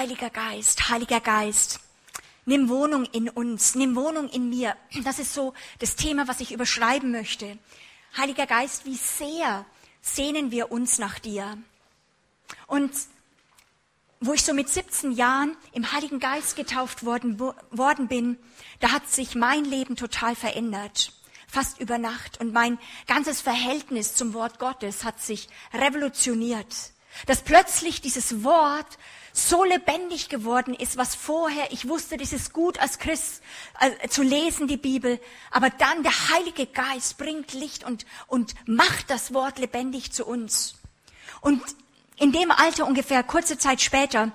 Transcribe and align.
Heiliger 0.00 0.30
Geist, 0.30 0.88
Heiliger 0.88 1.20
Geist, 1.20 1.78
nimm 2.46 2.70
Wohnung 2.70 3.04
in 3.04 3.28
uns, 3.28 3.74
nimm 3.74 3.96
Wohnung 3.96 4.30
in 4.30 4.48
mir. 4.48 4.74
Das 5.04 5.18
ist 5.18 5.34
so 5.34 5.52
das 5.78 5.94
Thema, 5.94 6.26
was 6.26 6.40
ich 6.40 6.52
überschreiben 6.52 7.10
möchte. 7.10 7.58
Heiliger 8.16 8.46
Geist, 8.46 8.86
wie 8.86 8.96
sehr 8.96 9.66
sehnen 10.00 10.50
wir 10.50 10.72
uns 10.72 10.96
nach 10.96 11.18
dir? 11.18 11.58
Und 12.66 12.90
wo 14.20 14.32
ich 14.32 14.42
so 14.42 14.54
mit 14.54 14.70
17 14.70 15.12
Jahren 15.12 15.54
im 15.72 15.92
Heiligen 15.92 16.18
Geist 16.18 16.56
getauft 16.56 17.04
worden, 17.04 17.38
worden 17.38 18.08
bin, 18.08 18.38
da 18.78 18.92
hat 18.92 19.06
sich 19.10 19.34
mein 19.34 19.66
Leben 19.66 19.96
total 19.96 20.34
verändert. 20.34 21.12
Fast 21.46 21.78
über 21.78 21.98
Nacht. 21.98 22.40
Und 22.40 22.54
mein 22.54 22.78
ganzes 23.06 23.42
Verhältnis 23.42 24.14
zum 24.14 24.32
Wort 24.32 24.58
Gottes 24.60 25.04
hat 25.04 25.20
sich 25.20 25.50
revolutioniert. 25.74 26.74
Dass 27.26 27.42
plötzlich 27.42 28.00
dieses 28.00 28.42
Wort 28.42 28.96
so 29.32 29.64
lebendig 29.64 30.28
geworden 30.28 30.74
ist, 30.74 30.96
was 30.96 31.14
vorher, 31.14 31.72
ich 31.72 31.88
wusste, 31.88 32.16
das 32.16 32.32
ist 32.32 32.52
gut 32.52 32.78
als 32.78 32.98
Christ 32.98 33.42
äh, 33.80 34.08
zu 34.08 34.22
lesen, 34.22 34.68
die 34.68 34.76
Bibel, 34.76 35.20
aber 35.50 35.70
dann 35.70 36.02
der 36.02 36.30
Heilige 36.30 36.66
Geist 36.66 37.18
bringt 37.18 37.52
Licht 37.52 37.84
und, 37.84 38.06
und 38.26 38.54
macht 38.66 39.10
das 39.10 39.32
Wort 39.32 39.58
lebendig 39.58 40.12
zu 40.12 40.26
uns. 40.26 40.74
Und 41.40 41.62
in 42.16 42.32
dem 42.32 42.50
Alter 42.50 42.86
ungefähr, 42.86 43.22
kurze 43.22 43.56
Zeit 43.56 43.80
später, 43.80 44.32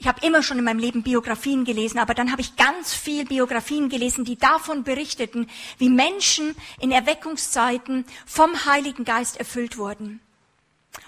ich 0.00 0.06
habe 0.06 0.24
immer 0.24 0.44
schon 0.44 0.58
in 0.58 0.64
meinem 0.64 0.78
Leben 0.78 1.02
Biografien 1.02 1.64
gelesen, 1.64 1.98
aber 1.98 2.14
dann 2.14 2.30
habe 2.30 2.40
ich 2.40 2.54
ganz 2.54 2.94
viel 2.94 3.24
Biografien 3.24 3.88
gelesen, 3.88 4.24
die 4.24 4.36
davon 4.36 4.84
berichteten, 4.84 5.50
wie 5.78 5.88
Menschen 5.88 6.54
in 6.78 6.92
Erweckungszeiten 6.92 8.04
vom 8.24 8.64
Heiligen 8.64 9.04
Geist 9.04 9.38
erfüllt 9.38 9.76
wurden. 9.76 10.20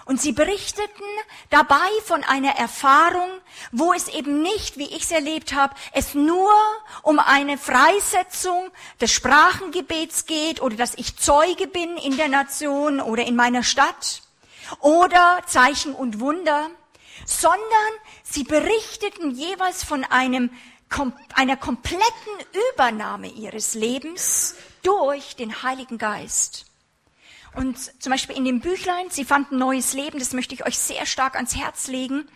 Und 0.05 0.19
sie 0.19 0.31
berichteten 0.31 1.05
dabei 1.49 1.89
von 2.05 2.23
einer 2.23 2.55
Erfahrung, 2.55 3.29
wo 3.71 3.93
es 3.93 4.07
eben 4.07 4.41
nicht, 4.41 4.77
wie 4.77 4.87
ich 4.87 5.03
es 5.03 5.11
erlebt 5.11 5.53
habe, 5.53 5.75
es 5.93 6.15
nur 6.15 6.51
um 7.03 7.19
eine 7.19 7.57
Freisetzung 7.57 8.69
des 8.99 9.11
Sprachengebets 9.11 10.25
geht 10.25 10.61
oder 10.61 10.75
dass 10.75 10.95
ich 10.95 11.17
Zeuge 11.17 11.67
bin 11.67 11.97
in 11.97 12.17
der 12.17 12.29
Nation 12.29 12.99
oder 12.99 13.25
in 13.25 13.35
meiner 13.35 13.63
Stadt 13.63 14.23
oder 14.79 15.41
Zeichen 15.45 15.93
und 15.93 16.19
Wunder, 16.19 16.69
sondern 17.25 17.61
sie 18.23 18.43
berichteten 18.43 19.31
jeweils 19.31 19.83
von 19.83 20.03
einem, 20.03 20.49
einer 21.35 21.57
kompletten 21.57 22.03
Übernahme 22.73 23.27
ihres 23.27 23.73
Lebens 23.73 24.55
durch 24.83 25.35
den 25.35 25.63
Heiligen 25.63 25.97
Geist. 25.97 26.70
Und 27.55 27.77
zum 28.01 28.11
Beispiel 28.11 28.37
in 28.37 28.45
dem 28.45 28.61
Büchlein, 28.61 29.09
Sie 29.09 29.25
fanden 29.25 29.57
neues 29.57 29.93
Leben, 29.93 30.19
das 30.19 30.33
möchte 30.33 30.55
ich 30.55 30.65
euch 30.65 30.77
sehr 30.77 31.05
stark 31.05 31.35
ans 31.35 31.55
Herz 31.55 31.87
legen, 31.87 32.27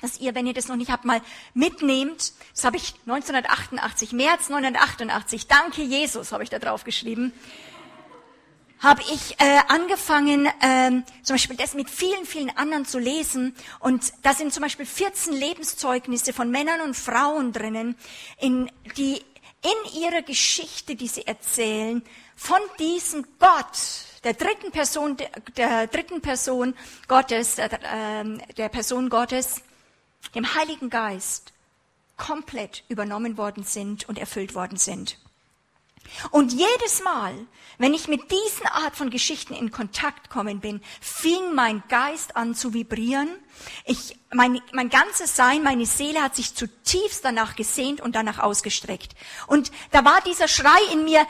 dass 0.00 0.18
ihr, 0.18 0.34
wenn 0.34 0.46
ihr 0.46 0.54
das 0.54 0.68
noch 0.68 0.76
nicht 0.76 0.90
habt, 0.90 1.04
mal 1.04 1.20
mitnehmt. 1.54 2.32
Das 2.54 2.64
habe 2.64 2.76
ich 2.76 2.94
1988, 3.06 4.12
März 4.12 4.50
1988, 4.50 5.46
danke 5.46 5.82
Jesus, 5.82 6.32
habe 6.32 6.42
ich 6.42 6.50
da 6.50 6.58
drauf 6.58 6.84
geschrieben 6.84 7.32
habe 8.78 9.02
ich 9.02 9.40
äh, 9.40 9.58
angefangen, 9.68 10.48
ähm, 10.60 11.04
zum 11.22 11.34
Beispiel 11.34 11.56
das 11.56 11.74
mit 11.74 11.88
vielen, 11.88 12.26
vielen 12.26 12.50
anderen 12.56 12.84
zu 12.84 12.98
lesen. 12.98 13.54
Und 13.80 14.12
da 14.22 14.34
sind 14.34 14.52
zum 14.52 14.62
Beispiel 14.62 14.86
14 14.86 15.32
Lebenszeugnisse 15.32 16.32
von 16.32 16.50
Männern 16.50 16.82
und 16.82 16.94
Frauen 16.94 17.52
drinnen, 17.52 17.96
in, 18.38 18.70
die 18.96 19.22
in 19.62 20.00
ihrer 20.00 20.22
Geschichte, 20.22 20.94
die 20.94 21.08
sie 21.08 21.26
erzählen, 21.26 22.02
von 22.36 22.60
diesem 22.78 23.26
Gott, 23.38 23.78
der 24.26 24.34
dritten 24.34 24.72
Person, 24.72 25.16
der, 25.56 25.86
dritten 25.86 26.20
Person 26.20 26.74
Gottes, 27.06 27.58
äh, 27.58 27.68
der 28.56 28.68
Person 28.68 29.08
Gottes, 29.08 29.62
dem 30.34 30.52
Heiligen 30.56 30.90
Geist, 30.90 31.52
komplett 32.16 32.82
übernommen 32.88 33.38
worden 33.38 33.62
sind 33.62 34.08
und 34.08 34.18
erfüllt 34.18 34.56
worden 34.56 34.78
sind. 34.78 35.16
Und 36.32 36.52
jedes 36.52 37.04
Mal, 37.04 37.34
wenn 37.78 37.94
ich 37.94 38.08
mit 38.08 38.32
diesen 38.32 38.66
Art 38.66 38.96
von 38.96 39.10
Geschichten 39.10 39.54
in 39.54 39.70
Kontakt 39.70 40.28
kommen 40.28 40.58
bin, 40.58 40.80
fing 41.00 41.54
mein 41.54 41.84
Geist 41.88 42.36
an 42.36 42.56
zu 42.56 42.74
vibrieren. 42.74 43.28
Ich, 43.84 44.18
mein, 44.32 44.60
mein 44.72 44.88
ganzes 44.88 45.36
Sein, 45.36 45.62
meine 45.62 45.86
Seele 45.86 46.22
hat 46.22 46.34
sich 46.34 46.54
zutiefst 46.54 47.24
danach 47.24 47.54
gesehnt 47.54 48.00
und 48.00 48.16
danach 48.16 48.40
ausgestreckt. 48.40 49.14
Und 49.46 49.70
da 49.92 50.04
war 50.04 50.20
dieser 50.22 50.48
Schrei 50.48 50.78
in 50.92 51.04
mir, 51.04 51.26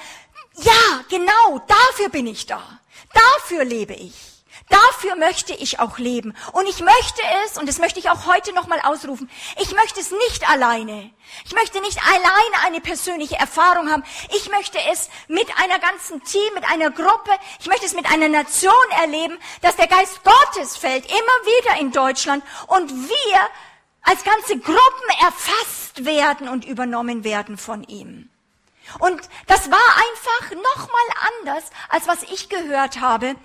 ja, 0.58 1.04
genau, 1.10 1.32
dafür 1.96 2.10
bin 2.10 2.26
ich 2.26 2.44
da. 2.46 2.62
Dafür 3.14 3.64
lebe 3.64 3.94
ich. 3.94 4.12
Dafür 4.68 5.16
möchte 5.16 5.54
ich 5.54 5.80
auch 5.80 5.96
leben. 5.96 6.34
Und 6.52 6.66
ich 6.68 6.80
möchte 6.80 7.22
es, 7.44 7.56
und 7.56 7.68
das 7.68 7.78
möchte 7.78 8.00
ich 8.00 8.10
auch 8.10 8.26
heute 8.26 8.52
nochmal 8.52 8.80
ausrufen, 8.82 9.30
ich 9.62 9.72
möchte 9.74 10.00
es 10.00 10.10
nicht 10.10 10.48
alleine. 10.50 11.10
Ich 11.44 11.54
möchte 11.54 11.80
nicht 11.80 11.98
alleine 12.02 12.66
eine 12.66 12.80
persönliche 12.80 13.36
Erfahrung 13.36 13.90
haben. 13.90 14.02
Ich 14.34 14.50
möchte 14.50 14.78
es 14.92 15.08
mit 15.28 15.46
einer 15.62 15.78
ganzen 15.78 16.22
Team, 16.24 16.52
mit 16.54 16.64
einer 16.64 16.90
Gruppe, 16.90 17.30
ich 17.60 17.66
möchte 17.66 17.86
es 17.86 17.94
mit 17.94 18.10
einer 18.10 18.28
Nation 18.28 18.72
erleben, 19.00 19.38
dass 19.62 19.76
der 19.76 19.86
Geist 19.86 20.20
Gottes 20.24 20.76
fällt, 20.76 21.06
immer 21.06 21.16
wieder 21.16 21.80
in 21.80 21.92
Deutschland 21.92 22.44
und 22.66 22.90
wir 22.90 23.40
als 24.02 24.22
ganze 24.24 24.58
Gruppen 24.58 25.08
erfasst 25.20 26.04
werden 26.04 26.48
und 26.48 26.64
übernommen 26.64 27.24
werden 27.24 27.56
von 27.56 27.84
ihm. 27.84 28.30
Und 28.98 29.20
das 29.46 29.70
war 29.70 29.78
einfach 29.78 30.56
nochmal 30.56 31.28
anders, 31.40 31.64
als 31.88 32.08
was 32.08 32.22
ich 32.24 32.48
gehört 32.48 33.00
habe 33.00 33.36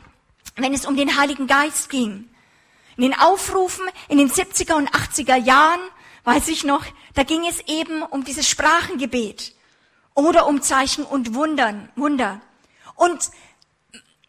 wenn 0.56 0.74
es 0.74 0.86
um 0.86 0.96
den 0.96 1.18
Heiligen 1.18 1.48
Geist 1.48 1.90
ging. 1.90 2.30
In 2.98 3.04
den 3.04 3.18
Aufrufen 3.18 3.86
in 4.10 4.18
den 4.18 4.30
70er 4.30 4.76
und 4.76 4.92
80er 4.92 5.36
Jahren, 5.36 5.80
weiß 6.24 6.50
ich 6.50 6.64
noch, 6.64 6.86
da 7.16 7.24
ging 7.24 7.46
es 7.48 7.62
eben 7.68 8.04
um 8.04 8.24
dieses 8.24 8.48
Sprachengebet 8.48 9.56
oder 10.14 10.48
um 10.48 10.62
Zeichen 10.62 11.04
und 11.04 11.34
Wundern, 11.34 11.90
Wunder. 11.96 12.42
Und 12.96 13.32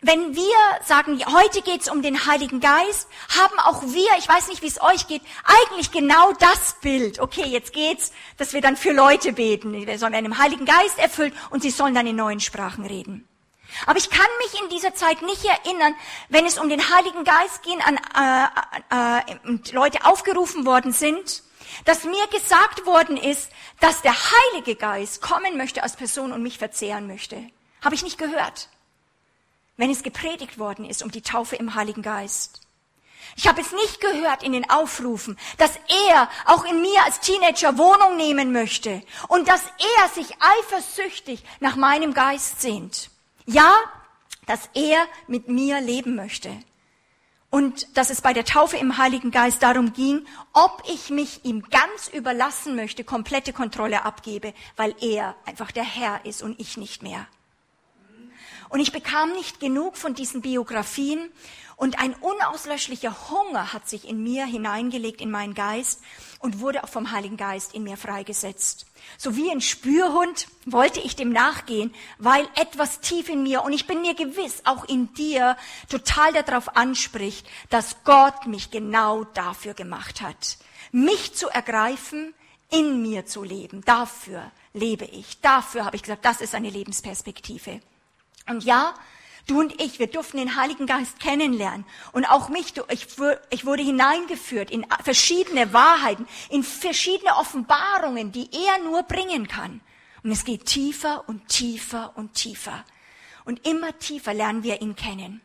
wenn 0.03 0.35
wir 0.35 0.57
sagen, 0.85 1.23
heute 1.33 1.63
geht's 1.63 1.89
um 1.89 2.03
den 2.03 2.27
Heiligen 2.27 2.59
Geist, 2.59 3.09
haben 3.39 3.59
auch 3.61 3.83
wir, 3.83 4.11
ich 4.19 4.29
weiß 4.29 4.49
nicht, 4.49 4.61
wie 4.61 4.67
es 4.67 4.83
euch 4.83 5.07
geht, 5.07 5.23
eigentlich 5.45 5.93
genau 5.93 6.33
das 6.33 6.77
Bild. 6.81 7.21
Okay, 7.21 7.45
jetzt 7.45 7.73
geht's, 7.73 8.13
dass 8.37 8.53
wir 8.53 8.61
dann 8.61 8.77
für 8.77 8.93
Leute 8.93 9.33
beten. 9.33 9.87
Wir 9.87 9.99
sollen 9.99 10.15
einem 10.15 10.39
Heiligen 10.39 10.67
Geist 10.67 10.99
erfüllt 10.99 11.33
und 11.51 11.63
sie 11.63 11.71
sollen 11.71 11.95
dann 11.95 12.07
in 12.09 12.17
neuen 12.17 12.41
Sprachen 12.41 12.85
reden. 12.85 13.29
Aber 13.87 13.97
ich 13.97 14.11
kann 14.11 14.27
mich 14.39 14.61
in 14.61 14.69
dieser 14.71 14.93
Zeit 14.95 15.23
nicht 15.23 15.45
erinnern, 15.45 15.95
wenn 16.29 16.47
es 16.47 16.59
um 16.59 16.69
den 16.69 16.81
Heiligen 16.95 17.25
Geist 17.25 17.63
ging, 17.63 17.81
an, 17.81 17.97
äh, 17.97 19.31
äh, 19.31 19.49
und 19.49 19.73
Leute 19.73 20.05
aufgerufen 20.05 20.67
worden 20.67 20.93
sind, 20.93 21.45
dass 21.85 22.05
mir 22.05 22.27
gesagt 22.27 22.87
worden 22.87 23.17
ist, 23.17 23.51
dass 23.81 24.03
der 24.03 24.15
Heilige 24.15 24.75
Geist 24.75 25.23
kommen 25.23 25.57
möchte 25.57 25.85
als 25.85 25.97
Person 25.97 26.33
und 26.33 26.43
mich 26.43 26.59
verzehren 26.59 27.07
möchte. 27.07 27.39
Habe 27.83 27.95
ich 27.95 28.03
nicht 28.03 28.19
gehört. 28.19 28.69
Wenn 29.77 29.91
es 29.91 30.03
gepredigt 30.03 30.59
worden 30.59 30.85
ist 30.85 31.03
um 31.03 31.11
die 31.11 31.23
Taufe 31.23 31.57
im 31.57 31.75
Heiligen 31.75 32.03
Geist. 32.03 32.61
Ich 33.37 33.47
habe 33.47 33.61
es 33.61 33.73
nicht 33.73 34.01
gehört 34.01 34.43
in 34.43 34.53
den 34.53 34.69
Aufrufen, 34.69 35.39
dass 35.59 35.79
er 36.11 36.29
auch 36.45 36.65
in 36.65 36.83
mir 36.83 37.05
als 37.05 37.21
Teenager 37.21 37.79
Wohnung 37.79 38.17
nehmen 38.17 38.53
möchte 38.53 39.03
und 39.29 39.49
dass 39.49 39.63
er 39.99 40.09
sich 40.11 40.37
eifersüchtig 40.41 41.43
nach 41.61 41.77
meinem 41.77 42.13
Geist 42.15 42.61
sehnt. 42.61 43.11
Ja, 43.47 43.75
dass 44.47 44.69
er 44.75 45.07
mit 45.27 45.49
mir 45.49 45.81
leben 45.81 46.15
möchte. 46.15 46.51
Und 47.51 47.97
dass 47.97 48.11
es 48.11 48.23
bei 48.23 48.33
der 48.33 48.47
Taufe 48.47 48.79
im 48.79 48.97
Heiligen 48.97 49.31
Geist 49.31 49.63
darum 49.63 49.93
ging, 49.93 50.27
ob 50.55 50.83
ich 50.91 51.11
mich 51.11 51.45
ihm 51.45 51.63
ganz 51.63 52.09
überlassen 52.09 52.77
möchte, 52.77 53.05
komplette 53.05 53.53
Kontrolle 53.53 54.05
abgebe, 54.05 54.55
weil 54.77 54.95
er 55.01 55.37
einfach 55.45 55.71
der 55.71 55.85
Herr 55.85 56.25
ist 56.25 56.43
und 56.43 56.59
ich 56.59 56.79
nicht 56.79 57.03
mehr. 57.03 57.27
Und 58.73 58.81
ich 58.81 58.91
bekam 58.91 59.33
nicht 59.33 59.61
genug 59.61 59.99
von 59.99 60.15
diesen 60.15 60.41
Biografien 60.41 61.31
und 61.77 61.99
ein 61.99 62.15
unauslöschlicher 62.15 63.15
Hunger 63.29 63.75
hat 63.75 63.87
sich 63.87 64.09
in 64.09 64.23
mir 64.23 64.47
hineingelegt, 64.47 65.21
in 65.21 65.31
meinen 65.31 65.53
Geist 65.53 66.01
und 66.39 66.59
wurde 66.59 66.83
auch 66.83 66.89
vom 66.89 67.13
Heiligen 67.13 67.37
Geist 67.37 67.75
in 67.75 67.83
mir 67.83 67.99
freigesetzt. 67.99 68.87
So 69.19 69.37
wie 69.37 69.51
ein 69.51 69.61
Spürhund 69.61 70.49
wollte 70.65 71.01
ich 71.01 71.17
dem 71.17 71.33
nachgehen, 71.33 71.93
weil 72.17 72.49
etwas 72.55 73.01
tief 73.01 73.29
in 73.29 73.43
mir 73.43 73.63
und 73.63 73.75
ich 73.75 73.87
bin 73.87 74.01
mir 74.01 74.15
gewiss, 74.15 74.63
auch 74.65 74.89
in 74.89 75.13
dir 75.13 75.59
total 75.91 76.33
darauf 76.33 76.75
anspricht, 76.75 77.47
dass 77.69 78.03
Gott 78.05 78.47
mich 78.47 78.71
genau 78.71 79.25
dafür 79.25 79.75
gemacht 79.75 80.23
hat. 80.23 80.57
Mich 80.93 81.35
zu 81.35 81.51
ergreifen, 81.51 82.33
in 82.71 83.03
mir 83.03 83.27
zu 83.27 83.43
leben. 83.43 83.83
Dafür 83.85 84.51
lebe 84.73 85.05
ich. 85.05 85.43
Dafür 85.43 85.85
habe 85.85 85.97
ich 85.97 86.03
gesagt, 86.03 86.25
das 86.25 86.41
ist 86.41 86.55
eine 86.55 86.71
Lebensperspektive. 86.71 87.83
Und 88.47 88.65
ja, 88.65 88.95
Du 89.49 89.59
und 89.59 89.81
ich, 89.83 89.99
wir 89.99 90.07
durften 90.07 90.37
den 90.37 90.57
Heiligen 90.57 90.87
Geist 90.87 91.19
kennenlernen. 91.19 91.85
Und 92.13 92.27
auch 92.27 92.49
mich, 92.49 92.75
ich, 92.91 93.07
ich 93.51 93.67
wurde 93.67 93.83
hineingeführt 93.83 94.71
in 94.71 94.87
verschiedene 95.03 95.73
Wahrheiten, 95.73 96.29
in 96.49 96.63
verschiedene 96.63 97.37
Offenbarungen, 97.37 98.31
die 98.31 98.49
er 98.53 98.85
nur 98.85 99.03
bringen 99.03 99.49
kann. 99.49 99.81
Und 100.23 100.31
es 100.31 100.45
geht 100.45 100.67
tiefer 100.67 101.25
und 101.29 101.49
tiefer 101.49 102.13
und 102.15 102.35
tiefer. 102.35 102.85
Und 103.45 103.67
immer 103.67 103.99
tiefer 103.99 104.33
lernen 104.33 104.63
wir 104.63 104.81
ihn 104.81 104.95
kennen. 104.95 105.41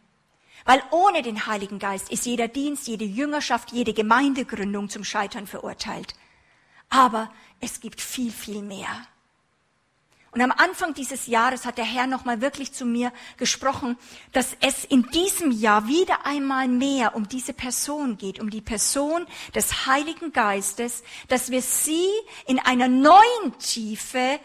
Weil 0.65 0.83
ohne 0.91 1.23
den 1.23 1.47
Heiligen 1.47 1.79
Geist 1.79 2.11
ist 2.11 2.25
jeder 2.25 2.47
Dienst, 2.47 2.87
jede 2.87 3.05
Jüngerschaft, 3.05 3.71
jede 3.71 3.93
Gemeindegründung 3.93 4.89
zum 4.89 5.03
Scheitern 5.03 5.47
verurteilt. 5.47 6.13
Aber 6.89 7.31
es 7.59 7.79
gibt 7.79 7.99
viel, 7.99 8.31
viel 8.31 8.61
mehr. 8.61 9.07
Und 10.37 10.43
am 10.43 10.51
Anfang 10.51 10.93
dieses 10.93 11.25
Jahres 11.25 11.65
hat 11.65 11.79
der 11.79 11.83
Herr 11.83 12.05
nochmal 12.05 12.41
wirklich 12.41 12.71
zu 12.71 12.85
mir 12.85 13.11
gesprochen, 13.37 13.97
dass 14.33 14.55
es 14.61 14.85
in 14.85 15.01
diesem 15.09 15.49
Jahr 15.49 15.87
wieder 15.87 16.27
einmal 16.27 16.67
mehr 16.67 17.15
um 17.15 17.27
diese 17.27 17.53
Person 17.53 18.19
geht, 18.19 18.39
um 18.39 18.51
die 18.51 18.61
Person 18.61 19.25
des 19.55 19.87
Heiligen 19.87 20.33
Geistes, 20.33 21.01
dass 21.27 21.49
wir 21.49 21.63
sie 21.63 22.05
in 22.45 22.59
einer 22.59 22.87
neuen 22.87 23.57
Tiefe 23.57 24.39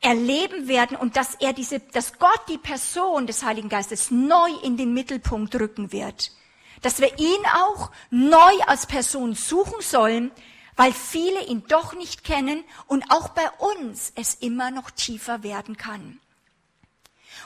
erleben 0.00 0.66
werden 0.66 0.96
und 0.96 1.14
dass 1.14 1.36
er 1.36 1.52
diese, 1.52 1.78
dass 1.78 2.18
Gott 2.18 2.40
die 2.48 2.58
Person 2.58 3.28
des 3.28 3.44
Heiligen 3.44 3.68
Geistes 3.68 4.10
neu 4.10 4.50
in 4.64 4.76
den 4.76 4.92
Mittelpunkt 4.92 5.54
rücken 5.54 5.92
wird. 5.92 6.32
Dass 6.82 7.00
wir 7.00 7.16
ihn 7.16 7.46
auch 7.54 7.92
neu 8.10 8.58
als 8.66 8.86
Person 8.86 9.36
suchen 9.36 9.82
sollen, 9.82 10.32
weil 10.78 10.92
viele 10.92 11.44
ihn 11.44 11.64
doch 11.66 11.92
nicht 11.92 12.22
kennen 12.22 12.64
und 12.86 13.10
auch 13.10 13.30
bei 13.30 13.50
uns 13.58 14.12
es 14.14 14.34
immer 14.36 14.70
noch 14.70 14.92
tiefer 14.92 15.42
werden 15.42 15.76
kann. 15.76 16.20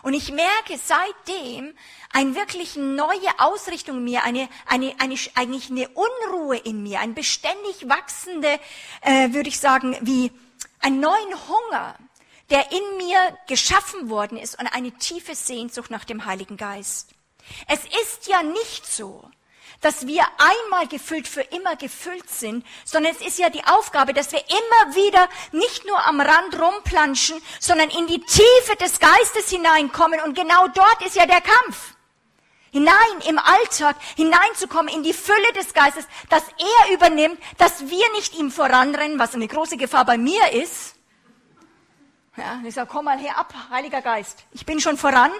Und 0.03 0.13
ich 0.13 0.31
merke 0.33 0.79
seitdem 0.79 1.73
eine 2.13 2.35
wirklich 2.35 2.77
neue 2.77 3.39
Ausrichtung 3.39 3.99
in 3.99 4.05
mir, 4.05 4.23
eine, 4.23 4.51
eine, 4.67 4.95
eine, 5.01 5.17
eigentlich 5.35 5.71
eine 5.71 5.89
Unruhe 5.89 6.59
in 6.59 6.83
mir, 6.83 7.01
ein 7.01 7.15
beständig 7.15 7.89
wachsende, 7.89 8.61
äh, 9.01 9.33
würde 9.33 9.49
ich 9.49 9.59
sagen, 9.59 9.97
wie 10.03 10.31
einen 10.81 11.01
neuen 11.01 11.49
Hunger, 11.49 11.97
der 12.51 12.71
in 12.71 12.97
mir 12.99 13.39
geschaffen 13.47 14.11
worden 14.11 14.37
ist 14.37 14.59
und 14.59 14.67
eine 14.67 14.93
tiefe 14.93 15.35
Sehnsucht 15.35 15.91
nach 15.91 16.05
dem 16.05 16.27
Heiligen 16.27 16.59
Geist. 16.59 17.15
Es 17.67 17.81
ist 18.03 18.27
ja 18.27 18.43
nicht 18.43 18.87
so, 18.87 19.31
dass 19.83 20.07
wir 20.07 20.25
einmal 20.39 20.87
gefüllt 20.89 21.29
für 21.29 21.43
immer 21.43 21.77
gefüllt 21.77 22.31
sind, 22.31 22.65
sondern 22.85 23.13
es 23.13 23.21
ist 23.21 23.39
ja 23.39 23.51
die 23.51 23.65
Aufgabe, 23.65 24.15
dass 24.15 24.33
wir 24.33 24.41
immer 24.41 24.95
wieder 24.95 25.29
nicht 25.53 25.87
nur 25.87 26.07
am 26.07 26.21
Rand 26.21 26.59
rumplanschen, 26.59 27.41
sondern 27.61 27.91
in 27.91 28.07
die 28.07 28.21
Tiefe 28.21 28.77
des 28.81 28.99
Geistes 28.99 29.51
hineinkommen 29.51 30.21
und 30.21 30.35
genau 30.35 30.69
dort 30.69 31.03
ist 31.05 31.17
ja 31.17 31.27
der 31.27 31.43
Kampf. 31.43 31.95
Hinein 32.71 32.95
im 33.29 33.39
Alltag, 33.39 33.97
hineinzukommen 34.17 34.93
in 34.93 35.03
die 35.03 35.13
Fülle 35.13 35.53
des 35.55 35.75
Geistes, 35.75 36.07
dass 36.31 36.43
er 36.49 36.95
übernimmt, 36.95 37.39
dass 37.59 37.81
wir 37.81 38.13
nicht 38.13 38.35
ihm 38.39 38.51
voranrennen, 38.51 39.19
was 39.19 39.35
eine 39.35 39.47
große 39.47 39.77
Gefahr 39.77 40.07
bei 40.07 40.17
mir 40.17 40.53
ist. 40.53 40.95
Ja, 42.37 42.63
ich 42.65 42.73
sage, 42.73 42.89
komm 42.91 43.05
mal 43.05 43.19
her 43.19 43.37
ab, 43.37 43.53
Heiliger 43.69 44.01
Geist. 44.01 44.45
Ich 44.53 44.65
bin 44.65 44.81
schon 44.81 44.97
voran. 44.97 45.33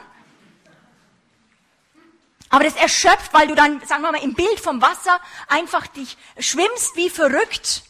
Aber 2.53 2.65
das 2.65 2.77
erschöpft, 2.77 3.33
weil 3.33 3.49
du 3.49 3.55
dann, 3.55 3.81
sagen 3.87 4.03
wir 4.03 4.13
mal, 4.13 4.23
im 4.23 4.35
Bild 4.35 4.61
vom 4.61 4.83
Wasser 4.83 5.19
einfach 5.49 5.87
dich 5.87 6.19
schwimmst 6.39 6.95
wie 6.97 7.09
verrückt. 7.09 7.83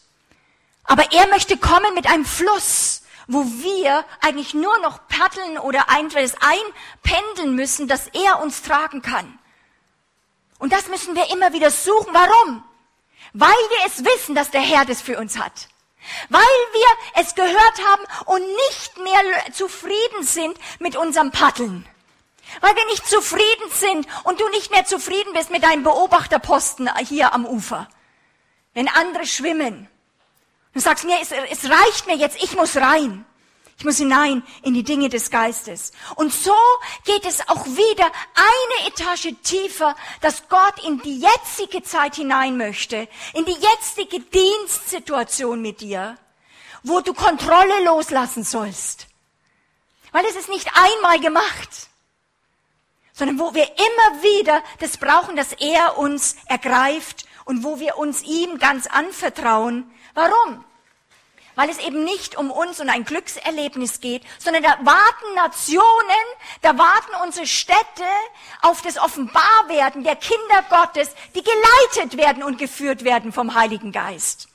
Aber 0.85 1.13
er 1.13 1.27
möchte 1.27 1.57
kommen 1.57 1.93
mit 1.95 2.07
einem 2.07 2.25
Fluss, 2.25 3.03
wo 3.27 3.45
wir 3.45 4.05
eigentlich 4.21 4.55
nur 4.55 4.79
noch 4.79 5.01
paddeln 5.09 5.59
oder 5.59 5.85
das 6.15 6.35
einpendeln 6.41 7.57
müssen, 7.57 7.89
dass 7.89 8.07
er 8.07 8.41
uns 8.41 8.63
tragen 8.63 9.03
kann. 9.03 9.37
Und 10.61 10.73
das 10.73 10.87
müssen 10.87 11.17
wir 11.17 11.29
immer 11.33 11.53
wieder 11.53 11.73
suchen. 11.73 12.15
Warum? 12.15 12.63
Weil 13.33 13.49
wir 13.51 13.87
es 13.87 14.05
wissen, 14.05 14.37
dass 14.37 14.53
der 14.53 14.61
Herr 14.61 14.85
das 14.85 15.03
für 15.03 15.19
uns 15.19 15.41
hat. 15.41 15.67
Weil 16.29 16.41
wir 16.41 17.21
es 17.21 17.35
gehört 17.35 17.81
haben 17.91 18.03
und 18.27 18.43
nicht 18.43 18.99
mehr 18.99 19.53
zufrieden 19.53 20.23
sind 20.23 20.57
mit 20.79 20.95
unserem 20.95 21.33
Paddeln. 21.33 21.85
Weil 22.61 22.77
wir 22.77 22.85
nicht 22.87 23.07
zufrieden 23.07 23.71
sind 23.73 24.07
und 24.25 24.41
du 24.41 24.49
nicht 24.51 24.71
mehr 24.71 24.85
zufrieden 24.85 25.33
bist 25.33 25.51
mit 25.51 25.63
deinem 25.63 25.85
Beobachterposten 25.85 26.91
hier 26.99 27.33
am 27.33 27.47
Ufer. 27.47 27.89
Wenn 28.75 28.89
andere 28.89 29.27
schwimmen. 29.27 29.89
Du 30.75 30.81
sagst 30.81 31.05
mir, 31.05 31.19
es, 31.21 31.31
es 31.31 31.71
reicht 31.71 32.07
mir 32.07 32.17
jetzt, 32.17 32.43
ich 32.43 32.55
muss 32.57 32.77
rein. 32.77 33.25
Ich 33.79 33.85
muss 33.85 33.97
hinein 33.97 34.45
in 34.63 34.75
die 34.75 34.85
Dinge 34.85 35.09
des 35.09 35.31
Geistes. 35.31 35.93
Und 36.15 36.33
so 36.33 36.55
geht 37.05 37.27
es 37.27 37.49
auch 37.49 37.67
wieder 37.67 38.07
eine 38.35 38.89
Etage 38.89 39.35
tiefer, 39.43 39.97
dass 40.21 40.49
Gott 40.49 40.85
in 40.85 41.01
die 41.01 41.19
jetzige 41.19 41.83
Zeit 41.83 42.15
hinein 42.15 42.57
möchte, 42.57 43.09
in 43.35 43.45
die 43.45 43.57
jetzige 43.57 44.21
Dienstsituation 44.21 45.61
mit 45.61 45.81
dir, 45.81 46.17
wo 46.85 47.01
du 47.01 47.13
Kontrolle 47.13 47.85
loslassen 47.85 48.45
sollst. 48.45 49.09
Weil 50.13 50.27
es 50.27 50.37
ist 50.37 50.49
nicht 50.49 50.71
einmal 50.75 51.19
gemacht 51.19 51.89
sondern 53.23 53.39
wo 53.39 53.55
wir 53.55 53.67
immer 53.67 54.23
wieder 54.25 54.65
das 54.81 54.97
brauchen, 54.97 55.37
dass 55.37 55.53
er 55.53 55.97
uns 55.97 56.35
ergreift 56.47 57.25
und 57.45 57.63
wo 57.63 57.79
wir 57.79 57.97
uns 57.97 58.25
ihm 58.25 58.59
ganz 58.59 58.89
anvertrauen. 58.89 59.89
Warum? 60.15 60.65
Weil 61.55 61.71
es 61.71 61.79
eben 61.79 62.03
nicht 62.03 62.37
um 62.37 62.51
uns 62.51 62.81
und 62.81 62.89
ein 62.89 63.05
Glückserlebnis 63.05 64.01
geht, 64.01 64.25
sondern 64.41 64.65
da 64.65 64.71
warten 64.83 65.35
Nationen, 65.37 66.25
da 66.63 66.77
warten 66.77 67.13
unsere 67.23 67.47
Städte 67.47 67.77
auf 68.61 68.83
das 68.83 68.99
Offenbarwerden 68.99 70.03
der 70.03 70.17
Kinder 70.17 70.65
Gottes, 70.69 71.15
die 71.37 71.45
geleitet 71.45 72.19
werden 72.19 72.43
und 72.43 72.59
geführt 72.59 73.05
werden 73.05 73.33
vom 73.33 73.55
Heiligen 73.55 73.93
Geist. 73.93 74.49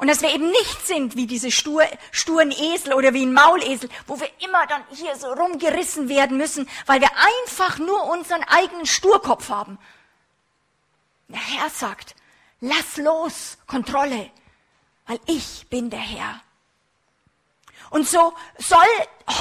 Und 0.00 0.08
dass 0.08 0.22
wir 0.22 0.34
eben 0.34 0.48
nicht 0.48 0.86
sind 0.86 1.14
wie 1.14 1.26
diese 1.26 1.50
stur, 1.50 1.84
sturen 2.10 2.52
Esel 2.52 2.94
oder 2.94 3.12
wie 3.12 3.26
ein 3.26 3.34
Maulesel, 3.34 3.90
wo 4.06 4.18
wir 4.18 4.30
immer 4.38 4.66
dann 4.66 4.82
hier 4.92 5.14
so 5.14 5.30
rumgerissen 5.30 6.08
werden 6.08 6.38
müssen, 6.38 6.66
weil 6.86 7.02
wir 7.02 7.10
einfach 7.18 7.76
nur 7.76 8.04
unseren 8.04 8.42
eigenen 8.44 8.86
Sturkopf 8.86 9.50
haben. 9.50 9.78
Der 11.28 11.38
Herr 11.38 11.68
sagt, 11.68 12.16
lass 12.60 12.96
los, 12.96 13.58
Kontrolle, 13.66 14.30
weil 15.06 15.20
ich 15.26 15.66
bin 15.68 15.90
der 15.90 16.00
Herr. 16.00 16.40
Und 17.90 18.08
so 18.08 18.32
soll 18.56 18.78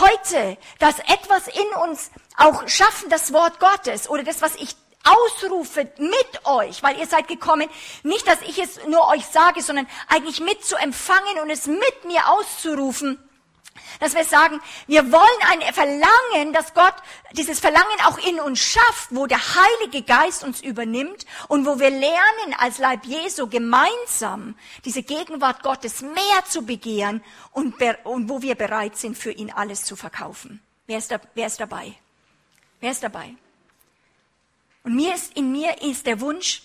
heute 0.02 0.58
das 0.80 1.00
etwas 1.00 1.48
in 1.48 1.68
uns 1.84 2.12
auch 2.36 2.68
schaffen, 2.68 3.10
das 3.10 3.32
Wort 3.32 3.62
Gottes 3.62 4.10
oder 4.10 4.24
das, 4.24 4.42
was 4.42 4.56
ich 4.56 4.76
ausrufe 5.04 5.92
mit 5.98 6.46
euch, 6.46 6.84
weil 6.84 7.00
ihr 7.00 7.08
seid 7.08 7.28
gekommen, 7.28 7.70
nicht, 8.04 8.28
dass 8.28 8.42
ich 8.42 8.60
es 8.60 8.80
nur 8.88 9.08
euch 9.08 9.26
sage, 9.26 9.62
sondern 9.62 9.88
eigentlich 10.08 10.40
mit 10.40 10.64
zu 10.64 10.76
empfangen 10.76 11.40
und 11.42 11.50
es 11.50 11.68
mit 11.68 12.06
mir 12.06 12.30
auszurufen, 12.30 13.18
dass 14.00 14.14
wir 14.14 14.24
sagen, 14.24 14.62
wir 14.88 15.12
wollen 15.12 15.24
ein 15.52 15.74
Verlangen, 15.74 16.54
dass 16.54 16.74
Gott 16.74 16.96
dieses 17.34 17.60
Verlangen 17.60 18.00
auch 18.06 18.18
in 18.18 18.40
uns 18.40 18.60
schafft, 18.60 19.10
wo 19.12 19.26
der 19.26 19.40
Heilige 19.40 20.04
Geist 20.04 20.44
uns 20.44 20.62
übernimmt 20.62 21.26
und 21.48 21.66
wo 21.66 21.80
wir 21.80 21.90
lernen, 21.90 22.56
als 22.58 22.78
Leib 22.78 23.06
Jesu 23.06 23.48
gemeinsam 23.48 24.56
diese 24.86 25.04
Gegenwart 25.04 25.64
Gottes 25.64 26.02
mehr 26.02 26.46
zu 26.48 26.64
begehren 26.64 27.24
und, 27.52 27.76
und 28.04 28.30
wo 28.30 28.42
wir 28.42 28.56
bereit 28.56 28.98
sind, 28.98 29.18
für 29.18 29.32
ihn 29.32 29.52
alles 29.52 29.84
zu 29.84 29.96
verkaufen. 29.96 30.62
Wer 30.88 30.98
ist, 30.98 31.12
da, 31.12 31.20
wer 31.36 31.48
ist 31.48 31.60
dabei? 31.60 31.94
Wer 32.80 32.92
ist 32.92 33.04
dabei? 33.04 33.36
Und 34.84 34.96
mir 34.96 35.14
ist, 35.16 35.36
in 35.36 35.52
mir 35.52 35.82
ist 35.82 36.06
der 36.06 36.22
Wunsch, 36.22 36.64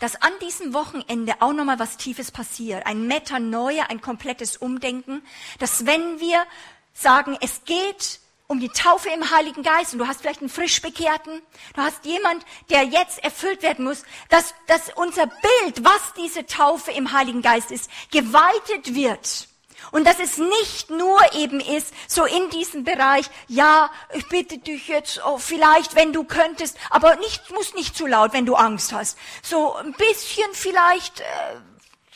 dass 0.00 0.20
an 0.20 0.32
diesem 0.40 0.74
Wochenende 0.74 1.34
auch 1.40 1.52
nochmal 1.52 1.78
was 1.78 1.96
Tiefes 1.96 2.30
passiert. 2.30 2.86
Ein 2.86 3.06
Metanoia, 3.06 3.84
ein 3.84 4.00
komplettes 4.00 4.56
Umdenken. 4.56 5.22
Dass 5.58 5.86
wenn 5.86 6.18
wir 6.18 6.44
sagen, 6.92 7.36
es 7.40 7.64
geht 7.64 8.20
um 8.48 8.60
die 8.60 8.68
Taufe 8.68 9.08
im 9.08 9.30
Heiligen 9.30 9.62
Geist 9.62 9.92
und 9.92 10.00
du 10.00 10.06
hast 10.06 10.20
vielleicht 10.20 10.40
einen 10.40 10.50
Frischbekehrten, 10.50 11.40
du 11.74 11.80
hast 11.80 12.04
jemand, 12.04 12.44
der 12.68 12.82
jetzt 12.82 13.22
erfüllt 13.24 13.62
werden 13.62 13.84
muss, 13.84 14.02
dass, 14.28 14.54
dass 14.66 14.90
unser 14.94 15.26
Bild, 15.26 15.84
was 15.84 16.12
diese 16.16 16.44
Taufe 16.46 16.90
im 16.90 17.12
Heiligen 17.12 17.40
Geist 17.40 17.70
ist, 17.70 17.90
geweitet 18.10 18.94
wird 18.94 19.48
und 19.90 20.06
dass 20.06 20.18
es 20.18 20.38
nicht 20.38 20.90
nur 20.90 21.18
eben 21.34 21.60
ist, 21.60 21.92
so 22.06 22.24
in 22.24 22.50
diesem 22.50 22.84
Bereich, 22.84 23.28
ja, 23.48 23.90
ich 24.14 24.28
bitte 24.28 24.58
dich 24.58 24.88
jetzt, 24.88 25.20
oh, 25.24 25.38
vielleicht, 25.38 25.94
wenn 25.94 26.12
du 26.12 26.24
könntest, 26.24 26.76
aber 26.90 27.16
nicht, 27.16 27.50
muss 27.50 27.74
nicht 27.74 27.96
zu 27.96 28.06
laut, 28.06 28.32
wenn 28.32 28.46
du 28.46 28.54
Angst 28.54 28.92
hast. 28.92 29.18
So 29.42 29.74
ein 29.74 29.92
bisschen 29.92 30.52
vielleicht, 30.52 31.20
äh, 31.20 31.24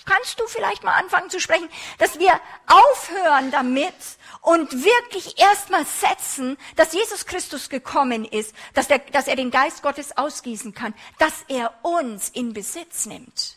kannst 0.04 0.38
du 0.40 0.46
vielleicht 0.46 0.84
mal 0.84 0.94
anfangen 0.94 1.30
zu 1.30 1.40
sprechen, 1.40 1.68
dass 1.98 2.18
wir 2.18 2.40
aufhören 2.66 3.50
damit 3.50 3.94
und 4.40 4.84
wirklich 4.84 5.38
erstmal 5.38 5.84
setzen, 5.84 6.56
dass 6.76 6.92
Jesus 6.92 7.26
Christus 7.26 7.68
gekommen 7.68 8.24
ist, 8.24 8.54
dass, 8.74 8.86
der, 8.86 9.00
dass 9.00 9.26
er 9.26 9.36
den 9.36 9.50
Geist 9.50 9.82
Gottes 9.82 10.16
ausgießen 10.16 10.72
kann, 10.72 10.94
dass 11.18 11.44
er 11.48 11.74
uns 11.82 12.28
in 12.28 12.52
Besitz 12.52 13.06
nimmt. 13.06 13.56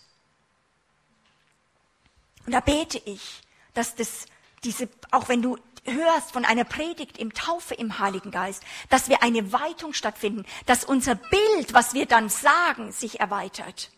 Und 2.45 2.53
da 2.53 2.59
bete 2.59 2.99
ich, 3.05 3.41
dass 3.79 3.95
das, 3.95 4.25
diese, 4.65 4.89
auch 5.09 5.29
wenn 5.29 5.41
du 5.41 5.57
hörst 5.85 6.33
von 6.33 6.43
einer 6.43 6.65
Predigt 6.65 7.17
im 7.17 7.33
Taufe 7.33 7.73
im 7.73 7.97
Heiligen 7.97 8.29
Geist, 8.29 8.61
dass 8.89 9.07
wir 9.07 9.23
eine 9.23 9.53
Weitung 9.53 9.93
stattfinden, 9.93 10.45
dass 10.65 10.83
unser 10.83 11.15
Bild, 11.15 11.73
was 11.73 11.93
wir 11.93 12.05
dann 12.05 12.27
sagen, 12.27 12.91
sich 12.91 13.21
erweitert. 13.21 13.89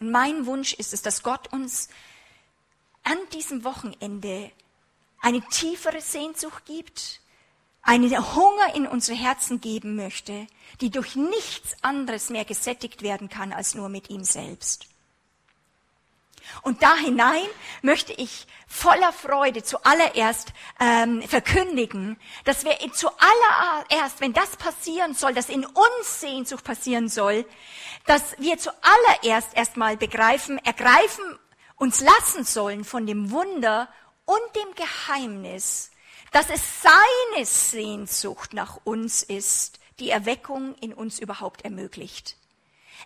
Und 0.00 0.10
mein 0.10 0.44
Wunsch 0.44 0.74
ist 0.74 0.92
es, 0.92 1.02
dass 1.02 1.22
Gott 1.22 1.52
uns 1.52 1.88
an 3.04 3.16
diesem 3.32 3.62
Wochenende 3.62 4.50
eine 5.20 5.40
tiefere 5.40 6.00
Sehnsucht 6.00 6.64
gibt, 6.66 7.20
einen 7.82 8.10
Hunger 8.34 8.74
in 8.74 8.88
unsere 8.88 9.16
Herzen 9.16 9.60
geben 9.60 9.94
möchte, 9.94 10.48
die 10.80 10.90
durch 10.90 11.14
nichts 11.14 11.76
anderes 11.82 12.30
mehr 12.30 12.44
gesättigt 12.44 13.02
werden 13.02 13.28
kann 13.28 13.52
als 13.52 13.76
nur 13.76 13.88
mit 13.88 14.10
ihm 14.10 14.24
selbst. 14.24 14.88
Und 16.62 16.82
da 16.82 16.96
hinein 16.96 17.46
möchte 17.82 18.12
ich 18.12 18.46
voller 18.66 19.12
Freude 19.12 19.62
zuallererst 19.62 20.52
ähm, 20.80 21.22
verkündigen, 21.22 22.18
dass 22.44 22.64
wir 22.64 22.76
zuallererst, 22.92 24.20
wenn 24.20 24.32
das 24.32 24.56
passieren 24.56 25.14
soll, 25.14 25.34
dass 25.34 25.48
in 25.48 25.64
uns 25.64 26.20
Sehnsucht 26.20 26.64
passieren 26.64 27.08
soll, 27.08 27.46
dass 28.06 28.36
wir 28.38 28.58
zuallererst 28.58 29.56
erstmal 29.56 29.96
begreifen, 29.96 30.58
ergreifen, 30.58 31.24
uns 31.76 32.00
lassen 32.00 32.44
sollen 32.44 32.84
von 32.84 33.06
dem 33.06 33.30
Wunder 33.30 33.88
und 34.24 34.40
dem 34.56 34.74
Geheimnis, 34.74 35.90
dass 36.32 36.50
es 36.50 36.82
seine 36.82 37.44
Sehnsucht 37.44 38.52
nach 38.52 38.80
uns 38.84 39.22
ist, 39.22 39.78
die 39.98 40.10
Erweckung 40.10 40.74
in 40.80 40.92
uns 40.92 41.18
überhaupt 41.18 41.62
ermöglicht. 41.62 42.36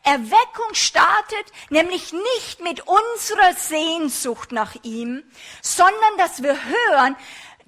Erweckung 0.02 0.72
startet 0.74 1.52
nämlich 1.68 2.12
nicht 2.12 2.60
mit 2.60 2.82
unserer 2.86 3.54
Sehnsucht 3.54 4.52
nach 4.52 4.74
ihm, 4.82 5.22
sondern 5.62 6.16
dass 6.18 6.42
wir 6.42 6.56
hören, 6.64 7.16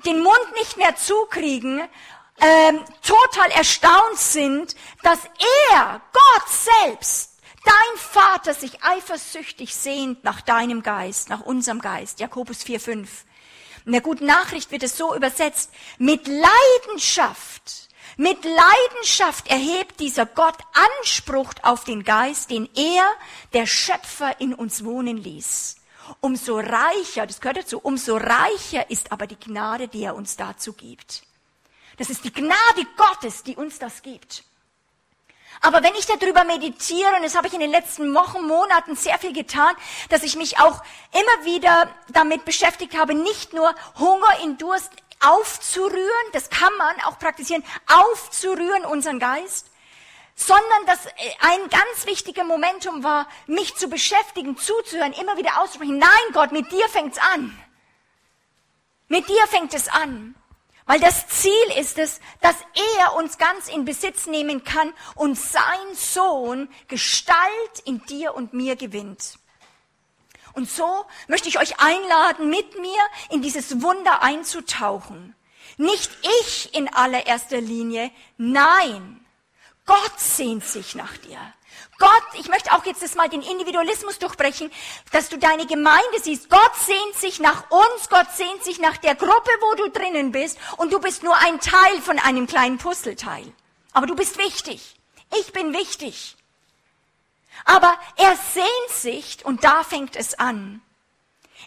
den 0.05 0.23
Mund 0.23 0.53
nicht 0.55 0.77
mehr 0.77 0.97
zukriegen, 0.97 1.81
ähm, 2.41 2.81
total 3.03 3.51
erstaunt 3.53 4.17
sind, 4.17 4.75
dass 5.03 5.21
er, 5.71 6.01
Gott 6.13 6.49
selbst, 6.49 7.39
dein 7.65 7.99
Vater 7.99 8.55
sich 8.55 8.83
eifersüchtig 8.83 9.75
sehnt 9.75 10.25
nach 10.25 10.41
deinem 10.41 10.83
Geist, 10.83 11.29
nach 11.29 11.41
unserem 11.41 11.81
Geist. 11.81 12.19
Jakobus 12.21 12.65
4,5. 12.65 13.07
In 13.85 13.93
der 13.93 14.01
guten 14.01 14.27
Nachricht 14.27 14.71
wird 14.71 14.83
es 14.83 14.97
so 14.97 15.15
übersetzt, 15.15 15.71
mit 15.99 16.27
Leidenschaft 16.27 17.89
mit 18.17 18.45
Leidenschaft 18.45 19.49
erhebt 19.49 20.01
dieser 20.01 20.27
Gott 20.27 20.57
Anspruch 21.01 21.53
auf 21.63 21.85
den 21.85 22.05
Geist, 22.05 22.51
den 22.51 22.69
er, 22.75 23.05
der 23.53 23.67
Schöpfer, 23.67 24.41
in 24.41 24.55
uns 24.55 24.85
wohnen 24.85 25.17
ließ. 25.17 25.77
Umso 26.21 26.59
reicher, 26.59 27.27
das 27.27 27.41
gehört 27.41 27.59
dazu, 27.59 27.79
umso 27.79 28.17
reicher 28.17 28.91
ist 28.91 29.13
aber 29.13 29.27
die 29.27 29.39
Gnade, 29.39 29.89
die 29.89 30.03
er 30.03 30.15
uns 30.15 30.37
dazu 30.37 30.73
gibt. 30.73 31.23
Das 31.97 32.11
ist 32.11 32.25
die 32.25 32.33
Gnade 32.33 32.87
Gottes, 32.97 33.43
die 33.43 33.57
uns 33.57 33.79
das 33.79 34.03
gibt. 34.03 34.45
Aber 35.61 35.83
wenn 35.83 35.95
ich 35.95 36.07
darüber 36.07 36.43
meditiere, 36.43 37.15
und 37.17 37.23
das 37.23 37.37
habe 37.37 37.47
ich 37.47 37.55
in 37.55 37.61
den 37.61 37.71
letzten 37.71 38.15
Wochen, 38.15 38.47
Monaten 38.47 38.97
sehr 38.97 39.19
viel 39.19 39.33
getan, 39.33 39.73
dass 40.09 40.25
ich 40.25 40.35
mich 40.35 40.59
auch 40.59 40.83
immer 41.13 41.45
wieder 41.45 41.89
damit 42.09 42.45
beschäftigt 42.45 42.99
habe, 42.99 43.15
nicht 43.15 43.53
nur 43.53 43.73
Hunger 43.99 44.41
in 44.43 44.59
Durst 44.59 44.91
aufzurühren, 45.23 46.27
das 46.33 46.51
kann 46.51 46.77
man 46.77 47.01
auch 47.03 47.19
praktizieren, 47.19 47.65
aufzurühren 47.87 48.85
unseren 48.85 49.19
Geist, 49.19 49.67
sondern 50.35 50.87
dass 50.87 51.07
äh, 51.07 51.11
ein 51.41 51.69
ganz 51.69 52.07
wichtiger 52.07 52.45
Momentum 52.45 53.03
war, 53.03 53.29
mich 53.47 53.75
zu 53.77 53.89
beschäftigen, 53.89 54.57
zuzuhören, 54.57 55.13
immer 55.13 55.37
wieder 55.37 55.61
auszusprechen, 55.61 55.99
nein 55.99 56.33
Gott, 56.33 56.53
mit 56.53 56.71
dir 56.73 56.89
fängt's 56.89 57.19
an. 57.19 57.57
Mit 59.09 59.29
dir 59.29 59.47
fängt 59.49 59.75
es 59.75 59.89
an. 59.89 60.35
Weil 60.87 60.99
das 60.99 61.29
Ziel 61.29 61.53
ist 61.79 61.99
es, 61.99 62.21
dass 62.41 62.57
er 62.99 63.15
uns 63.15 63.39
ganz 63.39 63.69
in 63.69 63.85
Besitz 63.85 64.27
nehmen 64.27 64.65
kann 64.65 64.93
und 65.15 65.39
sein 65.39 65.95
Sohn 65.95 66.69
Gestalt 66.89 67.37
in 67.85 68.05
dir 68.07 68.35
und 68.35 68.53
mir 68.53 68.75
gewinnt. 68.75 69.39
Und 70.55 70.71
so 70.71 71.05
möchte 71.29 71.49
ich 71.49 71.59
euch 71.59 71.81
einladen, 71.81 72.51
mit 72.51 72.81
mir 72.81 73.01
in 73.31 73.43
dieses 73.43 73.83
Wunder 73.83 74.23
einzutauchen. 74.23 75.35
Nicht 75.77 76.11
ich 76.41 76.75
in 76.75 76.93
allererster 76.93 77.61
Linie, 77.61 78.11
nein, 78.37 79.25
Gott 79.87 80.19
sehnt 80.19 80.65
sich 80.65 80.95
nach 80.95 81.17
dir. 81.17 81.39
Gott, 81.99 82.25
ich 82.35 82.49
möchte 82.49 82.73
auch 82.73 82.85
jetzt 82.85 83.03
das 83.03 83.15
mal 83.15 83.29
den 83.29 83.43
Individualismus 83.43 84.19
durchbrechen, 84.19 84.71
dass 85.13 85.29
du 85.29 85.39
deine 85.39 85.67
Gemeinde 85.67 86.21
siehst. 86.21 86.51
Gott 86.51 86.75
sehnt 86.85 87.15
sich 87.17 87.41
nach 87.41 87.71
uns, 87.71 88.09
Gott 88.09 88.29
sehnt 88.35 88.63
sich 88.65 88.79
nach 88.79 88.97
der 88.97 89.15
Gruppe, 89.15 89.51
wo 89.61 89.75
du 89.77 89.91
drinnen 89.91 90.33
bist 90.33 90.59
und 90.77 90.93
du 90.93 91.01
bist 91.01 91.23
nur 91.23 91.37
ein 91.37 91.61
Teil 91.61 92.01
von 92.03 92.19
einem 92.19 92.47
kleinen 92.47 92.79
Puzzleteil. 92.79 93.45
Aber 93.93 94.07
du 94.07 94.15
bist 94.15 94.39
wichtig. 94.39 94.97
Ich 95.41 95.53
bin 95.53 95.73
wichtig. 95.73 96.37
Aber 97.65 97.97
er 98.17 98.37
sehnt 98.37 98.91
sich, 98.91 99.45
und 99.45 99.65
da 99.65 99.85
fängt 99.85 100.17
es 100.17 100.39
an, 100.39 100.83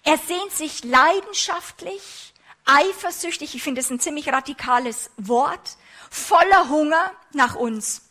er 0.03 0.17
sehnt 0.17 0.51
sich 0.51 0.83
leidenschaftlich, 0.83 2.33
eifersüchtig, 2.65 3.55
ich 3.55 3.63
finde 3.63 3.81
es 3.81 3.89
ein 3.89 3.99
ziemlich 3.99 4.29
radikales 4.29 5.09
Wort, 5.17 5.77
voller 6.09 6.69
Hunger 6.69 7.11
nach 7.33 7.55
uns. 7.55 8.01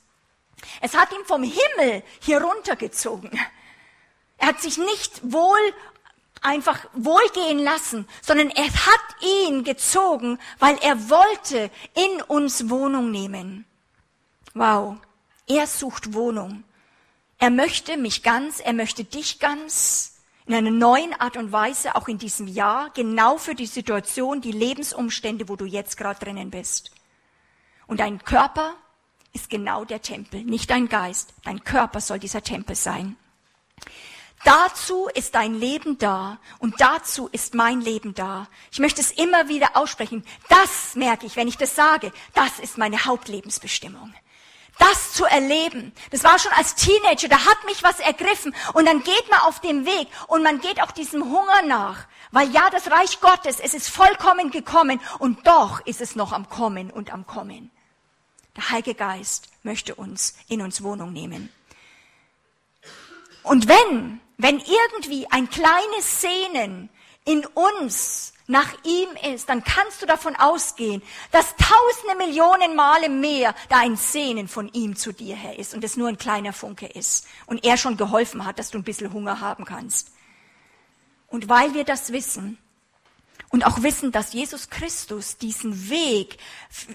Es 0.80 0.94
hat 0.94 1.12
ihn 1.12 1.24
vom 1.24 1.42
Himmel 1.42 2.02
hier 2.20 2.42
runtergezogen. 2.42 3.30
Er 4.38 4.48
hat 4.48 4.60
sich 4.60 4.78
nicht 4.78 5.20
wohl 5.22 5.74
einfach 6.40 6.86
wohlgehen 6.92 7.58
lassen, 7.58 8.06
sondern 8.22 8.50
er 8.50 8.66
hat 8.66 9.22
ihn 9.22 9.64
gezogen, 9.64 10.38
weil 10.58 10.76
er 10.82 11.08
wollte 11.08 11.70
in 11.94 12.22
uns 12.22 12.68
Wohnung 12.68 13.10
nehmen. 13.10 13.64
Wow, 14.52 14.96
er 15.46 15.66
sucht 15.66 16.12
Wohnung. 16.12 16.64
Er 17.44 17.50
möchte 17.50 17.98
mich 17.98 18.22
ganz, 18.22 18.58
er 18.58 18.72
möchte 18.72 19.04
dich 19.04 19.38
ganz 19.38 20.14
in 20.46 20.54
einer 20.54 20.70
neuen 20.70 21.12
Art 21.20 21.36
und 21.36 21.52
Weise, 21.52 21.94
auch 21.94 22.08
in 22.08 22.16
diesem 22.16 22.48
Jahr, 22.48 22.88
genau 22.94 23.36
für 23.36 23.54
die 23.54 23.66
Situation, 23.66 24.40
die 24.40 24.50
Lebensumstände, 24.50 25.46
wo 25.50 25.54
du 25.54 25.66
jetzt 25.66 25.98
gerade 25.98 26.24
drinnen 26.24 26.50
bist. 26.50 26.90
Und 27.86 28.00
dein 28.00 28.24
Körper 28.24 28.76
ist 29.34 29.50
genau 29.50 29.84
der 29.84 30.00
Tempel, 30.00 30.42
nicht 30.42 30.70
dein 30.70 30.88
Geist. 30.88 31.34
Dein 31.44 31.62
Körper 31.62 32.00
soll 32.00 32.18
dieser 32.18 32.42
Tempel 32.42 32.76
sein. 32.76 33.14
Dazu 34.44 35.10
ist 35.14 35.34
dein 35.34 35.52
Leben 35.52 35.98
da 35.98 36.38
und 36.60 36.80
dazu 36.80 37.28
ist 37.30 37.54
mein 37.54 37.82
Leben 37.82 38.14
da. 38.14 38.48
Ich 38.72 38.78
möchte 38.78 39.02
es 39.02 39.10
immer 39.10 39.50
wieder 39.50 39.76
aussprechen. 39.76 40.24
Das 40.48 40.94
merke 40.94 41.26
ich, 41.26 41.36
wenn 41.36 41.48
ich 41.48 41.58
das 41.58 41.76
sage. 41.76 42.10
Das 42.32 42.58
ist 42.58 42.78
meine 42.78 43.04
Hauptlebensbestimmung 43.04 44.14
das 44.78 45.12
zu 45.12 45.24
erleben. 45.24 45.92
Das 46.10 46.24
war 46.24 46.38
schon 46.38 46.52
als 46.52 46.74
Teenager, 46.74 47.28
da 47.28 47.44
hat 47.44 47.64
mich 47.64 47.82
was 47.82 48.00
ergriffen. 48.00 48.54
Und 48.72 48.86
dann 48.86 49.02
geht 49.02 49.30
man 49.30 49.40
auf 49.40 49.60
dem 49.60 49.86
Weg 49.86 50.08
und 50.28 50.42
man 50.42 50.60
geht 50.60 50.82
auch 50.82 50.90
diesem 50.90 51.24
Hunger 51.24 51.62
nach. 51.66 52.06
Weil 52.30 52.50
ja, 52.50 52.68
das 52.70 52.90
Reich 52.90 53.20
Gottes, 53.20 53.60
es 53.60 53.74
ist 53.74 53.88
vollkommen 53.88 54.50
gekommen 54.50 55.00
und 55.18 55.46
doch 55.46 55.80
ist 55.86 56.00
es 56.00 56.16
noch 56.16 56.32
am 56.32 56.48
Kommen 56.48 56.90
und 56.90 57.12
am 57.12 57.26
Kommen. 57.26 57.70
Der 58.56 58.70
Heilige 58.70 58.94
Geist 58.94 59.48
möchte 59.62 59.94
uns 59.94 60.36
in 60.48 60.62
uns 60.62 60.82
Wohnung 60.82 61.12
nehmen. 61.12 61.52
Und 63.42 63.68
wenn, 63.68 64.20
wenn 64.36 64.58
irgendwie 64.58 65.30
ein 65.30 65.48
kleines 65.50 66.20
Sehnen 66.20 66.88
in 67.24 67.44
uns 67.46 68.33
nach 68.46 68.72
ihm 68.84 69.08
ist, 69.32 69.48
dann 69.48 69.64
kannst 69.64 70.02
du 70.02 70.06
davon 70.06 70.36
ausgehen, 70.36 71.02
dass 71.30 71.54
tausende 71.56 72.16
Millionen 72.18 72.76
Male 72.76 73.08
mehr 73.08 73.54
da 73.70 73.78
ein 73.78 73.96
Sehnen 73.96 74.48
von 74.48 74.68
ihm 74.72 74.96
zu 74.96 75.12
dir 75.12 75.34
her 75.34 75.58
ist 75.58 75.74
und 75.74 75.82
es 75.82 75.96
nur 75.96 76.08
ein 76.08 76.18
kleiner 76.18 76.52
Funke 76.52 76.86
ist 76.86 77.26
und 77.46 77.64
er 77.64 77.76
schon 77.76 77.96
geholfen 77.96 78.44
hat, 78.44 78.58
dass 78.58 78.70
du 78.70 78.78
ein 78.78 78.84
bisschen 78.84 79.12
Hunger 79.12 79.40
haben 79.40 79.64
kannst. 79.64 80.10
Und 81.28 81.48
weil 81.48 81.74
wir 81.74 81.84
das 81.84 82.12
wissen 82.12 82.58
und 83.48 83.64
auch 83.64 83.82
wissen, 83.82 84.12
dass 84.12 84.32
Jesus 84.34 84.68
Christus 84.68 85.38
diesen 85.38 85.88
Weg 85.88 86.36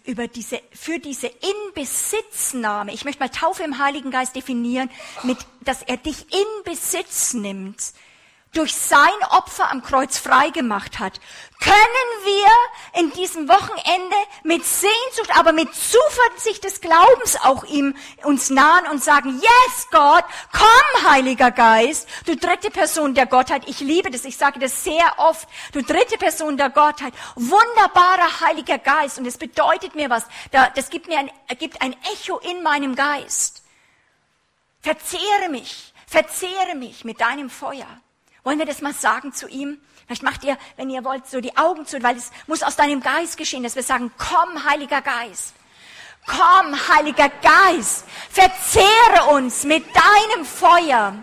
über 0.05 0.27
diese, 0.27 0.61
für 0.71 0.99
diese 0.99 1.27
Inbesitznahme, 1.27 2.93
ich 2.93 3.05
möchte 3.05 3.23
mal 3.23 3.29
Taufe 3.29 3.63
im 3.63 3.79
Heiligen 3.79 4.11
Geist 4.11 4.35
definieren, 4.35 4.89
mit, 5.23 5.37
dass 5.61 5.81
er 5.81 5.97
dich 5.97 6.31
in 6.31 6.63
Besitz 6.63 7.33
nimmt, 7.33 7.93
durch 8.53 8.75
sein 8.75 9.07
Opfer 9.29 9.69
am 9.69 9.83
Kreuz 9.83 10.17
freigemacht 10.17 10.99
hat, 10.99 11.19
können 11.59 11.75
wir 12.23 13.01
in 13.01 13.11
diesem 13.11 13.47
Wochenende 13.47 14.15
mit 14.43 14.65
Sehnsucht, 14.65 15.37
aber 15.37 15.51
mit 15.51 15.69
Zuversicht 15.75 16.63
des 16.63 16.81
Glaubens 16.81 17.37
auch 17.43 17.63
ihm 17.65 17.95
uns 18.23 18.49
nahen 18.49 18.87
und 18.87 19.03
sagen, 19.03 19.39
yes 19.41 19.87
Gott, 19.91 20.23
komm 20.51 21.11
Heiliger 21.11 21.51
Geist, 21.51 22.07
du 22.25 22.35
dritte 22.35 22.71
Person 22.71 23.13
der 23.13 23.25
Gottheit. 23.25 23.67
Ich 23.67 23.81
liebe 23.81 24.09
das, 24.09 24.25
ich 24.25 24.37
sage 24.37 24.59
das 24.59 24.83
sehr 24.83 25.13
oft, 25.17 25.47
du 25.73 25.83
dritte 25.83 26.17
Person 26.17 26.57
der 26.57 26.69
Gottheit, 26.69 27.13
wunderbarer 27.35 28.41
Heiliger 28.41 28.79
Geist. 28.79 29.19
Und 29.19 29.25
es 29.25 29.37
bedeutet 29.37 29.95
mir 29.95 30.09
was, 30.09 30.25
das 30.51 30.89
gibt 30.89 31.07
mir 31.07 31.19
ein, 31.19 31.31
gibt 31.59 31.81
ein 31.81 31.95
Echo 32.13 32.39
in 32.39 32.63
meinem 32.63 32.95
Geist. 32.95 33.63
Verzehre 34.81 35.49
mich, 35.49 35.93
verzehre 36.07 36.75
mich 36.75 37.03
mit 37.03 37.19
deinem 37.19 37.49
Feuer. 37.49 37.99
Wollen 38.49 38.57
wir 38.57 38.65
das 38.65 38.81
mal 38.81 38.95
sagen 38.95 39.31
zu 39.31 39.47
ihm? 39.47 39.79
Vielleicht 40.07 40.23
macht 40.23 40.43
ihr, 40.43 40.57
wenn 40.75 40.89
ihr 40.89 41.05
wollt, 41.05 41.27
so 41.27 41.39
die 41.39 41.55
Augen 41.55 41.85
zu, 41.85 42.01
weil 42.01 42.17
es 42.17 42.31
muss 42.47 42.63
aus 42.63 42.75
deinem 42.75 42.99
Geist 42.99 43.37
geschehen, 43.37 43.61
dass 43.61 43.75
wir 43.75 43.83
sagen, 43.83 44.11
komm, 44.17 44.65
Heiliger 44.67 45.03
Geist. 45.03 45.53
Komm, 46.25 46.75
Heiliger 46.87 47.29
Geist. 47.29 48.05
Verzehre 48.31 49.25
uns 49.29 49.65
mit 49.65 49.85
deinem 49.95 50.45
Feuer. 50.47 51.13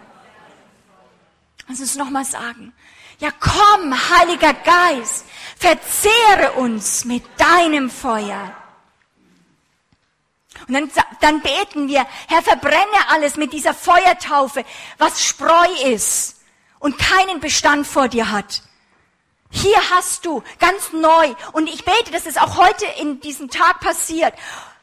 Lass 1.67 1.81
uns 1.81 1.97
nochmal 1.97 2.25
sagen. 2.25 2.73
Ja, 3.19 3.31
komm, 3.41 3.93
Heiliger 4.11 4.55
Geist. 4.55 5.25
Verzehre 5.59 6.53
uns 6.59 7.05
mit 7.05 7.25
deinem 7.41 7.91
Feuer. 7.91 8.55
Und 10.69 10.75
dann, 10.75 10.89
dann 11.21 11.41
beten 11.41 11.89
wir, 11.89 12.07
Herr, 12.29 12.43
verbrenne 12.43 13.09
alles 13.09 13.37
mit 13.37 13.53
dieser 13.53 13.75
Feuertaufe, 13.75 14.65
was 14.99 15.25
Spreu 15.25 15.67
ist 15.87 16.36
und 16.87 16.99
keinen 16.99 17.41
Bestand 17.41 17.85
vor 17.85 18.07
dir 18.07 18.31
hat. 18.31 18.63
Hier 19.51 19.77
hast 19.91 20.25
du 20.25 20.45
ganz 20.61 20.93
neu, 20.93 21.35
und 21.51 21.69
ich 21.69 21.85
bete, 21.85 22.13
dass 22.13 22.27
es 22.27 22.37
auch 22.37 22.57
heute 22.57 22.87
in 23.01 23.19
diesem 23.19 23.51
Tag 23.51 23.81
passiert, 23.81 24.33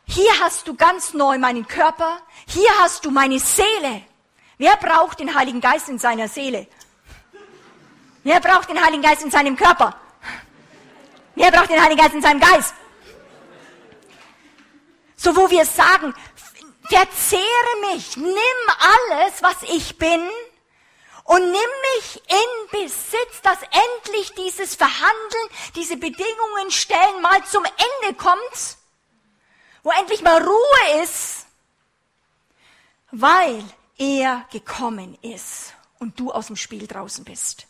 hier 0.04 0.30
hast 0.42 0.68
du 0.68 0.76
ganz 0.76 1.14
neu 1.14 1.38
meinen 1.38 1.66
Körper, 1.66 2.20
hier 2.46 2.70
hast 2.80 3.06
du 3.06 3.10
meine 3.10 3.40
Seele. 3.40 4.02
Wer 4.58 4.76
braucht 4.76 5.22
den 5.22 5.34
Heiligen 5.34 5.62
Geist 5.62 5.88
in 5.88 5.98
seiner 5.98 6.28
Seele? 6.28 6.68
Wer 8.26 8.42
braucht 8.42 8.68
den 8.68 8.84
Heiligen 8.84 9.02
Geist 9.02 9.24
in 9.24 9.32
seinem 9.32 9.56
Körper? 9.56 9.96
Wer 11.36 11.52
braucht 11.52 11.70
den 11.70 11.82
Heiligen 11.82 12.02
Geist 12.02 12.16
in 12.16 12.22
seinem 12.22 12.42
Geist? 12.42 12.74
So 15.16 15.34
wo 15.38 15.50
wir 15.50 15.66
sagen, 15.66 16.14
verzehre 16.90 17.94
mich, 17.94 18.18
nimm 18.18 18.60
alles, 18.92 19.42
was 19.42 19.56
ich 19.70 19.98
bin 19.98 20.20
und 21.24 21.42
nimm 21.42 21.72
mich 21.96 22.22
in 22.28 22.82
Besitz, 22.82 23.42
dass 23.42 23.60
endlich 23.62 24.34
dieses 24.36 24.76
Verhandeln, 24.76 25.50
diese 25.76 25.98
Bedingungen 25.98 26.70
stellen 26.72 27.22
mal 27.22 27.44
zum 27.46 27.64
Ende 27.66 28.18
kommt, 28.18 28.78
wo 29.84 29.92
endlich 29.92 30.22
mal 30.22 30.42
Ruhe 30.42 31.04
ist, 31.04 31.46
weil 33.12 33.64
er 33.98 34.46
gekommen 34.52 35.18
ist 35.22 35.74
und 36.00 36.20
du 36.20 36.32
aus 36.32 36.48
dem 36.48 36.56
Spiel 36.56 36.88
draußen 36.88 37.24
bist. 37.24 37.68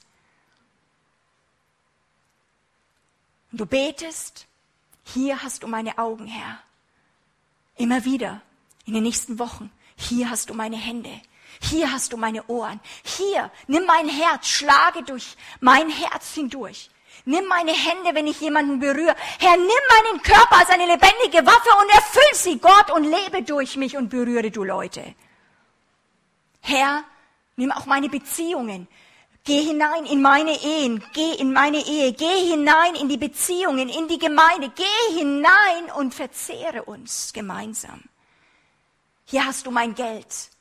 Und 3.51 3.59
du 3.59 3.65
betest, 3.67 4.47
hier 5.03 5.43
hast 5.43 5.61
du 5.61 5.67
meine 5.67 5.97
Augen, 5.99 6.25
Herr. 6.25 6.59
Immer 7.75 8.03
wieder 8.03 8.41
in 8.85 8.93
den 8.93 9.03
nächsten 9.03 9.37
Wochen. 9.37 9.71
Hier 9.95 10.29
hast 10.29 10.49
du 10.49 10.53
meine 10.53 10.77
Hände. 10.77 11.21
Hier 11.69 11.91
hast 11.91 12.11
du 12.11 12.17
meine 12.17 12.43
Ohren. 12.47 12.79
Hier, 13.03 13.49
nimm 13.67 13.85
mein 13.85 14.09
Herz, 14.09 14.47
schlage 14.47 15.03
durch 15.03 15.37
mein 15.61 15.89
Herz 15.89 16.33
hindurch. 16.33 16.89
Nimm 17.25 17.45
meine 17.47 17.71
Hände, 17.71 18.13
wenn 18.13 18.27
ich 18.27 18.41
jemanden 18.41 18.79
berühre. 18.79 19.15
Herr, 19.39 19.55
nimm 19.55 19.83
meinen 19.95 20.21
Körper 20.21 20.57
als 20.57 20.69
eine 20.69 20.85
lebendige 20.85 21.45
Waffe 21.45 21.69
und 21.81 21.89
erfüll 21.89 22.33
sie, 22.33 22.59
Gott, 22.59 22.91
und 22.91 23.05
lebe 23.05 23.43
durch 23.43 23.77
mich 23.77 23.95
und 23.95 24.09
berühre 24.09 24.51
du 24.51 24.65
Leute. 24.65 25.15
Herr, 26.59 27.05
nimm 27.55 27.71
auch 27.71 27.85
meine 27.85 28.09
Beziehungen. 28.09 28.89
Geh 29.45 29.61
hinein 29.61 30.05
in 30.05 30.21
meine 30.21 30.61
Ehen, 30.63 31.03
geh 31.13 31.33
in 31.33 31.53
meine 31.53 31.77
Ehe, 31.77 32.13
geh 32.13 32.51
hinein 32.51 32.95
in 32.95 33.07
die 33.07 33.17
Beziehungen, 33.17 33.89
in 33.89 34.07
die 34.07 34.19
Gemeinde, 34.19 34.69
geh 34.69 35.17
hinein 35.17 35.91
und 35.95 36.13
verzehre 36.13 36.83
uns 36.83 37.31
gemeinsam. 37.33 38.01
Hier 39.25 39.45
hast 39.45 39.65
du 39.65 39.71
mein 39.71 39.95
Geld. 39.95 40.52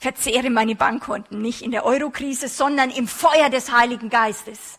Verzehre 0.00 0.48
meine 0.48 0.74
Bankkonten, 0.74 1.42
nicht 1.42 1.60
in 1.60 1.72
der 1.72 1.84
Eurokrise, 1.84 2.48
sondern 2.48 2.88
im 2.88 3.06
Feuer 3.06 3.50
des 3.50 3.70
Heiligen 3.70 4.08
Geistes. 4.08 4.78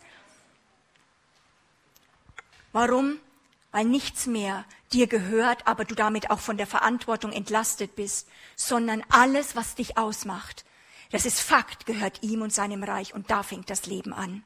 Warum? 2.73 3.19
Weil 3.71 3.85
nichts 3.85 4.25
mehr 4.25 4.65
dir 4.91 5.05
gehört, 5.05 5.67
aber 5.67 5.85
du 5.85 5.93
damit 5.93 6.31
auch 6.31 6.39
von 6.39 6.57
der 6.57 6.65
Verantwortung 6.65 7.31
entlastet 7.31 7.95
bist, 7.95 8.27
sondern 8.55 9.03
alles, 9.09 9.55
was 9.55 9.75
dich 9.75 9.95
ausmacht, 9.95 10.65
das 11.11 11.25
ist 11.25 11.39
Fakt, 11.39 11.85
gehört 11.85 12.23
ihm 12.23 12.41
und 12.41 12.51
seinem 12.51 12.83
Reich 12.83 13.13
und 13.13 13.29
da 13.29 13.43
fängt 13.43 13.69
das 13.69 13.85
Leben 13.85 14.13
an. 14.13 14.43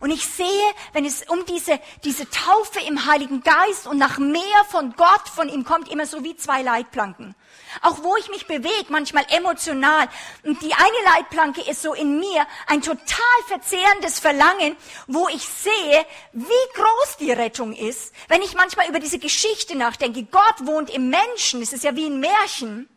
Und 0.00 0.10
ich 0.10 0.26
sehe, 0.26 0.46
wenn 0.92 1.04
es 1.04 1.22
um 1.28 1.44
diese, 1.46 1.78
diese 2.02 2.28
Taufe 2.28 2.80
im 2.80 3.06
Heiligen 3.06 3.42
Geist 3.42 3.86
und 3.86 3.98
nach 3.98 4.18
mehr 4.18 4.64
von 4.68 4.94
Gott, 4.96 5.28
von 5.34 5.48
ihm 5.48 5.64
kommt, 5.64 5.88
immer 5.90 6.06
so 6.06 6.24
wie 6.24 6.36
zwei 6.36 6.62
Leitplanken. 6.62 7.34
Auch 7.82 8.02
wo 8.02 8.16
ich 8.16 8.28
mich 8.28 8.46
bewege, 8.46 8.86
manchmal 8.88 9.24
emotional. 9.30 10.08
Und 10.42 10.60
die 10.62 10.74
eine 10.74 11.16
Leitplanke 11.16 11.62
ist 11.62 11.82
so 11.82 11.94
in 11.94 12.18
mir 12.18 12.46
ein 12.66 12.82
total 12.82 13.40
verzehrendes 13.48 14.18
Verlangen, 14.18 14.76
wo 15.06 15.28
ich 15.28 15.46
sehe, 15.46 16.06
wie 16.32 16.44
groß 16.74 17.16
die 17.20 17.32
Rettung 17.32 17.72
ist. 17.72 18.12
Wenn 18.28 18.42
ich 18.42 18.54
manchmal 18.54 18.88
über 18.88 19.00
diese 19.00 19.18
Geschichte 19.18 19.76
nachdenke, 19.76 20.24
Gott 20.24 20.66
wohnt 20.66 20.90
im 20.90 21.08
Menschen, 21.08 21.62
es 21.62 21.72
ist 21.72 21.84
ja 21.84 21.94
wie 21.96 22.06
ein 22.06 22.20
Märchen. 22.20 22.88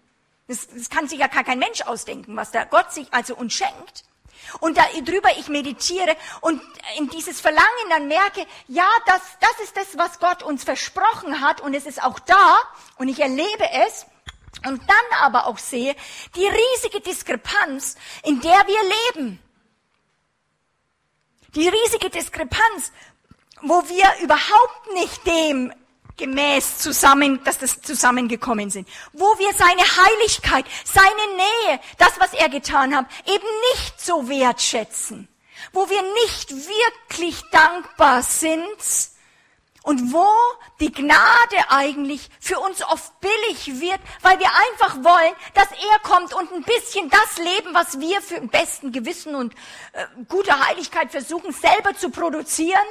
Das, 0.47 0.67
das 0.67 0.89
kann 0.89 1.07
sich 1.07 1.19
ja 1.19 1.27
gar 1.27 1.43
kein 1.43 1.59
Mensch 1.59 1.81
ausdenken, 1.81 2.35
was 2.35 2.51
da 2.51 2.63
Gott 2.63 2.93
sich 2.93 3.13
also 3.13 3.35
uns 3.35 3.53
schenkt. 3.53 4.06
Und 4.59 4.77
darüber 4.77 5.29
ich 5.37 5.47
meditiere 5.47 6.15
und 6.41 6.61
in 6.97 7.09
dieses 7.09 7.39
Verlangen 7.41 7.89
dann 7.89 8.07
merke, 8.07 8.45
ja, 8.67 8.89
das, 9.05 9.21
das 9.39 9.59
ist 9.63 9.77
das, 9.77 9.97
was 9.97 10.19
Gott 10.19 10.43
uns 10.43 10.63
versprochen 10.63 11.41
hat 11.41 11.61
und 11.61 11.73
es 11.73 11.85
ist 11.85 12.01
auch 12.03 12.19
da 12.19 12.59
und 12.97 13.07
ich 13.07 13.19
erlebe 13.19 13.69
es. 13.85 14.05
Und 14.65 14.81
dann 14.89 15.19
aber 15.21 15.45
auch 15.45 15.59
sehe, 15.59 15.95
die 16.35 16.47
riesige 16.47 16.99
Diskrepanz, 17.01 17.95
in 18.23 18.41
der 18.41 18.65
wir 18.65 18.79
leben. 19.13 19.39
Die 21.53 21.67
riesige 21.67 22.09
Diskrepanz, 22.09 22.91
wo 23.61 23.87
wir 23.87 24.23
überhaupt 24.23 24.93
nicht 24.93 25.25
dem 25.27 25.71
gemäß 26.17 26.79
zusammen, 26.79 27.43
dass 27.43 27.59
das 27.59 27.81
zusammengekommen 27.81 28.69
sind, 28.69 28.87
wo 29.13 29.25
wir 29.37 29.53
seine 29.53 29.81
Heiligkeit, 29.81 30.65
seine 30.83 31.35
Nähe, 31.35 31.79
das, 31.97 32.19
was 32.19 32.33
er 32.33 32.49
getan 32.49 32.95
hat, 32.95 33.05
eben 33.25 33.47
nicht 33.73 34.01
so 34.01 34.27
wertschätzen, 34.27 35.27
wo 35.71 35.89
wir 35.89 36.01
nicht 36.25 36.51
wirklich 36.51 37.41
dankbar 37.51 38.23
sind 38.23 39.11
und 39.83 40.11
wo 40.11 40.27
die 40.81 40.91
Gnade 40.91 41.69
eigentlich 41.69 42.29
für 42.41 42.59
uns 42.59 42.83
oft 42.83 43.13
billig 43.21 43.79
wird, 43.79 43.99
weil 44.21 44.37
wir 44.37 44.49
einfach 44.49 44.95
wollen, 44.97 45.33
dass 45.53 45.67
er 45.71 45.99
kommt 45.99 46.33
und 46.33 46.51
ein 46.51 46.63
bisschen 46.63 47.09
das 47.09 47.37
Leben, 47.37 47.73
was 47.73 47.97
wir 47.99 48.21
für 48.21 48.35
im 48.35 48.49
besten 48.49 48.91
Gewissen 48.91 49.33
und 49.33 49.53
äh, 49.93 50.05
guter 50.27 50.67
Heiligkeit 50.67 51.11
versuchen, 51.11 51.53
selber 51.53 51.95
zu 51.95 52.09
produzieren, 52.09 52.85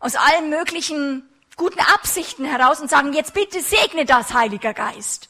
aus 0.00 0.16
allen 0.16 0.50
möglichen 0.50 1.28
guten 1.58 1.80
Absichten 1.80 2.46
heraus 2.46 2.80
und 2.80 2.88
sagen, 2.88 3.12
jetzt 3.12 3.34
bitte 3.34 3.60
segne 3.60 4.06
das, 4.06 4.32
Heiliger 4.32 4.72
Geist. 4.72 5.28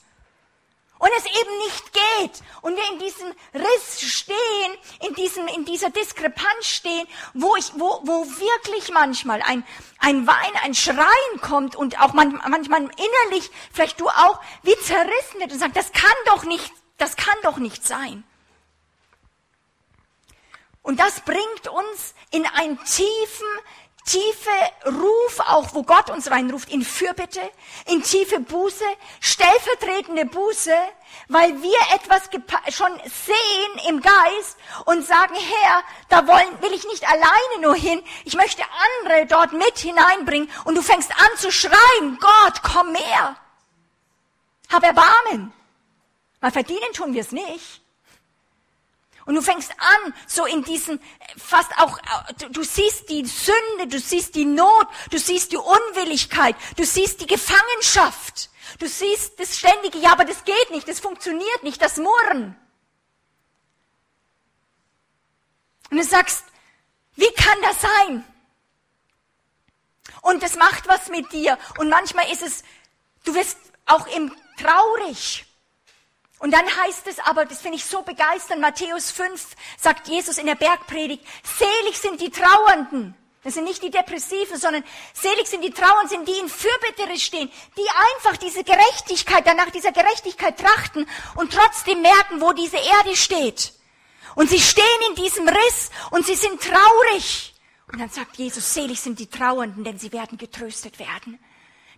Und 0.99 1.11
es 1.17 1.27
eben 1.27 1.59
nicht 1.59 1.93
geht. 1.93 2.43
Und 2.61 2.77
wir 2.77 2.93
in 2.93 2.99
diesem 2.99 3.29
Riss 3.55 4.01
stehen, 4.01 4.73
in 5.07 5.15
diesem, 5.15 5.47
in 5.47 5.65
dieser 5.65 5.91
Diskrepanz 5.91 6.67
stehen, 6.67 7.07
wo 7.35 7.55
ich, 7.57 7.73
wo, 7.77 8.01
wo 8.03 8.27
wirklich 8.27 8.91
manchmal 8.93 9.41
ein, 9.43 9.65
ein 10.01 10.27
Wein, 10.27 10.53
ein 10.65 10.75
Schreien 10.75 11.41
kommt 11.41 11.77
und 11.77 12.01
auch 12.01 12.15
man, 12.15 12.41
manchmal 12.49 12.81
innerlich, 12.81 13.51
vielleicht 13.73 14.01
du 14.01 14.09
auch, 14.09 14.41
wie 14.63 14.77
zerrissen 14.79 15.39
wird 15.39 15.53
und 15.53 15.61
sagt, 15.61 15.77
das 15.77 15.93
kann 15.93 16.11
doch 16.27 16.45
nicht, 16.45 16.73
das 16.97 17.17
kann 17.17 17.37
doch 17.43 17.59
nicht 17.59 17.87
sein. 17.87 18.25
Und 20.83 20.99
das 20.99 21.21
bringt 21.21 21.69
uns 21.69 22.15
in 22.31 22.45
einen 22.47 22.77
tiefen 22.85 23.47
tiefe 24.09 24.51
Ruf, 24.87 25.41
auch 25.41 25.75
wo 25.75 25.83
Gott 25.83 26.09
uns 26.11 26.31
reinruft, 26.31 26.71
in 26.73 26.83
Fürbitte, 26.83 27.41
in 27.87 28.03
tiefe 28.03 28.41
Buße, 28.41 28.85
stellvertretende 29.21 30.25
Buße, 30.25 30.75
weil 31.29 31.63
wir 31.63 31.79
etwas 31.95 32.23
schon 32.75 32.91
sehen 33.05 33.89
im 33.89 34.01
Geist 34.01 34.57
und 34.87 35.07
sagen, 35.07 35.35
Herr, 35.35 35.83
da 36.09 36.27
wollen, 36.27 36.63
will 36.63 36.73
ich 36.73 36.87
nicht 36.87 37.07
alleine 37.07 37.61
nur 37.61 37.75
hin, 37.75 38.03
ich 38.25 38.35
möchte 38.35 38.63
andere 38.97 39.27
dort 39.27 39.53
mit 39.53 39.79
hineinbringen 39.79 40.51
und 40.65 40.75
du 40.75 40.83
fängst 40.83 41.11
an 41.11 41.37
zu 41.37 41.53
schreien, 41.53 42.19
Gott, 42.19 42.63
komm 42.63 42.93
mehr. 42.93 43.37
Hab 44.71 44.85
Erbarmen. 44.85 45.53
Weil 46.41 46.51
verdienen 46.51 46.93
tun 46.95 47.13
wir 47.13 47.21
es 47.21 47.33
nicht. 47.33 47.83
Und 49.29 49.35
du 49.35 49.43
fängst 49.43 49.71
an, 49.73 50.15
so 50.27 50.47
in 50.47 50.65
diesen, 50.65 50.99
fast 51.37 51.71
auch, 51.79 51.99
du, 52.39 52.49
du 52.49 52.63
siehst 52.63 53.11
die 53.11 53.27
Sünde, 53.27 53.87
du 53.87 54.01
siehst 54.01 54.35
die 54.35 54.47
Not, 54.47 54.89
du 55.11 55.19
siehst 55.19 55.53
die 55.53 55.59
Unwilligkeit, 55.59 56.57
du 56.79 56.87
siehst 56.87 57.21
die 57.21 57.27
Gefangenschaft. 57.27 58.49
Du 58.79 58.89
siehst 58.89 59.39
das 59.39 59.59
ständige, 59.59 59.99
ja, 59.99 60.13
aber 60.13 60.25
das 60.25 60.45
geht 60.45 60.71
nicht, 60.71 60.89
das 60.89 61.01
funktioniert 61.01 61.63
nicht, 61.63 61.83
das 61.83 61.99
Murren. 61.99 62.57
Und 65.91 65.99
du 65.99 66.05
sagst, 66.05 66.45
wie 67.17 67.31
kann 67.33 67.59
das 67.61 67.83
sein? 67.83 68.25
Und 70.23 70.43
das 70.43 70.57
macht 70.57 70.89
was 70.89 71.11
mit 71.11 71.31
dir. 71.33 71.59
Und 71.77 71.91
manchmal 71.91 72.33
ist 72.33 72.41
es, 72.41 72.63
du 73.25 73.35
wirst 73.35 73.59
auch 73.85 74.07
im 74.07 74.35
traurig. 74.57 75.45
Und 76.39 76.53
dann 76.53 76.65
heißt 76.65 77.07
es 77.09 77.19
aber, 77.19 77.45
das 77.45 77.61
finde 77.61 77.77
ich 77.77 77.85
so 77.85 78.03
begeisternd, 78.03 78.61
Matthäus 78.61 79.11
5 79.11 79.57
sagt 79.77 80.09
Jesus 80.09 80.39
in 80.39 80.47
der 80.47 80.55
Bergpredigt, 80.55 81.25
selig 81.43 81.99
sind 81.99 82.21
die 82.21 82.31
Trauernden. 82.31 83.15
Das 83.43 83.55
sind 83.55 83.65
nicht 83.65 83.83
die 83.83 83.91
Depressiven, 83.91 84.59
sondern 84.59 84.85
selig 85.15 85.47
sind 85.47 85.65
die 85.65 85.71
Trauernden, 85.71 86.09
sind 86.09 86.29
die 86.29 86.39
in 86.39 86.49
Fürbitte 86.49 87.19
stehen, 87.19 87.51
die 87.77 87.89
einfach 88.15 88.37
diese 88.37 88.63
Gerechtigkeit, 88.63 89.47
danach 89.47 89.71
dieser 89.71 89.93
Gerechtigkeit 89.93 90.59
trachten 90.59 91.09
und 91.37 91.53
trotzdem 91.53 92.03
merken, 92.03 92.41
wo 92.41 92.53
diese 92.53 92.77
Erde 92.77 93.17
steht. 93.17 93.73
Und 94.35 94.51
sie 94.51 94.61
stehen 94.61 94.85
in 95.09 95.17
diesem 95.17 95.49
Riss 95.49 95.91
und 96.11 96.27
sie 96.27 96.35
sind 96.35 96.61
traurig. 96.61 97.55
Und 97.91 98.01
dann 98.01 98.11
sagt 98.11 98.37
Jesus, 98.37 98.75
selig 98.75 99.01
sind 99.01 99.19
die 99.19 99.29
Trauernden, 99.29 99.83
denn 99.83 99.99
sie 99.99 100.13
werden 100.13 100.37
getröstet 100.37 100.99
werden. 100.99 101.39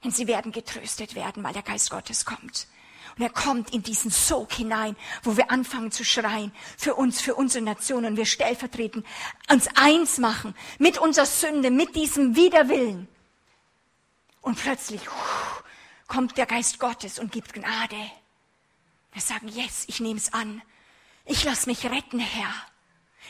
Denn 0.05 0.13
sie 0.13 0.27
werden 0.27 0.53
getröstet 0.53 1.15
werden, 1.15 1.43
weil 1.43 1.53
der 1.53 1.63
Geist 1.63 1.91
Gottes 1.91 2.25
kommt. 2.25 2.69
Und 3.17 3.23
er 3.23 3.31
kommt 3.31 3.73
in 3.73 3.83
diesen 3.83 4.11
Sog 4.11 4.53
hinein, 4.53 4.97
wo 5.23 5.37
wir 5.37 5.51
anfangen 5.51 5.91
zu 5.91 6.05
schreien, 6.05 6.53
für 6.77 6.95
uns, 6.95 7.21
für 7.21 7.35
unsere 7.35 7.65
Nation 7.65 8.05
und 8.05 8.17
wir 8.17 8.27
stellvertretend 8.27 9.07
uns 9.51 9.69
eins 9.75 10.19
machen 10.19 10.55
mit 10.79 10.99
unserer 10.99 11.27
Sünde, 11.27 11.71
mit 11.71 11.97
diesem 11.97 12.37
Widerwillen. 12.37 13.09
Und 14.43 14.59
plötzlich 14.59 15.03
uh, 15.07 15.63
kommt 16.07 16.39
der 16.39 16.47
Geist 16.47 16.79
Gottes 16.79 17.19
und 17.19 17.33
gibt 17.33 17.53
Gnade. 17.53 18.11
Wir 19.13 19.23
sagen, 19.23 19.49
yes, 19.49 19.85
ich 19.87 20.01
nehme 20.01 20.19
es 20.19 20.33
an. 20.33 20.63
Ich 21.25 21.45
lass 21.45 21.67
mich 21.67 21.85
retten, 21.85 22.21
Herr. 22.21 22.55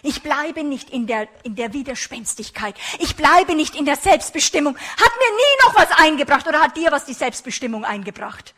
Ich 0.02 0.22
bleibe 0.22 0.64
nicht 0.64 0.90
in 0.90 1.06
der, 1.06 1.28
in 1.42 1.56
der 1.56 1.72
Widerspenstigkeit. 1.72 2.74
Ich 3.00 3.16
bleibe 3.16 3.54
nicht 3.54 3.74
in 3.74 3.84
der 3.84 3.96
Selbstbestimmung. 3.96 4.76
Hat 4.76 5.12
mir 5.18 5.36
nie 5.36 5.66
noch 5.66 5.74
was 5.74 5.90
eingebracht 5.98 6.46
oder 6.46 6.60
hat 6.60 6.76
dir 6.76 6.90
was 6.92 7.04
die 7.04 7.12
Selbstbestimmung 7.12 7.84
eingebracht? 7.84 8.54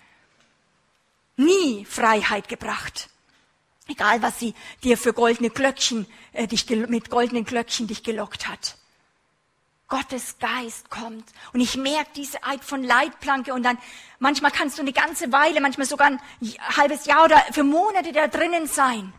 Nie 1.36 1.84
Freiheit 1.84 2.48
gebracht. 2.48 3.08
Egal, 3.88 4.22
was 4.22 4.38
sie 4.38 4.54
dir 4.84 4.96
für 4.96 5.12
goldene 5.12 5.50
Glöckchen, 5.50 6.06
äh, 6.32 6.46
dich, 6.46 6.68
mit 6.70 7.10
goldenen 7.10 7.44
Glöckchen 7.44 7.86
dich 7.86 8.02
gelockt 8.02 8.48
hat. 8.48 8.76
Gottes 9.88 10.38
Geist 10.38 10.88
kommt. 10.88 11.24
Und 11.52 11.60
ich 11.60 11.76
merke 11.76 12.10
diese 12.16 12.42
Art 12.44 12.64
von 12.64 12.82
Leitplanke 12.82 13.52
und 13.52 13.62
dann, 13.62 13.76
manchmal 14.20 14.50
kannst 14.50 14.78
du 14.78 14.82
eine 14.82 14.92
ganze 14.94 15.32
Weile, 15.32 15.60
manchmal 15.60 15.86
sogar 15.86 16.06
ein 16.06 16.20
halbes 16.76 17.04
Jahr 17.04 17.24
oder 17.24 17.36
für 17.50 17.64
Monate 17.64 18.12
da 18.12 18.28
drinnen 18.28 18.66
sein. 18.66 19.12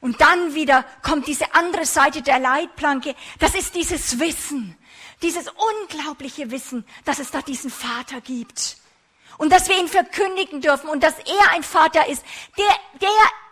Und 0.00 0.20
dann 0.20 0.54
wieder 0.54 0.84
kommt 1.02 1.26
diese 1.26 1.54
andere 1.54 1.86
Seite 1.86 2.20
der 2.20 2.38
Leitplanke. 2.38 3.14
Das 3.38 3.54
ist 3.54 3.74
dieses 3.74 4.18
Wissen, 4.18 4.76
dieses 5.22 5.46
unglaubliche 5.48 6.50
Wissen, 6.50 6.84
dass 7.06 7.18
es 7.18 7.30
da 7.30 7.40
diesen 7.40 7.70
Vater 7.70 8.20
gibt. 8.20 8.76
Und 9.38 9.52
dass 9.52 9.68
wir 9.68 9.78
ihn 9.78 9.88
verkündigen 9.88 10.60
dürfen 10.60 10.88
und 10.88 11.02
dass 11.02 11.14
er 11.18 11.52
ein 11.52 11.62
Vater 11.62 12.08
ist, 12.08 12.24
der, 12.56 12.74
der 13.00 13.10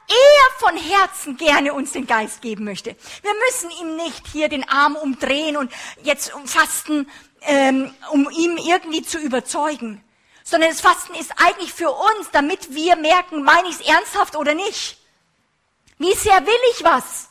er 0.08 0.58
von 0.58 0.76
Herzen 0.76 1.36
gerne 1.36 1.72
uns 1.72 1.92
den 1.92 2.06
Geist 2.06 2.42
geben 2.42 2.64
möchte. 2.64 2.96
Wir 3.22 3.32
müssen 3.46 3.70
ihm 3.80 3.96
nicht 3.96 4.26
hier 4.28 4.48
den 4.48 4.68
Arm 4.68 4.96
umdrehen 4.96 5.56
und 5.56 5.72
jetzt 6.02 6.32
fasten, 6.44 7.10
ähm, 7.42 7.94
um 8.10 8.28
ihm 8.30 8.56
irgendwie 8.56 9.02
zu 9.02 9.18
überzeugen, 9.18 10.02
sondern 10.42 10.70
das 10.70 10.80
Fasten 10.80 11.14
ist 11.14 11.32
eigentlich 11.36 11.72
für 11.72 11.90
uns, 11.90 12.30
damit 12.32 12.74
wir 12.74 12.96
merken, 12.96 13.42
meine 13.42 13.68
ich 13.68 13.80
es 13.80 13.86
ernsthaft 13.86 14.36
oder 14.36 14.54
nicht. 14.54 14.98
Wie 15.98 16.14
sehr 16.14 16.46
will 16.46 16.54
ich 16.72 16.84
was? 16.84 17.28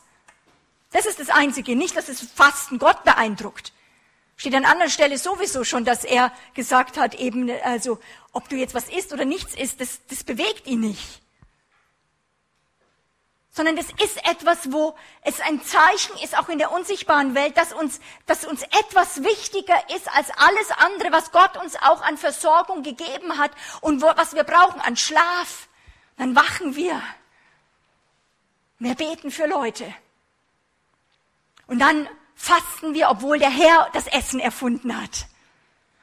Das 0.90 1.06
ist 1.06 1.20
das 1.20 1.30
Einzige, 1.30 1.76
nicht, 1.76 1.96
dass 1.96 2.06
das 2.06 2.20
Fasten 2.20 2.78
Gott 2.78 3.04
beeindruckt. 3.04 3.72
Steht 4.36 4.54
an 4.54 4.64
anderer 4.64 4.88
Stelle 4.88 5.16
sowieso 5.18 5.62
schon, 5.62 5.84
dass 5.84 6.04
er 6.04 6.32
gesagt 6.54 6.96
hat, 6.96 7.14
eben, 7.14 7.50
also, 7.62 8.00
ob 8.34 8.48
du 8.48 8.56
jetzt 8.56 8.74
was 8.74 8.88
isst 8.88 9.12
oder 9.12 9.24
nichts 9.24 9.54
isst, 9.54 9.80
das, 9.80 10.00
das 10.08 10.24
bewegt 10.24 10.66
ihn 10.66 10.80
nicht. 10.80 11.22
Sondern 13.50 13.76
das 13.76 13.86
ist 13.86 14.16
etwas, 14.28 14.72
wo 14.72 14.96
es 15.22 15.40
ein 15.40 15.62
Zeichen 15.62 16.16
ist, 16.22 16.36
auch 16.36 16.48
in 16.48 16.58
der 16.58 16.72
unsichtbaren 16.72 17.34
Welt, 17.34 17.56
dass 17.56 17.72
uns, 17.72 18.00
dass 18.26 18.44
uns 18.44 18.62
etwas 18.62 19.22
wichtiger 19.22 19.78
ist 19.94 20.08
als 20.14 20.30
alles 20.36 20.70
andere, 20.76 21.12
was 21.12 21.30
Gott 21.30 21.56
uns 21.56 21.76
auch 21.76 22.02
an 22.02 22.18
Versorgung 22.18 22.82
gegeben 22.82 23.38
hat 23.38 23.52
und 23.80 24.02
wo, 24.02 24.06
was 24.16 24.34
wir 24.34 24.44
brauchen 24.44 24.80
an 24.80 24.96
Schlaf. 24.96 25.68
Dann 26.16 26.34
wachen 26.34 26.76
wir 26.76 27.00
wir 28.78 28.94
beten 28.94 29.30
für 29.30 29.46
Leute. 29.46 29.92
Und 31.66 31.78
dann 31.78 32.08
fasten 32.34 32.94
wir, 32.94 33.08
obwohl 33.08 33.38
der 33.38 33.50
Herr 33.50 33.88
das 33.92 34.06
Essen 34.06 34.40
erfunden 34.40 35.00
hat. 35.00 35.26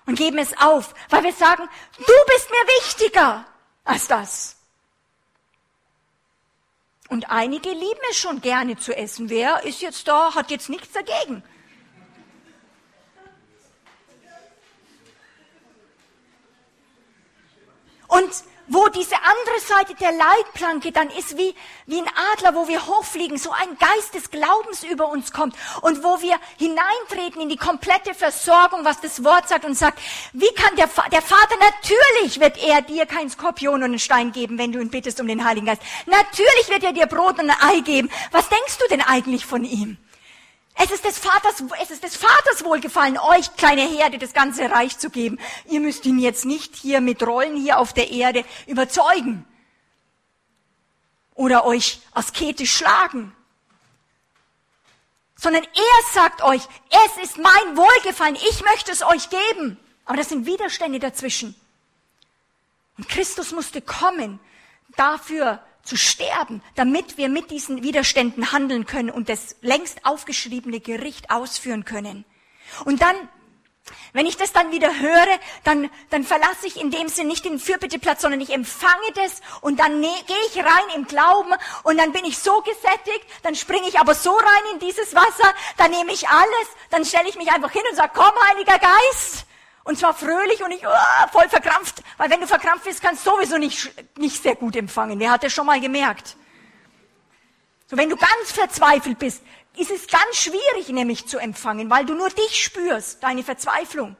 Und 0.06 0.16
geben 0.18 0.40
es 0.40 0.58
auf, 0.58 0.94
weil 1.10 1.24
wir 1.24 1.34
sagen, 1.34 1.70
du 1.98 2.14
bist 2.34 2.50
mir 2.50 2.68
wichtiger 2.80 3.46
als 3.84 4.08
das. 4.08 4.58
Und 7.10 7.30
einige 7.30 7.70
lieben 7.70 8.00
es 8.10 8.18
schon 8.18 8.42
gerne 8.42 8.78
zu 8.78 8.96
essen. 8.96 9.30
Wer 9.30 9.64
ist 9.64 9.82
jetzt 9.82 10.08
da, 10.08 10.34
hat 10.34 10.50
jetzt 10.50 10.70
nichts 10.70 10.94
dagegen. 10.94 11.44
Und 18.08 18.32
wo 18.71 18.88
diese 18.88 19.15
andere 19.15 19.60
Seite 19.60 19.95
der 19.95 20.13
Leitplanke 20.13 20.93
dann 20.93 21.10
ist 21.10 21.38
wie, 21.38 21.53
wie 21.88 21.99
ein 21.99 22.10
Adler, 22.34 22.55
wo 22.55 22.69
wir 22.69 22.86
hochfliegen, 22.88 23.38
so 23.38 23.51
ein 23.51 23.77
Geist 23.77 24.13
des 24.15 24.31
Glaubens 24.31 24.84
über 24.84 25.10
uns 25.10 25.34
kommt 25.34 25.55
und 25.81 26.03
wo 26.03 26.21
wir 26.21 26.36
hineintreten 26.57 27.41
in 27.41 27.49
die 27.49 27.57
komplette 27.57 28.13
Versorgung, 28.13 28.86
was 28.86 29.01
das 29.01 29.23
Wort 29.25 29.49
sagt 29.49 29.65
und 29.65 29.77
sagt, 29.77 29.99
wie 30.31 30.53
kann 30.55 30.75
der, 30.77 30.89
der 31.12 31.21
Vater, 31.21 31.55
natürlich 31.60 32.39
wird 32.39 32.63
er 32.63 32.81
dir 32.81 33.05
keinen 33.05 33.29
Skorpion 33.29 33.75
und 33.75 33.84
einen 33.84 33.99
Stein 33.99 34.31
geben, 34.31 34.57
wenn 34.57 34.71
du 34.71 34.79
ihn 34.79 34.89
bittest 34.89 35.19
um 35.19 35.27
den 35.27 35.43
Heiligen 35.43 35.65
Geist. 35.65 35.81
Natürlich 36.05 36.69
wird 36.69 36.84
er 36.84 36.93
dir 36.93 37.07
Brot 37.07 37.39
und 37.39 37.49
ein 37.49 37.57
Ei 37.62 37.81
geben. 37.81 38.10
Was 38.31 38.47
denkst 38.47 38.77
du 38.77 38.88
denn 38.89 39.01
eigentlich 39.01 39.45
von 39.45 39.65
ihm? 39.65 39.97
Es 40.75 40.89
ist 40.89 41.05
des 41.05 41.19
Vaters, 41.19 41.63
es 41.81 41.91
ist 41.91 42.03
des 42.03 42.15
Vaters 42.15 42.63
wohlgefallen, 42.63 43.17
euch 43.17 43.55
kleine 43.55 43.81
Herde 43.81 44.17
das 44.17 44.34
ganze 44.34 44.69
Reich 44.69 44.97
zu 44.97 45.10
geben. 45.10 45.39
Ihr 45.67 45.79
müsst 45.79 46.05
ihn 46.05 46.17
jetzt 46.17 46.45
nicht 46.45 46.75
hier 46.75 47.01
mit 47.01 47.21
Rollen 47.23 47.55
hier 47.55 47.77
auf 47.77 47.93
der 47.93 48.10
Erde 48.10 48.45
überzeugen 48.67 49.45
oder 51.36 51.65
euch 51.65 52.01
asketisch 52.13 52.75
schlagen, 52.75 53.36
sondern 55.36 55.63
er 55.63 56.13
sagt 56.13 56.41
euch, 56.43 56.62
es 56.89 57.23
ist 57.23 57.38
mein 57.38 57.77
Wohlgefallen, 57.77 58.36
ich 58.36 58.63
möchte 58.63 58.91
es 58.91 59.01
euch 59.01 59.29
geben. 59.29 59.77
Aber 60.05 60.17
das 60.17 60.29
sind 60.29 60.45
Widerstände 60.45 60.99
dazwischen. 60.99 61.55
Und 62.97 63.10
Christus 63.10 63.51
musste 63.51 63.81
kommen 63.81 64.39
dafür, 64.95 65.63
zu 65.84 65.98
sterben, 65.98 66.62
damit 66.76 67.17
wir 67.17 67.30
mit 67.30 67.52
diesen 67.52 67.84
Widerständen 67.84 68.52
handeln 68.52 68.86
können 68.86 69.10
und 69.10 69.30
das 69.30 69.56
längst 69.62 70.06
aufgeschriebene 70.06 70.80
Gericht 70.80 71.32
ausführen 71.32 71.86
können. 71.86 72.26
Und 72.86 73.02
dann 73.02 73.15
wenn 74.13 74.26
ich 74.26 74.38
das 74.38 74.54
dann 74.54 74.72
wieder 74.72 75.00
höre, 75.00 75.39
dann, 75.63 75.89
dann 76.10 76.24
verlasse 76.24 76.67
ich 76.67 76.80
in 76.80 76.91
dem 76.91 77.08
Sinn 77.08 77.28
nicht 77.28 77.46
den 77.46 77.60
Fürbitteplatz, 77.60 78.22
sondern 78.22 78.41
ich 78.41 78.52
empfange 78.52 79.12
das 79.15 79.41
und 79.62 79.80
dann 79.80 80.00
ne, 80.00 80.13
gehe 80.28 80.36
ich 80.50 80.58
rein 80.58 80.96
im 80.96 81.06
Glauben 81.06 81.52
und 81.84 81.98
dann 81.98 82.12
bin 82.12 82.26
ich 82.26 82.38
so 82.38 82.62
gesättigt, 82.62 83.26
dann 83.44 83.56
springe 83.56 83.88
ich 83.88 84.00
aber 84.00 84.13
so 84.13 84.32
rein 84.32 84.74
in 84.74 84.80
dieses 84.80 85.15
Wasser, 85.15 85.54
dann 85.78 85.91
nehme 85.91 86.12
ich 86.13 86.28
alles, 86.28 86.67
dann 86.89 87.06
stelle 87.06 87.30
ich 87.30 87.38
mich 87.38 87.52
einfach 87.52 87.72
hin 87.72 87.84
und 87.89 87.96
sage, 87.96 88.12
komm, 88.13 88.32
Heiliger 88.50 88.80
Geist, 88.80 89.46
und 89.84 89.98
zwar 89.98 90.13
fröhlich 90.13 90.62
und 90.62 90.70
nicht 90.70 90.86
oh, 90.86 91.28
voll 91.32 91.50
verkrampft, 91.50 92.04
weil 92.17 92.30
wenn 92.30 92.39
du 92.39 92.48
verkrampft 92.48 92.86
bist, 92.86 93.02
kannst 93.02 93.26
du 93.26 93.32
sowieso 93.32 93.58
nicht, 93.58 93.91
nicht 94.17 94.41
sehr 94.41 94.56
gut 94.56 94.76
empfangen. 94.76 95.20
Der 95.20 95.32
hat 95.32 95.44
es 95.44 95.54
schon 95.54 95.65
mal 95.65 95.80
gemerkt. 95.80 96.36
So, 97.88 97.98
wenn 97.98 98.10
du 98.10 98.15
ganz 98.15 98.52
verzweifelt 98.54 99.20
bist, 99.20 99.44
ist 99.76 99.91
es 99.91 100.08
ganz 100.08 100.36
schwierig, 100.36 100.89
nämlich 100.89 101.28
zu 101.28 101.39
empfangen, 101.39 101.89
weil 101.89 102.06
du 102.06 102.13
nur 102.13 102.30
dich 102.30 102.63
spürst, 102.63 103.24
deine 103.24 103.44
Verzweiflung. 103.44 104.15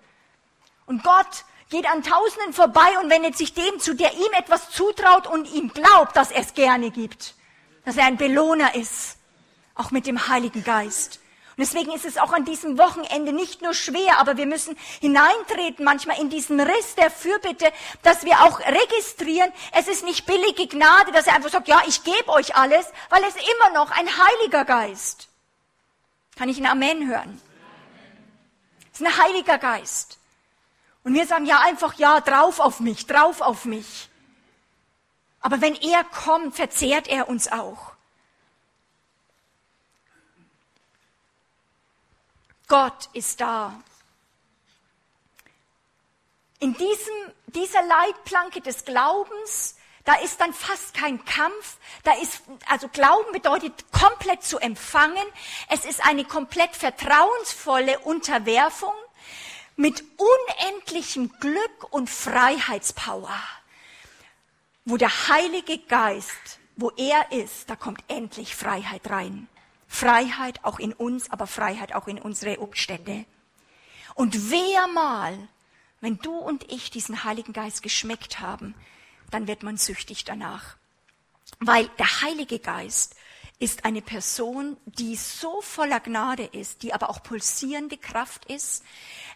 Und 0.86 1.04
Gott 1.04 1.46
geht 1.70 1.88
an 1.88 2.04
Tausenden 2.04 2.54
vorbei 2.54 2.98
und 3.02 3.10
wendet 3.10 3.38
sich 3.38 3.54
dem 3.54 3.80
zu, 3.80 3.96
der 3.96 4.14
ihm 4.14 4.34
etwas 4.38 4.72
zutraut 4.72 5.28
und 5.28 5.50
ihm 5.54 5.72
glaubt, 5.74 6.16
dass 6.16 6.32
er 6.32 6.42
es 6.42 6.54
gerne 6.54 6.92
gibt. 6.92 7.36
Dass 7.86 7.98
er 7.98 8.06
ein 8.06 8.18
Belohner 8.18 8.76
ist. 8.76 9.18
Auch 9.76 9.92
mit 9.92 10.06
dem 10.06 10.28
Heiligen 10.28 10.64
Geist. 10.64 11.22
Und 11.58 11.60
deswegen 11.60 11.92
ist 11.92 12.06
es 12.06 12.18
auch 12.18 12.32
an 12.32 12.46
diesem 12.46 12.78
Wochenende 12.78 13.34
nicht 13.34 13.62
nur 13.62 13.74
schwer, 13.74 14.20
aber 14.20 14.38
wir 14.38 14.46
müssen 14.46 14.78
hineintreten 15.02 15.84
manchmal 15.84 16.20
in 16.22 16.30
diesen 16.30 16.62
Riss 16.62 16.96
der 16.96 17.12
Fürbitte, 17.12 17.72
dass 18.04 18.24
wir 18.24 18.40
auch 18.42 18.60
registrieren, 18.62 19.52
es 19.74 19.90
ist 19.90 20.06
nicht 20.06 20.26
billige 20.26 20.68
Gnade, 20.68 21.12
dass 21.12 21.28
er 21.28 21.36
einfach 21.36 21.50
sagt, 21.50 21.68
ja, 21.68 21.82
ich 21.88 22.04
gebe 22.04 22.30
euch 22.30 22.56
alles, 22.56 22.86
weil 23.10 23.24
es 23.26 23.36
immer 23.36 23.74
noch 23.74 23.92
ein 23.92 24.08
Heiliger 24.08 24.64
Geist. 24.64 25.28
Kann 26.38 26.48
ich 26.48 26.58
ein 26.58 26.66
Amen 26.66 27.10
hören? 27.10 27.42
Es 28.94 29.02
ist 29.02 29.06
ein 29.06 29.18
Heiliger 29.18 29.58
Geist. 29.58 30.18
Und 31.04 31.14
wir 31.14 31.26
sagen 31.26 31.46
ja 31.46 31.60
einfach, 31.60 31.96
ja, 31.96 32.22
drauf 32.22 32.60
auf 32.60 32.80
mich, 32.80 33.08
drauf 33.08 33.42
auf 33.42 33.66
mich. 33.66 34.10
Aber 35.42 35.60
wenn 35.60 35.76
er 35.76 36.04
kommt, 36.04 36.56
verzehrt 36.56 37.08
er 37.08 37.28
uns 37.28 37.52
auch. 37.52 37.91
Gott 42.72 43.10
ist 43.12 43.42
da. 43.42 43.84
In 46.60 46.74
diesem, 46.74 47.14
dieser 47.48 47.84
Leitplanke 47.84 48.62
des 48.62 48.86
Glaubens, 48.86 49.76
da 50.06 50.14
ist 50.14 50.40
dann 50.40 50.54
fast 50.54 50.94
kein 50.94 51.26
Kampf. 51.26 51.76
Da 52.04 52.14
ist, 52.14 52.44
also 52.70 52.88
Glauben 52.88 53.34
bedeutet 53.34 53.74
komplett 53.92 54.44
zu 54.44 54.58
empfangen. 54.58 55.26
Es 55.68 55.84
ist 55.84 56.02
eine 56.06 56.24
komplett 56.24 56.74
vertrauensvolle 56.74 58.00
Unterwerfung 58.00 58.94
mit 59.76 60.06
unendlichem 60.16 61.30
Glück 61.42 61.88
und 61.90 62.10
Freiheitspower. 62.10 63.38
Wo 64.86 64.96
der 64.96 65.28
Heilige 65.28 65.78
Geist, 65.78 66.60
wo 66.78 66.90
er 66.92 67.34
ist, 67.34 67.70
da 67.70 67.76
kommt 67.76 68.02
endlich 68.08 68.56
Freiheit 68.56 69.10
rein. 69.10 69.50
Freiheit 69.94 70.64
auch 70.64 70.80
in 70.80 70.94
uns, 70.94 71.30
aber 71.30 71.48
Freiheit 71.48 71.94
auch 71.94 72.08
in 72.08 72.18
unsere 72.20 72.60
Umstände. 72.60 73.26
Und 74.16 74.52
wer 74.52 74.88
mal 74.88 75.38
wenn 76.02 76.18
du 76.18 76.36
und 76.36 76.70
ich 76.72 76.90
diesen 76.90 77.24
Heiligen 77.24 77.54
Geist 77.54 77.84
geschmeckt 77.84 78.40
haben, 78.40 78.74
dann 79.30 79.48
wird 79.48 79.64
man 79.64 79.78
süchtig 79.78 80.26
danach. 80.26 80.76
Weil 81.60 81.88
der 82.00 82.22
Heilige 82.22 82.60
Geist 82.60 83.16
ist 83.60 83.86
eine 83.86 84.02
Person, 84.02 84.78
die 84.86 85.16
so 85.16 85.62
voller 85.62 86.00
Gnade 86.00 86.44
ist, 86.44 86.82
die 86.82 86.94
aber 86.94 87.12
auch 87.12 87.22
pulsierende 87.22 87.98
Kraft 87.98 88.46
ist, 88.46 88.84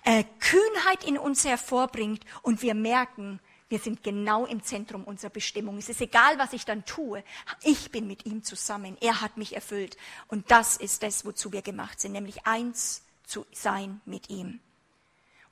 äh, 0.04 0.24
Kühnheit 0.40 1.04
in 1.04 1.20
uns 1.20 1.46
hervorbringt 1.46 2.26
und 2.42 2.64
wir 2.64 2.74
merken, 2.74 3.40
wir 3.76 3.82
sind 3.82 4.04
genau 4.04 4.46
im 4.46 4.64
Zentrum 4.64 5.04
unserer 5.04 5.32
Bestimmung. 5.32 5.78
Es 5.78 5.90
ist 5.90 6.00
egal, 6.00 6.40
was 6.40 6.54
ich 6.54 6.64
dann 6.64 6.86
tue. 6.86 7.22
Ich 7.62 7.92
bin 7.92 8.08
mit 8.08 8.26
ihm 8.26 8.42
zusammen. 8.42 8.96
Er 9.02 9.20
hat 9.20 9.36
mich 9.36 9.54
erfüllt. 9.54 9.98
Und 10.30 10.50
das 10.50 10.78
ist 10.78 11.04
das, 11.04 11.26
wozu 11.26 11.52
wir 11.52 11.62
gemacht 11.62 12.00
sind, 12.00 12.14
nämlich 12.14 12.48
eins 12.48 13.04
zu 13.26 13.46
sein 13.52 14.00
mit 14.06 14.30
ihm. 14.30 14.62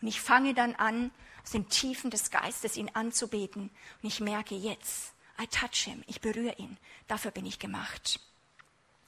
Und 0.01 0.07
ich 0.07 0.21
fange 0.21 0.53
dann 0.53 0.73
an, 0.75 1.11
aus 1.43 1.51
den 1.51 1.67
Tiefen 1.67 2.11
des 2.11 2.31
Geistes 2.31 2.77
ihn 2.77 2.89
anzubeten. 2.93 3.63
Und 4.01 4.07
ich 4.07 4.21
merke 4.21 4.55
jetzt, 4.55 5.11
I 5.37 5.45
touch 5.47 5.83
him, 5.83 6.01
ich 6.07 6.21
berühre 6.21 6.55
ihn. 6.55 6.77
Dafür 7.09 7.31
bin 7.31 7.45
ich 7.45 7.59
gemacht. 7.59 8.21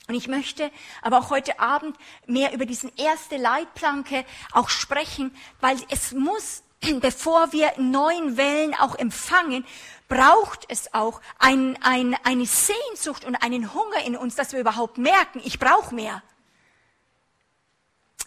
Und 0.09 0.15
ich 0.15 0.27
möchte 0.27 0.71
aber 1.01 1.19
auch 1.19 1.29
heute 1.29 1.61
Abend 1.61 1.97
mehr 2.27 2.51
über 2.51 2.65
diesen 2.65 2.93
erste 2.97 3.37
Leitplanke 3.37 4.25
auch 4.51 4.67
sprechen, 4.67 5.33
weil 5.61 5.77
es 5.89 6.11
muss, 6.11 6.63
bevor 7.01 7.51
wir 7.51 7.71
neuen 7.77 8.37
Wellen 8.37 8.73
auch 8.75 8.95
empfangen, 8.95 9.65
braucht 10.07 10.65
es 10.69 10.93
auch 10.93 11.21
ein, 11.39 11.77
ein, 11.81 12.15
eine 12.23 12.45
Sehnsucht 12.45 13.25
und 13.25 13.35
einen 13.35 13.73
Hunger 13.73 14.05
in 14.05 14.15
uns, 14.15 14.35
dass 14.35 14.53
wir 14.53 14.59
überhaupt 14.59 14.97
merken, 14.97 15.41
ich 15.43 15.59
brauche 15.59 15.93
mehr. 15.93 16.21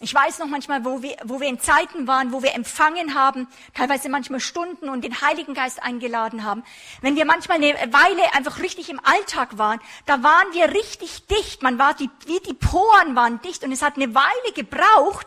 Ich 0.00 0.14
weiß 0.14 0.38
noch 0.38 0.46
manchmal, 0.46 0.84
wo 0.84 1.02
wir, 1.02 1.16
wo 1.24 1.40
wir 1.40 1.48
in 1.48 1.58
Zeiten 1.58 2.06
waren, 2.06 2.32
wo 2.32 2.40
wir 2.40 2.54
empfangen 2.54 3.16
haben, 3.16 3.48
teilweise 3.74 4.08
manchmal 4.08 4.38
Stunden 4.38 4.88
und 4.88 5.02
den 5.02 5.20
Heiligen 5.20 5.54
Geist 5.54 5.82
eingeladen 5.82 6.44
haben. 6.44 6.62
Wenn 7.00 7.16
wir 7.16 7.24
manchmal 7.24 7.56
eine 7.56 7.74
Weile 7.92 8.32
einfach 8.32 8.60
richtig 8.60 8.90
im 8.90 9.00
Alltag 9.04 9.58
waren, 9.58 9.80
da 10.06 10.22
waren 10.22 10.52
wir 10.52 10.72
richtig 10.72 11.26
dicht. 11.26 11.64
Man 11.64 11.80
war 11.80 11.94
die, 11.94 12.08
wie 12.26 12.38
die 12.40 12.54
Poren 12.54 13.16
waren 13.16 13.40
dicht 13.42 13.64
und 13.64 13.72
es 13.72 13.82
hat 13.82 13.96
eine 13.96 14.14
Weile 14.14 14.52
gebraucht, 14.54 15.26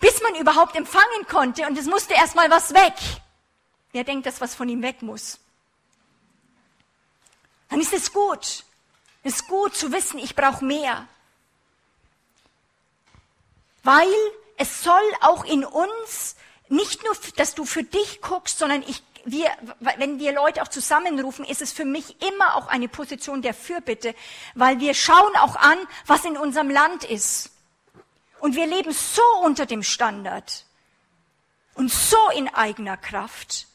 bis 0.00 0.20
man 0.20 0.34
überhaupt 0.34 0.76
empfangen 0.76 1.26
konnte 1.26 1.66
und 1.66 1.78
es 1.78 1.86
musste 1.86 2.12
erstmal 2.12 2.50
was 2.50 2.74
weg. 2.74 2.94
Wer 3.92 4.04
denkt, 4.04 4.26
dass 4.26 4.42
was 4.42 4.54
von 4.54 4.68
ihm 4.68 4.82
weg 4.82 5.00
muss? 5.00 5.38
Dann 7.70 7.80
ist 7.80 7.94
es 7.94 8.12
gut. 8.12 8.64
Es 9.22 9.36
ist 9.36 9.48
gut 9.48 9.74
zu 9.74 9.92
wissen, 9.92 10.18
ich 10.18 10.36
brauche 10.36 10.62
mehr 10.62 11.06
weil 13.90 14.14
es 14.56 14.84
soll 14.84 15.02
auch 15.20 15.44
in 15.44 15.64
uns 15.64 16.36
nicht 16.68 17.02
nur, 17.02 17.16
dass 17.34 17.56
du 17.56 17.64
für 17.64 17.82
dich 17.82 18.20
guckst, 18.20 18.56
sondern 18.56 18.82
ich, 18.82 19.02
wir, 19.24 19.48
wenn 19.80 20.20
wir 20.20 20.32
Leute 20.32 20.62
auch 20.62 20.68
zusammenrufen, 20.68 21.44
ist 21.44 21.60
es 21.60 21.72
für 21.72 21.84
mich 21.84 22.22
immer 22.22 22.54
auch 22.54 22.68
eine 22.68 22.86
Position 22.86 23.42
der 23.42 23.52
Fürbitte, 23.52 24.14
weil 24.54 24.78
wir 24.78 24.94
schauen 24.94 25.34
auch 25.40 25.56
an, 25.56 25.76
was 26.06 26.24
in 26.24 26.36
unserem 26.36 26.70
Land 26.70 27.02
ist. 27.02 27.50
Und 28.38 28.54
wir 28.54 28.66
leben 28.66 28.92
so 28.92 29.22
unter 29.42 29.66
dem 29.66 29.82
Standard 29.82 30.66
und 31.74 31.90
so 31.90 32.30
in 32.36 32.46
eigener 32.54 32.96
Kraft, 32.96 33.66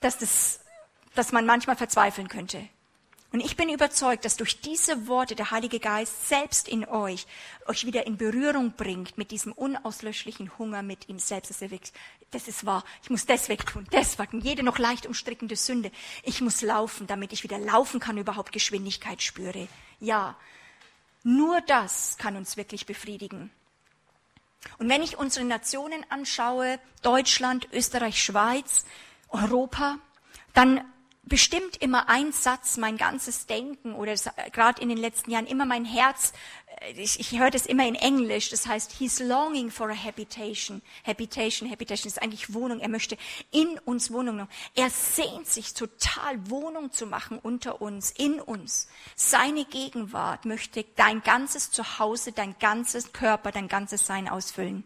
dass, 0.00 0.18
das, 0.18 0.60
dass 1.14 1.32
man 1.32 1.46
manchmal 1.46 1.76
verzweifeln 1.76 2.28
könnte. 2.28 2.68
Und 3.32 3.40
ich 3.40 3.56
bin 3.56 3.68
überzeugt, 3.68 4.24
dass 4.24 4.36
durch 4.36 4.60
diese 4.60 5.08
Worte 5.08 5.34
der 5.34 5.50
Heilige 5.50 5.80
Geist 5.80 6.28
selbst 6.28 6.68
in 6.68 6.86
euch 6.86 7.26
euch 7.66 7.84
wieder 7.84 8.06
in 8.06 8.16
Berührung 8.16 8.72
bringt 8.72 9.18
mit 9.18 9.30
diesem 9.30 9.52
unauslöschlichen 9.52 10.56
Hunger 10.58 10.82
mit 10.82 11.08
ihm 11.08 11.18
selbst. 11.18 11.52
Das 12.30 12.48
ist 12.48 12.66
wahr. 12.66 12.84
Ich 13.02 13.10
muss 13.10 13.26
das 13.26 13.48
wegtun, 13.48 13.86
das 13.90 14.18
wegtun. 14.18 14.40
Jede 14.40 14.62
noch 14.62 14.78
leicht 14.78 15.06
umstrickende 15.06 15.56
Sünde. 15.56 15.90
Ich 16.22 16.40
muss 16.40 16.62
laufen, 16.62 17.06
damit 17.06 17.32
ich 17.32 17.42
wieder 17.42 17.58
laufen 17.58 18.00
kann, 18.00 18.16
überhaupt 18.16 18.52
Geschwindigkeit 18.52 19.22
spüre. 19.22 19.68
Ja, 20.00 20.36
nur 21.22 21.60
das 21.62 22.16
kann 22.18 22.36
uns 22.36 22.56
wirklich 22.56 22.86
befriedigen. 22.86 23.50
Und 24.78 24.88
wenn 24.88 25.02
ich 25.02 25.18
unsere 25.18 25.44
Nationen 25.44 26.04
anschaue, 26.08 26.78
Deutschland, 27.02 27.68
Österreich, 27.72 28.22
Schweiz, 28.22 28.84
Europa, 29.28 29.98
dann 30.54 30.84
bestimmt 31.26 31.76
immer 31.78 32.08
ein 32.08 32.32
Satz 32.32 32.76
mein 32.76 32.96
ganzes 32.96 33.46
Denken 33.46 33.94
oder 33.94 34.14
gerade 34.52 34.80
in 34.80 34.88
den 34.88 34.98
letzten 34.98 35.32
Jahren 35.32 35.46
immer 35.46 35.66
mein 35.66 35.84
Herz. 35.84 36.32
Äh, 36.80 36.92
ich, 36.92 37.20
ich 37.20 37.38
höre 37.38 37.50
das 37.50 37.66
immer 37.66 37.86
in 37.86 37.96
Englisch. 37.96 38.48
Das 38.50 38.66
heißt, 38.66 38.92
he's 38.92 39.18
longing 39.18 39.70
for 39.70 39.90
a 39.90 39.94
habitation. 39.94 40.82
Habitation, 41.04 41.70
habitation 41.70 42.08
ist 42.08 42.22
eigentlich 42.22 42.54
Wohnung. 42.54 42.80
Er 42.80 42.88
möchte 42.88 43.18
in 43.50 43.78
uns 43.84 44.12
Wohnung 44.12 44.36
machen. 44.36 44.50
Er 44.74 44.88
sehnt 44.88 45.46
sich 45.46 45.74
total 45.74 46.48
Wohnung 46.48 46.92
zu 46.92 47.06
machen 47.06 47.38
unter 47.40 47.82
uns, 47.82 48.12
in 48.12 48.40
uns. 48.40 48.88
Seine 49.16 49.64
Gegenwart 49.64 50.44
möchte 50.44 50.84
dein 50.94 51.22
ganzes 51.22 51.72
Zuhause, 51.72 52.32
dein 52.32 52.56
ganzes 52.60 53.12
Körper, 53.12 53.50
dein 53.50 53.68
ganzes 53.68 54.06
Sein 54.06 54.28
ausfüllen. 54.28 54.84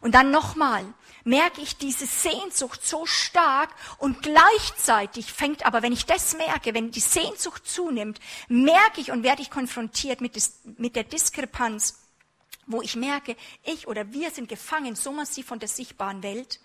Und 0.00 0.14
dann 0.14 0.30
nochmal, 0.30 0.84
merke 1.24 1.60
ich 1.60 1.76
diese 1.76 2.06
Sehnsucht 2.06 2.86
so 2.86 3.06
stark 3.06 3.70
und 3.98 4.22
gleichzeitig 4.22 5.32
fängt 5.32 5.66
aber, 5.66 5.82
wenn 5.82 5.92
ich 5.92 6.06
das 6.06 6.36
merke, 6.36 6.74
wenn 6.74 6.90
die 6.90 7.00
Sehnsucht 7.00 7.66
zunimmt, 7.66 8.20
merke 8.48 9.00
ich 9.00 9.10
und 9.10 9.22
werde 9.22 9.42
ich 9.42 9.50
konfrontiert 9.50 10.20
mit, 10.20 10.36
des, 10.36 10.60
mit 10.76 10.96
der 10.96 11.04
Diskrepanz, 11.04 11.98
wo 12.66 12.82
ich 12.82 12.96
merke, 12.96 13.36
ich 13.64 13.88
oder 13.88 14.12
wir 14.12 14.30
sind 14.30 14.48
gefangen 14.48 14.94
so 14.94 15.12
massiv 15.12 15.46
von 15.46 15.58
der 15.58 15.68
sichtbaren 15.68 16.22
Welt, 16.22 16.60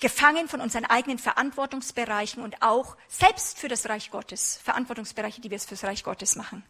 gefangen 0.00 0.48
von 0.48 0.60
unseren 0.60 0.86
eigenen 0.86 1.18
Verantwortungsbereichen 1.18 2.42
und 2.42 2.62
auch 2.62 2.96
selbst 3.08 3.58
für 3.58 3.68
das 3.68 3.88
Reich 3.88 4.10
Gottes, 4.10 4.58
Verantwortungsbereiche, 4.64 5.40
die 5.40 5.50
wir 5.50 5.60
fürs 5.60 5.84
Reich 5.84 6.02
Gottes 6.02 6.36
machen. 6.36 6.64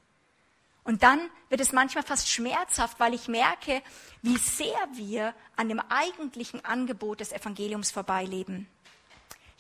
Und 0.84 1.02
dann 1.02 1.20
wird 1.48 1.60
es 1.60 1.72
manchmal 1.72 2.04
fast 2.04 2.30
schmerzhaft, 2.30 2.98
weil 3.00 3.14
ich 3.14 3.28
merke, 3.28 3.82
wie 4.22 4.38
sehr 4.38 4.78
wir 4.94 5.34
an 5.56 5.68
dem 5.68 5.80
eigentlichen 5.80 6.64
Angebot 6.64 7.20
des 7.20 7.32
Evangeliums 7.32 7.90
vorbeileben. 7.90 8.66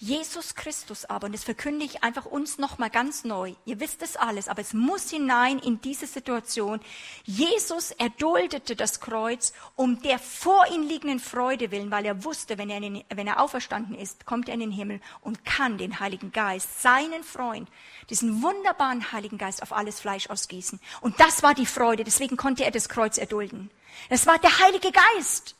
Jesus 0.02 0.54
Christus 0.54 1.04
aber, 1.04 1.26
und 1.26 1.34
das 1.34 1.44
verkünde 1.44 1.84
ich 1.84 2.02
einfach 2.02 2.24
uns 2.24 2.56
nochmal 2.56 2.88
ganz 2.88 3.22
neu, 3.22 3.52
ihr 3.66 3.80
wisst 3.80 4.00
es 4.00 4.16
alles, 4.16 4.48
aber 4.48 4.62
es 4.62 4.72
muss 4.72 5.10
hinein 5.10 5.58
in 5.58 5.82
diese 5.82 6.06
Situation. 6.06 6.80
Jesus 7.24 7.90
erduldete 7.90 8.76
das 8.76 9.00
Kreuz 9.00 9.52
um 9.76 10.00
der 10.00 10.18
vor 10.18 10.64
ihm 10.72 10.84
liegenden 10.84 11.20
Freude 11.20 11.70
willen, 11.70 11.90
weil 11.90 12.06
er 12.06 12.24
wusste, 12.24 12.56
wenn 12.56 12.70
er, 12.70 12.80
den, 12.80 13.04
wenn 13.10 13.26
er 13.26 13.42
auferstanden 13.42 13.94
ist, 13.94 14.24
kommt 14.24 14.48
er 14.48 14.54
in 14.54 14.60
den 14.60 14.70
Himmel 14.70 15.02
und 15.20 15.44
kann 15.44 15.76
den 15.76 16.00
Heiligen 16.00 16.32
Geist, 16.32 16.80
seinen 16.80 17.22
Freund, 17.22 17.68
diesen 18.08 18.42
wunderbaren 18.42 19.12
Heiligen 19.12 19.36
Geist 19.36 19.62
auf 19.62 19.74
alles 19.74 20.00
Fleisch 20.00 20.30
ausgießen. 20.30 20.80
Und 21.02 21.20
das 21.20 21.42
war 21.42 21.52
die 21.52 21.66
Freude, 21.66 22.04
deswegen 22.04 22.38
konnte 22.38 22.64
er 22.64 22.70
das 22.70 22.88
Kreuz 22.88 23.18
erdulden. 23.18 23.70
Das 24.08 24.26
war 24.26 24.38
der 24.38 24.60
Heilige 24.60 24.92
Geist. 24.92 25.56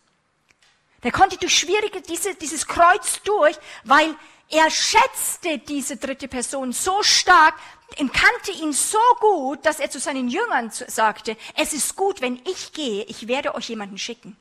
Der 1.03 1.13
konnte 1.13 1.37
durch 1.39 1.59
schwierige, 1.59 2.03
diese, 2.03 2.35
dieses 2.35 2.67
Kreuz 2.67 3.23
durch, 3.23 3.57
weil 3.85 4.15
er 4.49 4.71
schätzte 4.71 5.59
diese 5.59 5.97
dritte 5.97 6.29
Person 6.29 6.73
so 6.73 7.03
stark, 7.03 7.55
er 7.97 8.09
kannte 8.09 8.53
ihn 8.53 8.73
so 8.73 8.99
gut, 9.21 9.65
dass 9.65 9.81
er 9.81 9.91
zu 9.91 9.99
seinen 9.99 10.29
Jüngern 10.29 10.71
sagte, 10.71 11.37
es 11.57 11.73
ist 11.73 11.97
gut, 11.97 12.21
wenn 12.21 12.41
ich 12.47 12.73
gehe, 12.73 13.05
ich 13.05 13.29
werde 13.29 13.55
euch 13.55 13.69
jemanden 13.69 13.99
schicken. 13.99 14.37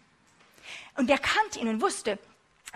Und 0.95 1.09
er 1.09 1.17
kannte 1.17 1.59
ihn 1.59 1.67
und 1.67 1.81
wusste, 1.81 2.19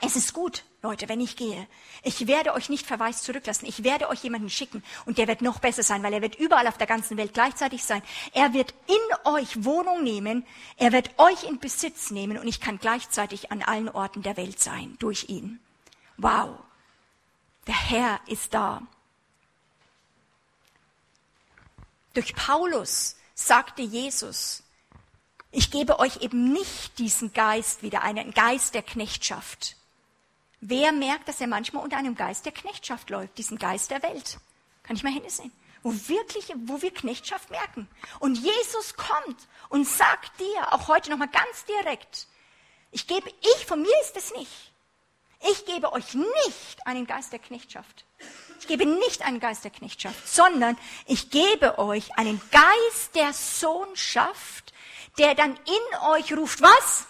es 0.02 0.16
ist 0.16 0.34
gut, 0.34 0.64
Leute, 0.86 1.08
wenn 1.08 1.22
ich 1.22 1.38
gehe. 1.38 1.66
Ich 2.02 2.28
werde 2.28 2.54
euch 2.54 2.68
nicht 2.68 2.86
verwaist 2.86 3.24
zurücklassen. 3.24 3.66
Ich 3.66 3.86
werde 3.86 4.10
euch 4.10 4.22
jemanden 4.22 4.50
schicken 4.50 4.84
und 5.06 5.18
der 5.18 5.30
wird 5.30 5.42
noch 5.42 5.60
besser 5.60 5.82
sein, 5.82 6.04
weil 6.04 6.12
er 6.12 6.22
wird 6.22 6.36
überall 6.36 6.68
auf 6.68 6.78
der 6.78 6.88
ganzen 6.88 7.16
Welt 7.16 7.34
gleichzeitig 7.34 7.86
sein. 7.86 8.04
Er 8.34 8.54
wird 8.54 8.74
in 8.88 9.32
euch 9.32 9.64
Wohnung 9.64 10.04
nehmen. 10.04 10.46
Er 10.76 10.92
wird 10.92 11.18
euch 11.20 11.46
in 11.46 11.58
Besitz 11.58 12.12
nehmen 12.12 12.38
und 12.38 12.50
ich 12.50 12.60
kann 12.60 12.80
gleichzeitig 12.80 13.50
an 13.50 13.62
allen 13.62 13.88
Orten 13.88 14.24
der 14.24 14.36
Welt 14.36 14.60
sein 14.60 14.98
durch 15.00 15.30
ihn. 15.30 15.62
Wow. 16.18 16.60
Der 17.66 17.90
Herr 17.90 18.20
ist 18.28 18.54
da. 18.54 18.82
Durch 22.14 22.36
Paulus 22.36 23.16
sagte 23.36 23.84
Jesus, 23.84 24.64
ich 25.50 25.72
gebe 25.72 26.00
euch 26.00 26.18
eben 26.18 26.52
nicht 26.52 27.00
diesen 27.00 27.32
Geist 27.32 27.84
wieder, 27.84 28.02
einen 28.02 28.34
Geist 28.34 28.74
der 28.74 28.84
Knechtschaft 28.84 29.78
Wer 30.66 30.94
merkt, 30.94 31.28
dass 31.28 31.42
er 31.42 31.48
manchmal 31.48 31.84
unter 31.84 31.98
einem 31.98 32.16
Geist 32.16 32.46
der 32.46 32.54
Knechtschaft 32.54 33.10
läuft, 33.10 33.38
diesen 33.38 33.58
Geist 33.58 33.92
der 33.92 34.02
Welt? 34.02 34.38
Kann 34.84 34.96
ich 34.96 35.04
mal 35.04 35.12
hinsehen. 35.12 35.52
Wo 35.82 35.92
wirklich, 35.92 36.54
wo 36.56 36.82
wir 36.82 36.94
Knechtschaft 36.94 37.50
merken. 37.50 37.90
Und 38.20 38.38
Jesus 38.38 38.96
kommt 38.96 39.36
und 39.68 39.86
sagt 39.86 40.40
dir, 40.40 40.72
auch 40.72 40.88
heute 40.88 41.10
nochmal 41.10 41.28
ganz 41.28 41.66
direkt, 41.66 42.28
ich 42.92 43.08
gebe, 43.08 43.30
ich, 43.42 43.66
von 43.66 43.82
mir 43.82 43.94
ist 44.04 44.16
es 44.16 44.34
nicht. 44.36 44.72
Ich 45.52 45.66
gebe 45.66 45.92
euch 45.92 46.14
nicht 46.14 46.88
einen 46.88 47.08
Geist 47.08 47.34
der 47.34 47.40
Knechtschaft. 47.40 48.06
Ich 48.62 48.68
gebe 48.68 48.86
nicht 48.86 49.22
einen 49.22 49.42
Geist 49.42 49.66
der 49.66 49.72
Knechtschaft, 49.72 50.26
sondern 50.26 50.78
ich 51.08 51.30
gebe 51.30 51.78
euch 51.78 52.18
einen 52.18 52.40
Geist 52.52 53.16
der 53.16 53.34
Sohnschaft, 53.34 54.72
der 55.18 55.36
dann 55.36 55.58
in 55.58 56.00
euch 56.12 56.32
ruft, 56.32 56.62
was? 56.62 57.06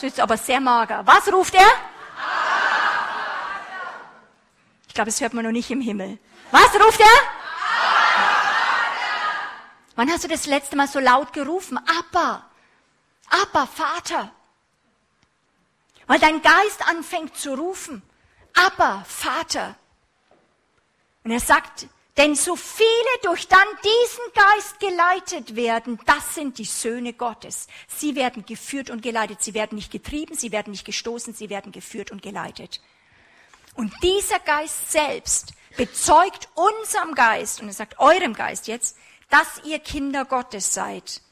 Das 0.00 0.12
ist 0.12 0.20
aber 0.20 0.38
sehr 0.38 0.60
mager. 0.60 1.06
Was 1.06 1.30
ruft 1.30 1.54
er? 1.54 1.66
Ich 4.88 4.94
glaube, 4.94 5.10
das 5.10 5.20
hört 5.20 5.34
man 5.34 5.44
noch 5.44 5.52
nicht 5.52 5.70
im 5.70 5.82
Himmel. 5.82 6.18
Was 6.50 6.74
ruft 6.74 7.00
er? 7.00 7.06
Wann 9.96 10.10
hast 10.10 10.24
du 10.24 10.28
das 10.28 10.46
letzte 10.46 10.74
Mal 10.74 10.88
so 10.88 11.00
laut 11.00 11.34
gerufen? 11.34 11.78
Abba. 11.98 12.46
Abba, 13.28 13.66
Vater. 13.66 14.32
Weil 16.06 16.18
dein 16.18 16.40
Geist 16.40 16.88
anfängt 16.88 17.36
zu 17.36 17.52
rufen. 17.52 18.02
Abba, 18.54 19.04
Vater. 19.06 19.76
Und 21.24 21.30
er 21.30 21.40
sagt, 21.40 21.88
denn 22.20 22.34
so 22.34 22.54
viele 22.54 22.86
durch 23.22 23.48
dann 23.48 23.66
diesen 23.82 24.24
Geist 24.34 24.78
geleitet 24.78 25.56
werden, 25.56 25.98
das 26.04 26.34
sind 26.34 26.58
die 26.58 26.66
Söhne 26.66 27.14
Gottes. 27.14 27.66
Sie 27.88 28.14
werden 28.14 28.44
geführt 28.44 28.90
und 28.90 29.00
geleitet. 29.00 29.42
Sie 29.42 29.54
werden 29.54 29.76
nicht 29.76 29.90
getrieben, 29.90 30.34
sie 30.36 30.52
werden 30.52 30.70
nicht 30.70 30.84
gestoßen, 30.84 31.32
sie 31.32 31.48
werden 31.48 31.72
geführt 31.72 32.10
und 32.10 32.20
geleitet. 32.20 32.82
Und 33.74 33.90
dieser 34.02 34.38
Geist 34.38 34.92
selbst 34.92 35.54
bezeugt 35.78 36.50
unserem 36.54 37.14
Geist, 37.14 37.62
und 37.62 37.68
er 37.68 37.72
sagt 37.72 37.98
eurem 37.98 38.34
Geist 38.34 38.66
jetzt, 38.66 38.98
dass 39.30 39.64
ihr 39.64 39.78
Kinder 39.78 40.26
Gottes 40.26 40.74
seid. 40.74 41.22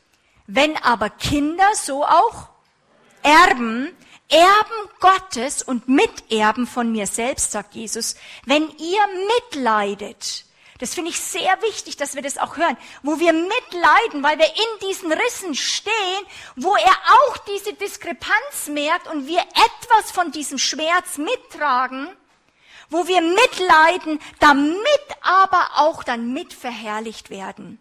Wenn 0.47 0.75
aber 0.79 1.11
Kinder, 1.11 1.69
so 1.75 2.03
auch 2.03 2.49
Erben, 3.23 3.95
Erben 4.31 4.91
Gottes 5.01 5.63
und 5.63 5.87
Miterben 5.87 6.67
von 6.67 6.91
mir 6.91 7.07
selbst, 7.07 7.53
sagt 7.53 7.75
Jesus, 7.75 8.15
wenn 8.47 8.71
ihr 8.79 9.03
mitleidet. 9.51 10.48
Das 10.79 10.95
finde 10.95 11.11
ich 11.11 11.19
sehr 11.19 11.61
wichtig, 11.63 11.97
dass 11.97 12.15
wir 12.15 12.23
das 12.23 12.39
auch 12.39 12.57
hören, 12.57 12.77
wo 13.03 13.19
wir 13.19 13.33
mitleiden, 13.33 14.23
weil 14.23 14.39
wir 14.39 14.47
in 14.47 14.89
diesen 14.89 15.13
Rissen 15.13 15.55
stehen, 15.55 15.93
wo 16.55 16.75
er 16.77 16.93
auch 16.93 17.39
diese 17.39 17.73
Diskrepanz 17.75 18.69
merkt 18.69 19.09
und 19.09 19.27
wir 19.27 19.41
etwas 19.41 20.13
von 20.13 20.31
diesem 20.31 20.59
Schmerz 20.59 21.19
mittragen, 21.19 22.09
wo 22.91 23.09
wir 23.09 23.21
mitleiden, 23.21 24.21
damit 24.39 24.81
aber 25.21 25.69
auch 25.77 26.05
dann 26.05 26.33
mitverherrlicht 26.33 27.31
werden. 27.31 27.81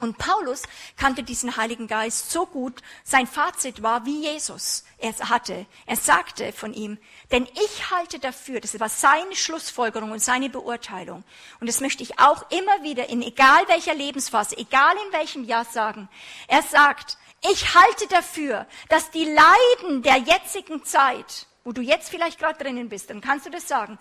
Und 0.00 0.18
Paulus 0.18 0.62
kannte 0.96 1.22
diesen 1.22 1.56
Heiligen 1.56 1.86
Geist 1.86 2.30
so 2.30 2.46
gut, 2.46 2.82
sein 3.04 3.26
Fazit 3.26 3.82
war 3.82 4.06
wie 4.06 4.22
Jesus 4.22 4.84
er 4.98 5.12
hatte. 5.28 5.66
Er 5.86 5.96
sagte 5.96 6.52
von 6.52 6.74
ihm, 6.74 6.98
denn 7.30 7.46
ich 7.46 7.90
halte 7.90 8.18
dafür, 8.18 8.60
das 8.60 8.78
war 8.80 8.88
seine 8.88 9.34
Schlussfolgerung 9.34 10.10
und 10.10 10.22
seine 10.22 10.50
Beurteilung. 10.50 11.24
Und 11.60 11.68
das 11.68 11.80
möchte 11.80 12.02
ich 12.02 12.18
auch 12.18 12.50
immer 12.50 12.82
wieder 12.82 13.08
in 13.08 13.22
egal 13.22 13.66
welcher 13.68 13.94
Lebensphase, 13.94 14.56
egal 14.56 14.94
in 15.06 15.12
welchem 15.12 15.44
Jahr 15.44 15.64
sagen. 15.64 16.08
Er 16.48 16.62
sagt, 16.62 17.18
ich 17.50 17.74
halte 17.74 18.06
dafür, 18.08 18.66
dass 18.88 19.10
die 19.10 19.24
Leiden 19.24 20.02
der 20.02 20.16
jetzigen 20.16 20.84
Zeit, 20.84 21.46
wo 21.64 21.72
du 21.72 21.80
jetzt 21.80 22.10
vielleicht 22.10 22.38
gerade 22.38 22.62
drinnen 22.62 22.88
bist, 22.88 23.10
dann 23.10 23.20
kannst 23.20 23.46
du 23.46 23.50
das 23.50 23.68
sagen, 23.68 23.98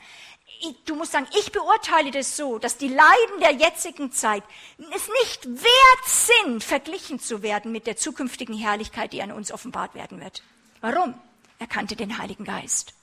du 0.85 0.95
musst 0.95 1.11
sagen, 1.11 1.27
ich 1.37 1.51
beurteile 1.51 2.11
das 2.11 2.35
so, 2.35 2.59
dass 2.59 2.77
die 2.77 2.87
Leiden 2.87 3.39
der 3.41 3.53
jetzigen 3.53 4.11
Zeit 4.11 4.43
es 4.95 5.07
nicht 5.21 5.45
wert 5.45 6.05
sind, 6.05 6.63
verglichen 6.63 7.19
zu 7.19 7.41
werden 7.41 7.71
mit 7.71 7.87
der 7.87 7.97
zukünftigen 7.97 8.57
Herrlichkeit, 8.57 9.13
die 9.13 9.21
an 9.21 9.31
uns 9.31 9.51
offenbart 9.51 9.95
werden 9.95 10.19
wird. 10.19 10.43
Warum? 10.81 11.13
Er 11.59 11.67
kannte 11.67 11.95
den 11.95 12.17
Heiligen 12.17 12.45
Geist. 12.45 12.93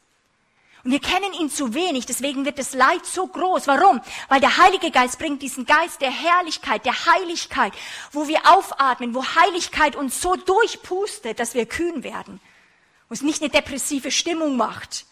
Und 0.84 0.92
wir 0.92 1.00
kennen 1.00 1.32
ihn 1.32 1.50
zu 1.50 1.74
wenig, 1.74 2.06
deswegen 2.06 2.44
wird 2.44 2.60
das 2.60 2.72
Leid 2.72 3.04
so 3.04 3.26
groß. 3.26 3.66
Warum? 3.66 4.00
Weil 4.28 4.40
der 4.40 4.56
Heilige 4.56 4.92
Geist 4.92 5.18
bringt 5.18 5.42
diesen 5.42 5.66
Geist 5.66 6.00
der 6.00 6.12
Herrlichkeit, 6.12 6.84
der 6.84 7.06
Heiligkeit, 7.06 7.72
wo 8.12 8.28
wir 8.28 8.40
aufatmen, 8.48 9.12
wo 9.12 9.24
Heiligkeit 9.24 9.96
uns 9.96 10.22
so 10.22 10.36
durchpustet, 10.36 11.40
dass 11.40 11.54
wir 11.54 11.66
kühn 11.66 12.04
werden. 12.04 12.40
Wo 13.08 13.14
es 13.14 13.22
nicht 13.22 13.42
eine 13.42 13.50
depressive 13.50 14.12
Stimmung 14.12 14.56
macht, 14.56 15.06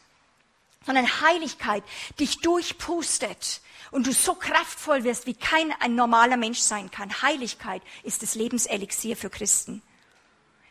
sondern 0.84 1.20
Heiligkeit 1.20 1.82
dich 2.18 2.40
durchpustet 2.40 3.60
und 3.90 4.06
du 4.06 4.12
so 4.12 4.34
kraftvoll 4.34 5.04
wirst, 5.04 5.26
wie 5.26 5.34
kein 5.34 5.72
ein 5.80 5.94
normaler 5.94 6.36
Mensch 6.36 6.60
sein 6.60 6.90
kann. 6.90 7.22
Heiligkeit 7.22 7.82
ist 8.02 8.22
das 8.22 8.34
Lebenselixier 8.34 9.16
für 9.16 9.30
Christen. 9.30 9.82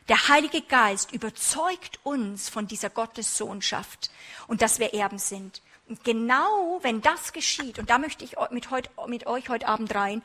Der 0.09 0.27
Heilige 0.27 0.61
Geist 0.61 1.13
überzeugt 1.13 1.99
uns 2.03 2.49
von 2.49 2.67
dieser 2.67 2.89
Gottessohnschaft 2.89 4.11
und 4.47 4.61
dass 4.61 4.79
wir 4.79 4.93
Erben 4.93 5.19
sind. 5.19 5.61
Und 5.87 6.03
genau 6.03 6.79
wenn 6.81 7.01
das 7.01 7.33
geschieht, 7.33 7.77
und 7.77 7.89
da 7.89 7.97
möchte 7.97 8.23
ich 8.23 8.35
mit, 8.51 8.71
heut, 8.71 8.89
mit 9.07 9.27
euch 9.27 9.49
heute 9.49 9.67
Abend 9.67 9.93
rein, 9.95 10.21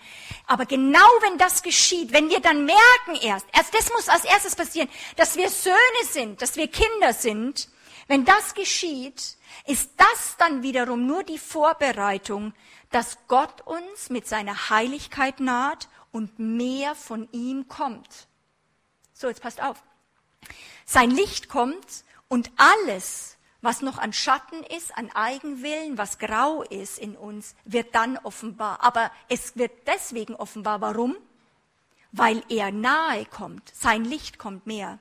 aber 0.47 0.67
genau 0.67 1.09
wenn 1.23 1.37
das 1.39 1.63
geschieht, 1.63 2.13
wenn 2.13 2.31
wir 2.31 2.41
dann 2.41 2.65
merken 2.65 3.17
erst, 3.23 3.47
erst 3.53 3.75
das 3.75 3.93
muss 3.93 4.09
als 4.09 4.25
erstes 4.25 4.55
passieren, 4.55 4.89
dass 5.17 5.37
wir 5.37 5.49
Söhne 5.49 5.77
sind, 6.11 6.43
dass 6.43 6.57
wir 6.57 6.69
Kinder 6.69 7.13
sind, 7.13 7.69
wenn 8.07 8.25
das 8.25 8.55
geschieht, 8.55 9.37
ist 9.67 9.91
das 9.97 10.37
dann 10.39 10.63
wiederum 10.63 11.07
nur 11.07 11.25
die 11.25 11.39
Vorbereitung, 11.39 12.55
dass 12.91 13.19
Gott 13.29 13.61
uns 13.67 14.11
mit 14.11 14.27
seiner 14.27 14.71
Heiligkeit 14.71 15.41
naht 15.41 15.89
und 16.13 16.39
mehr 16.39 16.95
von 16.95 17.29
ihm 17.33 17.69
kommt. 17.69 18.29
So, 19.13 19.29
jetzt 19.29 19.43
passt 19.43 19.63
auf. 19.63 19.83
Sein 20.85 21.11
Licht 21.11 21.49
kommt 21.49 22.05
und 22.29 22.51
alles, 22.57 23.37
was 23.61 23.83
noch 23.83 23.99
an 23.99 24.13
Schatten 24.13 24.63
ist, 24.63 24.97
an 24.97 25.11
Eigenwillen, 25.13 25.99
was 25.99 26.19
grau 26.19 26.63
ist 26.63 26.99
in 26.99 27.17
uns, 27.17 27.55
wird 27.65 27.95
dann 27.95 28.17
offenbar. 28.19 28.83
Aber 28.83 29.11
es 29.29 29.57
wird 29.57 29.73
deswegen 29.87 30.35
offenbar. 30.35 30.81
Warum? 30.81 31.17
Weil 32.13 32.43
er 32.49 32.71
nahe 32.71 33.27
kommt. 33.27 33.71
Sein 33.75 34.05
Licht 34.05 34.39
kommt 34.39 34.67
mehr. 34.67 34.99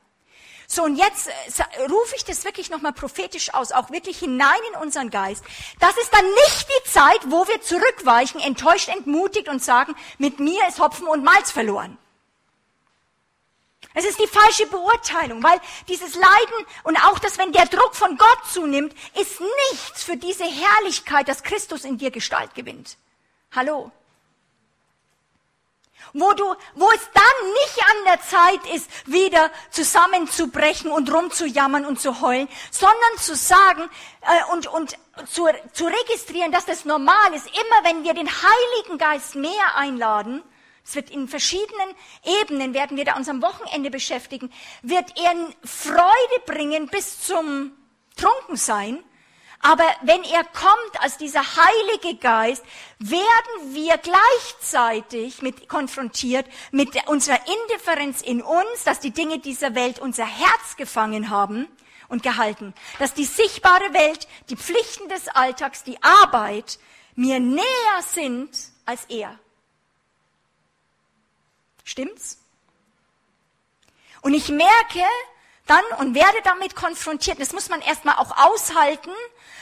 So, 0.69 0.83
und 0.83 0.97
jetzt 0.97 1.29
äh, 1.29 1.81
rufe 1.83 2.13
ich 2.17 2.25
das 2.25 2.43
wirklich 2.43 2.69
nochmal 2.69 2.91
prophetisch 2.91 3.53
aus, 3.53 3.71
auch 3.71 3.89
wirklich 3.89 4.19
hinein 4.19 4.59
in 4.73 4.81
unseren 4.81 5.09
Geist. 5.09 5.43
Das 5.79 5.95
ist 5.95 6.13
dann 6.13 6.25
nicht 6.25 6.67
die 6.67 6.89
Zeit, 6.89 7.19
wo 7.27 7.47
wir 7.47 7.61
zurückweichen, 7.61 8.41
enttäuscht, 8.41 8.89
entmutigt 8.89 9.47
und 9.47 9.63
sagen, 9.63 9.95
mit 10.17 10.41
mir 10.41 10.67
ist 10.67 10.79
Hopfen 10.79 11.07
und 11.07 11.23
Malz 11.23 11.51
verloren. 11.51 11.97
Es 13.93 14.03
ist 14.03 14.19
die 14.19 14.27
falsche 14.27 14.67
Beurteilung, 14.67 15.41
weil 15.41 15.59
dieses 15.87 16.15
Leiden 16.15 16.65
und 16.83 16.97
auch 16.97 17.17
das, 17.17 17.37
wenn 17.37 17.53
der 17.53 17.65
Druck 17.65 17.95
von 17.95 18.17
Gott 18.17 18.39
zunimmt, 18.51 18.93
ist 19.19 19.39
nichts 19.71 20.03
für 20.03 20.17
diese 20.17 20.43
Herrlichkeit, 20.43 21.29
dass 21.29 21.43
Christus 21.43 21.85
in 21.85 21.97
dir 21.97 22.11
Gestalt 22.11 22.53
gewinnt. 22.53 22.97
Hallo 23.55 23.91
wo 26.13 26.31
du, 26.33 26.45
wo 26.75 26.89
es 26.91 27.09
dann 27.13 27.51
nicht 27.51 27.79
an 27.89 28.05
der 28.05 28.21
Zeit 28.21 28.75
ist, 28.75 28.89
wieder 29.07 29.51
zusammenzubrechen 29.71 30.91
und 30.91 31.11
rumzujammern 31.11 31.85
und 31.85 31.99
zu 31.99 32.21
heulen, 32.21 32.47
sondern 32.71 33.17
zu 33.17 33.35
sagen 33.35 33.89
äh, 34.21 34.53
und, 34.53 34.67
und 34.67 34.97
zu, 35.27 35.47
zu 35.73 35.85
registrieren, 35.85 36.51
dass 36.51 36.65
das 36.65 36.85
normal 36.85 37.33
ist. 37.33 37.47
Immer 37.47 37.89
wenn 37.89 38.03
wir 38.03 38.13
den 38.13 38.29
Heiligen 38.29 38.97
Geist 38.97 39.35
mehr 39.35 39.75
einladen, 39.75 40.43
es 40.83 40.95
wird 40.95 41.09
in 41.09 41.27
verschiedenen 41.27 41.95
Ebenen, 42.41 42.73
werden 42.73 42.95
wir 42.95 43.03
da 43.03 43.15
uns 43.15 43.27
am 43.27 43.41
Wochenende 43.41 43.91
beschäftigen, 43.91 44.51
wird 44.81 45.19
er 45.19 45.33
Freude 45.65 46.41
bringen 46.45 46.87
bis 46.87 47.21
zum 47.25 47.73
Trunkensein 48.15 49.03
aber 49.61 49.85
wenn 50.03 50.23
er 50.23 50.43
kommt 50.43 51.01
als 51.01 51.17
dieser 51.17 51.41
Heilige 51.41 52.17
Geist, 52.19 52.63
werden 52.99 53.73
wir 53.73 53.97
gleichzeitig 53.97 55.41
mit 55.41 55.67
konfrontiert 55.67 56.45
mit 56.71 57.07
unserer 57.07 57.39
Indifferenz 57.47 58.21
in 58.21 58.41
uns, 58.41 58.83
dass 58.85 58.99
die 58.99 59.11
Dinge 59.11 59.39
dieser 59.39 59.75
Welt 59.75 59.99
unser 59.99 60.25
Herz 60.25 60.75
gefangen 60.77 61.29
haben 61.29 61.67
und 62.07 62.23
gehalten, 62.23 62.73
dass 62.99 63.13
die 63.13 63.25
sichtbare 63.25 63.93
Welt, 63.93 64.27
die 64.49 64.55
Pflichten 64.55 65.09
des 65.09 65.27
Alltags, 65.27 65.83
die 65.83 66.01
Arbeit 66.01 66.79
mir 67.15 67.39
näher 67.39 67.63
sind 68.13 68.51
als 68.85 69.05
er. 69.05 69.37
Stimmt's? 71.83 72.37
Und 74.21 74.33
ich 74.33 74.49
merke, 74.49 75.03
dann 75.67 75.83
und 75.99 76.15
werde 76.15 76.37
damit 76.43 76.75
konfrontiert. 76.75 77.39
Das 77.39 77.53
muss 77.53 77.69
man 77.69 77.81
erstmal 77.81 78.15
auch 78.15 78.35
aushalten, 78.37 79.11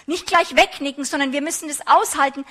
nicht 0.05 0.27
gleich 0.27 0.55
wegnicken, 0.55 1.05
sondern 1.05 1.31
wir 1.31 1.41
müssen 1.41 1.67
das 1.67 1.85
aushalten. 1.87 2.45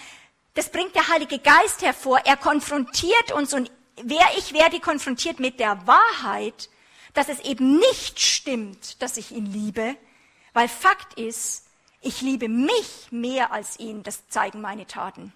Das 0.54 0.70
bringt 0.70 0.94
der 0.94 1.08
Heilige 1.08 1.38
Geist 1.38 1.82
hervor. 1.82 2.20
Er 2.24 2.36
konfrontiert 2.36 3.32
uns 3.32 3.54
und 3.54 3.70
wer 4.02 4.26
ich 4.36 4.52
werde 4.52 4.80
konfrontiert 4.80 5.40
mit 5.40 5.60
der 5.60 5.86
Wahrheit, 5.86 6.68
dass 7.12 7.28
es 7.28 7.40
eben 7.40 7.78
nicht 7.78 8.20
stimmt, 8.20 9.00
dass 9.02 9.16
ich 9.16 9.30
ihn 9.32 9.46
liebe, 9.46 9.96
weil 10.52 10.68
Fakt 10.68 11.14
ist, 11.18 11.66
ich 12.00 12.20
liebe 12.20 12.48
mich 12.48 13.08
mehr 13.10 13.52
als 13.52 13.78
ihn, 13.78 14.02
das 14.02 14.28
zeigen 14.28 14.60
meine 14.60 14.86
Taten. 14.86 15.32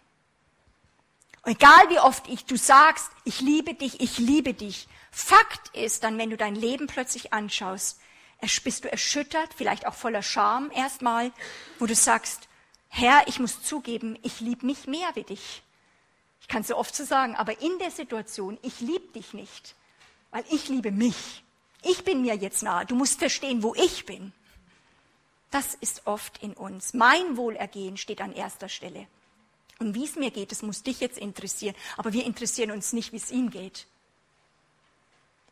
Egal 1.44 1.88
wie 1.88 1.98
oft 1.98 2.28
ich, 2.28 2.44
du 2.44 2.56
sagst, 2.56 3.10
ich 3.24 3.40
liebe 3.40 3.74
dich, 3.74 4.00
ich 4.00 4.18
liebe 4.18 4.52
dich. 4.52 4.86
Fakt 5.10 5.74
ist 5.74 6.04
dann, 6.04 6.18
wenn 6.18 6.30
du 6.30 6.36
dein 6.36 6.54
Leben 6.54 6.86
plötzlich 6.86 7.32
anschaust, 7.32 8.00
bist 8.62 8.84
du 8.84 8.90
erschüttert, 8.90 9.52
vielleicht 9.54 9.86
auch 9.86 9.94
voller 9.94 10.22
Scham 10.22 10.70
erstmal, 10.70 11.32
wo 11.78 11.86
du 11.86 11.94
sagst, 11.94 12.48
Herr, 12.88 13.26
ich 13.26 13.38
muss 13.38 13.62
zugeben, 13.62 14.18
ich 14.22 14.40
liebe 14.40 14.64
mich 14.64 14.86
mehr 14.86 15.10
wie 15.14 15.24
dich. 15.24 15.62
Ich 16.40 16.48
kann 16.48 16.62
es 16.62 16.68
so 16.68 16.76
oft 16.76 16.94
so 16.94 17.04
sagen, 17.04 17.36
aber 17.36 17.60
in 17.60 17.78
der 17.78 17.90
Situation, 17.90 18.58
ich 18.62 18.80
liebe 18.80 19.08
dich 19.12 19.34
nicht, 19.34 19.74
weil 20.30 20.44
ich 20.50 20.68
liebe 20.68 20.90
mich. 20.90 21.42
Ich 21.82 22.04
bin 22.04 22.22
mir 22.22 22.34
jetzt 22.34 22.62
nahe. 22.62 22.86
Du 22.86 22.94
musst 22.94 23.18
verstehen, 23.18 23.62
wo 23.62 23.74
ich 23.74 24.06
bin. 24.06 24.32
Das 25.50 25.74
ist 25.74 26.06
oft 26.06 26.42
in 26.42 26.54
uns. 26.54 26.94
Mein 26.94 27.36
Wohlergehen 27.36 27.96
steht 27.96 28.20
an 28.20 28.32
erster 28.32 28.68
Stelle. 28.68 29.06
Und 29.78 29.94
wie 29.94 30.04
es 30.04 30.16
mir 30.16 30.30
geht, 30.30 30.50
das 30.50 30.62
muss 30.62 30.82
dich 30.82 31.00
jetzt 31.00 31.18
interessieren. 31.18 31.74
Aber 31.96 32.12
wir 32.12 32.24
interessieren 32.24 32.70
uns 32.70 32.92
nicht, 32.92 33.12
wie 33.12 33.16
es 33.16 33.30
ihm 33.30 33.50
geht. 33.50 33.86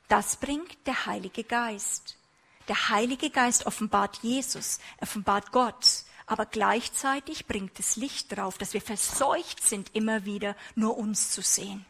Das 0.09 0.37
bringt 0.37 0.77
der 0.87 1.07
Heilige 1.07 1.45
Geist. 1.45 2.17
Der 2.69 2.89
Heilige 2.89 3.31
Geist 3.31 3.67
offenbart 3.67 4.19
Jesus, 4.23 4.79
offenbart 5.01 5.53
Gott. 5.53 6.05
Aber 6.27 6.47
gleichzeitig 6.47 7.47
bringt 7.47 7.79
es 7.79 7.97
Licht 7.97 8.37
drauf, 8.37 8.59
dass 8.59 8.75
wir 8.75 8.81
verseucht 8.81 9.63
sind, 9.63 9.95
immer 9.95 10.25
wieder 10.25 10.57
nur 10.75 10.97
uns 10.99 11.31
zu 11.31 11.41
sehen. 11.41 11.87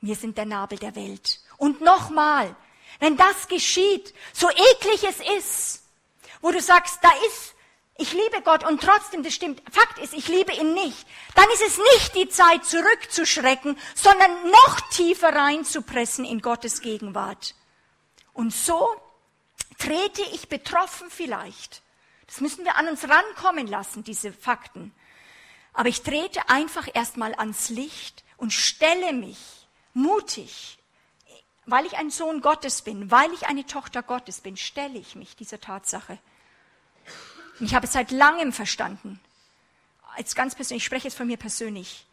Wir 0.00 0.14
sind 0.14 0.38
der 0.38 0.44
Nabel 0.44 0.78
der 0.78 0.94
Welt. 0.94 1.40
Und 1.56 1.80
nochmal, 1.80 2.54
wenn 3.00 3.16
das 3.16 3.48
geschieht, 3.48 4.14
so 4.32 4.48
eklig 4.48 5.02
es 5.02 5.18
ist, 5.38 5.82
wo 6.40 6.52
du 6.52 6.60
sagst, 6.60 6.98
da 7.02 7.10
ist, 7.26 7.54
ich 7.96 8.12
liebe 8.12 8.42
Gott 8.42 8.64
und 8.64 8.82
trotzdem, 8.82 9.22
das 9.22 9.34
stimmt, 9.34 9.62
Fakt 9.70 9.98
ist, 9.98 10.14
ich 10.14 10.28
liebe 10.28 10.52
ihn 10.52 10.74
nicht, 10.74 11.06
dann 11.34 11.48
ist 11.50 11.62
es 11.62 11.78
nicht 11.78 12.14
die 12.14 12.28
Zeit 12.28 12.64
zurückzuschrecken, 12.64 13.78
sondern 13.94 14.50
noch 14.50 14.80
tiefer 14.90 15.34
reinzupressen 15.34 16.24
in 16.24 16.40
Gottes 16.40 16.80
Gegenwart. 16.80 17.54
Und 18.32 18.52
so 18.52 18.88
trete 19.78 20.22
ich 20.32 20.48
betroffen 20.48 21.10
vielleicht. 21.10 21.82
Das 22.26 22.40
müssen 22.40 22.64
wir 22.64 22.76
an 22.76 22.88
uns 22.88 23.08
rankommen 23.08 23.66
lassen, 23.66 24.04
diese 24.04 24.32
Fakten. 24.32 24.94
Aber 25.72 25.88
ich 25.88 26.02
trete 26.02 26.48
einfach 26.48 26.88
erstmal 26.92 27.34
ans 27.34 27.68
Licht 27.68 28.24
und 28.36 28.52
stelle 28.52 29.12
mich 29.12 29.38
mutig 29.92 30.78
weil 31.66 31.86
ich 31.86 31.96
ein 31.96 32.10
Sohn 32.10 32.40
Gottes 32.40 32.82
bin, 32.82 33.10
weil 33.10 33.32
ich 33.32 33.46
eine 33.46 33.66
Tochter 33.66 34.02
Gottes 34.02 34.40
bin, 34.40 34.56
stelle 34.56 34.98
ich 34.98 35.14
mich 35.14 35.36
dieser 35.36 35.60
Tatsache. 35.60 36.18
Und 37.58 37.66
ich 37.66 37.74
habe 37.74 37.86
es 37.86 37.92
seit 37.92 38.10
langem 38.10 38.52
verstanden. 38.52 39.20
Als 40.16 40.34
ganz 40.34 40.54
persönlich, 40.54 40.82
ich 40.82 40.86
spreche 40.86 41.08
jetzt 41.08 41.16
von 41.16 41.26
mir 41.26 41.36
persönlich. 41.36 42.06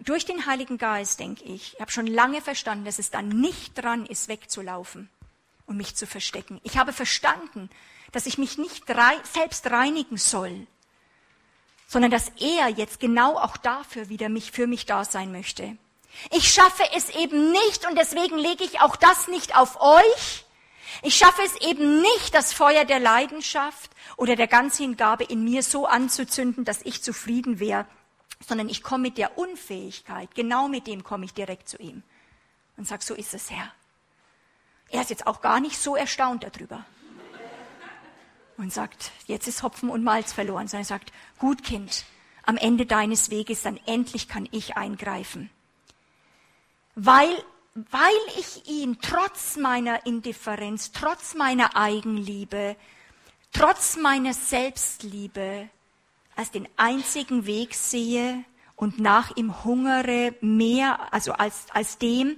Durch 0.00 0.24
den 0.24 0.46
Heiligen 0.46 0.76
Geist, 0.76 1.20
denke 1.20 1.44
ich, 1.44 1.74
ich 1.74 1.80
habe 1.80 1.92
schon 1.92 2.06
lange 2.06 2.42
verstanden, 2.42 2.84
dass 2.84 2.98
es 2.98 3.10
dann 3.10 3.28
nicht 3.28 3.74
dran 3.80 4.06
ist, 4.06 4.28
wegzulaufen 4.28 5.08
und 5.66 5.76
mich 5.76 5.94
zu 5.94 6.06
verstecken. 6.06 6.60
Ich 6.62 6.78
habe 6.78 6.92
verstanden, 6.92 7.70
dass 8.12 8.26
ich 8.26 8.38
mich 8.38 8.58
nicht 8.58 8.84
selbst 9.32 9.70
reinigen 9.70 10.16
soll, 10.16 10.66
sondern 11.86 12.10
dass 12.10 12.30
er 12.40 12.68
jetzt 12.68 13.00
genau 13.00 13.36
auch 13.36 13.56
dafür 13.56 14.08
wieder 14.08 14.28
mich, 14.28 14.52
für 14.52 14.66
mich 14.66 14.86
da 14.86 15.04
sein 15.04 15.32
möchte. 15.32 15.76
Ich 16.30 16.52
schaffe 16.52 16.84
es 16.94 17.10
eben 17.10 17.50
nicht 17.50 17.86
und 17.88 17.96
deswegen 17.96 18.38
lege 18.38 18.64
ich 18.64 18.80
auch 18.80 18.96
das 18.96 19.28
nicht 19.28 19.56
auf 19.56 19.80
euch. 19.80 20.44
Ich 21.02 21.16
schaffe 21.16 21.42
es 21.42 21.56
eben 21.60 22.00
nicht, 22.00 22.34
das 22.34 22.52
Feuer 22.52 22.84
der 22.84 23.00
Leidenschaft 23.00 23.90
oder 24.16 24.36
der 24.36 24.46
Ganzhingabe 24.46 25.24
in 25.24 25.44
mir 25.44 25.62
so 25.62 25.86
anzuzünden, 25.86 26.64
dass 26.64 26.82
ich 26.82 27.02
zufrieden 27.02 27.58
wäre, 27.58 27.86
sondern 28.46 28.68
ich 28.68 28.82
komme 28.82 29.02
mit 29.02 29.18
der 29.18 29.36
Unfähigkeit, 29.36 30.34
genau 30.34 30.68
mit 30.68 30.86
dem 30.86 31.02
komme 31.02 31.24
ich 31.24 31.34
direkt 31.34 31.68
zu 31.68 31.78
ihm 31.78 32.02
und 32.76 32.86
sage, 32.86 33.04
so 33.04 33.14
ist 33.14 33.34
es, 33.34 33.50
Herr. 33.50 33.72
Er 34.94 35.00
ist 35.00 35.10
jetzt 35.10 35.26
auch 35.26 35.40
gar 35.40 35.58
nicht 35.58 35.76
so 35.76 35.96
erstaunt 35.96 36.44
darüber. 36.44 36.86
Und 38.56 38.72
sagt, 38.72 39.10
jetzt 39.26 39.48
ist 39.48 39.64
Hopfen 39.64 39.90
und 39.90 40.04
Malz 40.04 40.32
verloren, 40.32 40.68
sondern 40.68 40.84
er 40.84 40.86
sagt, 40.86 41.12
gut 41.40 41.64
Kind, 41.64 42.04
am 42.44 42.56
Ende 42.56 42.86
deines 42.86 43.28
Weges, 43.28 43.62
dann 43.62 43.80
endlich 43.86 44.28
kann 44.28 44.48
ich 44.52 44.76
eingreifen. 44.76 45.50
Weil, 46.94 47.34
weil 47.74 48.14
ich 48.38 48.68
ihn 48.68 48.98
trotz 49.02 49.56
meiner 49.56 50.06
Indifferenz, 50.06 50.92
trotz 50.92 51.34
meiner 51.34 51.74
Eigenliebe, 51.74 52.76
trotz 53.52 53.96
meiner 53.96 54.32
Selbstliebe 54.32 55.68
als 56.36 56.52
den 56.52 56.68
einzigen 56.76 57.46
Weg 57.46 57.74
sehe 57.74 58.44
und 58.76 59.00
nach 59.00 59.36
ihm 59.36 59.64
hungere 59.64 60.36
mehr, 60.40 61.12
also 61.12 61.32
als, 61.32 61.66
als 61.72 61.98
dem 61.98 62.36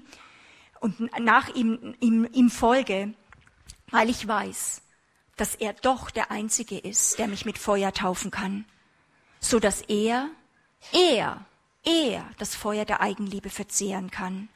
und 0.80 1.00
nach 1.20 1.48
ihm, 1.54 1.94
ihm, 2.00 2.28
ihm 2.32 2.50
folge, 2.50 3.14
weil 3.90 4.10
ich 4.10 4.26
weiß, 4.26 4.82
dass 5.36 5.54
er 5.54 5.72
doch 5.74 6.10
der 6.10 6.30
Einzige 6.30 6.78
ist, 6.78 7.18
der 7.18 7.28
mich 7.28 7.44
mit 7.44 7.58
Feuer 7.58 7.92
taufen 7.92 8.30
kann, 8.30 8.64
so 9.40 9.60
dass 9.60 9.82
er, 9.82 10.28
er 10.92 11.44
er 11.86 12.28
das 12.38 12.54
Feuer 12.54 12.84
der 12.84 13.00
Eigenliebe 13.00 13.48
verzehren 13.48 14.10
kann. 14.10 14.48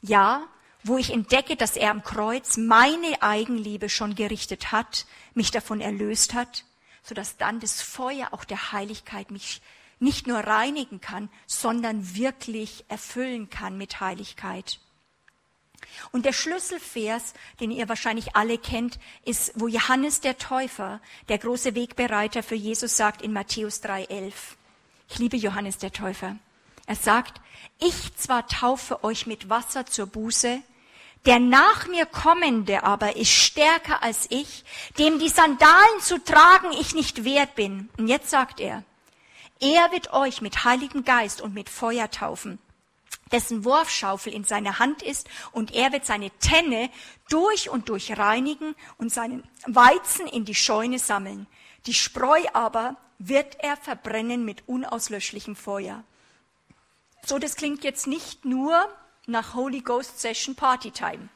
Ja, 0.00 0.46
wo 0.84 0.96
ich 0.96 1.10
entdecke, 1.12 1.56
dass 1.56 1.76
er 1.76 1.90
am 1.90 2.02
Kreuz 2.02 2.56
meine 2.56 3.22
Eigenliebe 3.22 3.88
schon 3.88 4.14
gerichtet 4.14 4.72
hat, 4.72 5.06
mich 5.34 5.50
davon 5.50 5.80
erlöst 5.80 6.34
hat, 6.34 6.64
so 7.02 7.14
dass 7.14 7.36
dann 7.36 7.60
das 7.60 7.82
Feuer 7.82 8.28
auch 8.32 8.44
der 8.44 8.72
Heiligkeit 8.72 9.30
mich 9.30 9.60
nicht 10.00 10.26
nur 10.26 10.38
reinigen 10.38 11.00
kann, 11.00 11.28
sondern 11.46 12.16
wirklich 12.16 12.84
erfüllen 12.88 13.50
kann 13.50 13.78
mit 13.78 14.00
Heiligkeit. 14.00 14.80
Und 16.10 16.24
der 16.24 16.32
Schlüsselvers, 16.32 17.34
den 17.60 17.70
ihr 17.70 17.88
wahrscheinlich 17.88 18.36
alle 18.36 18.58
kennt, 18.58 18.98
ist, 19.24 19.52
wo 19.54 19.68
Johannes 19.68 20.20
der 20.20 20.38
Täufer, 20.38 21.00
der 21.28 21.38
große 21.38 21.74
Wegbereiter 21.74 22.42
für 22.42 22.54
Jesus, 22.54 22.96
sagt 22.96 23.22
in 23.22 23.32
Matthäus 23.32 23.82
3,11. 23.82 24.32
Ich 25.08 25.18
liebe 25.18 25.36
Johannes 25.36 25.78
der 25.78 25.92
Täufer. 25.92 26.36
Er 26.86 26.96
sagt, 26.96 27.40
ich 27.78 28.16
zwar 28.16 28.46
taufe 28.46 29.04
euch 29.04 29.26
mit 29.26 29.48
Wasser 29.48 29.86
zur 29.86 30.06
Buße, 30.06 30.62
der 31.26 31.38
nach 31.38 31.86
mir 31.86 32.06
kommende 32.06 32.82
aber 32.82 33.16
ist 33.16 33.30
stärker 33.30 34.02
als 34.02 34.26
ich, 34.30 34.64
dem 34.98 35.18
die 35.18 35.28
Sandalen 35.28 36.00
zu 36.00 36.22
tragen 36.22 36.72
ich 36.72 36.94
nicht 36.94 37.24
wert 37.24 37.54
bin. 37.54 37.88
Und 37.96 38.08
jetzt 38.08 38.30
sagt 38.30 38.58
er, 38.60 38.82
er 39.60 39.92
wird 39.92 40.12
euch 40.12 40.40
mit 40.42 40.64
Heiligen 40.64 41.04
Geist 41.04 41.40
und 41.40 41.54
mit 41.54 41.68
Feuer 41.68 42.10
taufen, 42.10 42.58
dessen 43.32 43.64
Wurfschaufel 43.64 44.32
in 44.32 44.44
seiner 44.44 44.78
Hand 44.78 45.02
ist, 45.02 45.28
und 45.52 45.74
er 45.74 45.92
wird 45.92 46.06
seine 46.06 46.30
Tenne 46.38 46.90
durch 47.28 47.70
und 47.70 47.88
durch 47.88 48.16
reinigen 48.16 48.74
und 48.98 49.12
seinen 49.12 49.42
Weizen 49.66 50.26
in 50.26 50.44
die 50.44 50.54
Scheune 50.54 50.98
sammeln. 50.98 51.46
Die 51.86 51.94
Spreu 51.94 52.42
aber 52.52 52.96
wird 53.18 53.56
er 53.60 53.76
verbrennen 53.76 54.44
mit 54.44 54.68
unauslöschlichem 54.68 55.56
Feuer. 55.56 56.04
So, 57.24 57.38
das 57.38 57.56
klingt 57.56 57.84
jetzt 57.84 58.06
nicht 58.06 58.44
nur 58.44 58.88
nach 59.26 59.54
Holy 59.54 59.80
Ghost 59.80 60.20
Session 60.20 60.54
Party 60.54 60.90
Time. 60.90 61.28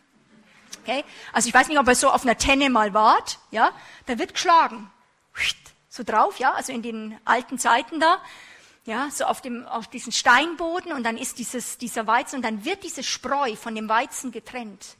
Okay? 0.83 1.05
Also 1.33 1.49
ich 1.49 1.55
weiß 1.55 1.69
nicht, 1.69 1.79
ob 1.79 1.87
ihr 1.89 1.95
so 1.95 2.11
auf 2.11 2.23
einer 2.23 2.37
Tenne 2.37 2.71
mal 2.71 2.93
wart, 2.93 3.39
ja? 3.51 3.71
Da 4.07 4.19
wird 4.19 4.35
geschlagen. 4.35 4.91
So 5.89 6.03
drauf, 6.03 6.39
ja? 6.39 6.53
Also 6.53 6.73
in 6.73 6.83
den 6.83 7.19
alten 7.25 7.59
Zeiten 7.59 8.01
da, 8.01 8.19
ja? 8.87 9.11
So 9.11 9.25
auf 9.25 9.41
dem, 9.41 9.67
auf 9.67 9.89
diesen 9.89 10.13
Steinboden 10.13 10.93
und 10.93 11.05
dann 11.05 11.17
ist 11.19 11.39
dieses, 11.39 11.79
dieser 11.79 12.07
Weizen 12.07 12.37
und 12.37 12.43
dann 12.43 12.65
wird 12.65 12.85
dieses 12.85 13.07
Spreu 13.07 13.57
von 13.57 13.75
dem 13.75 13.89
Weizen 13.89 14.33
getrennt. 14.33 14.97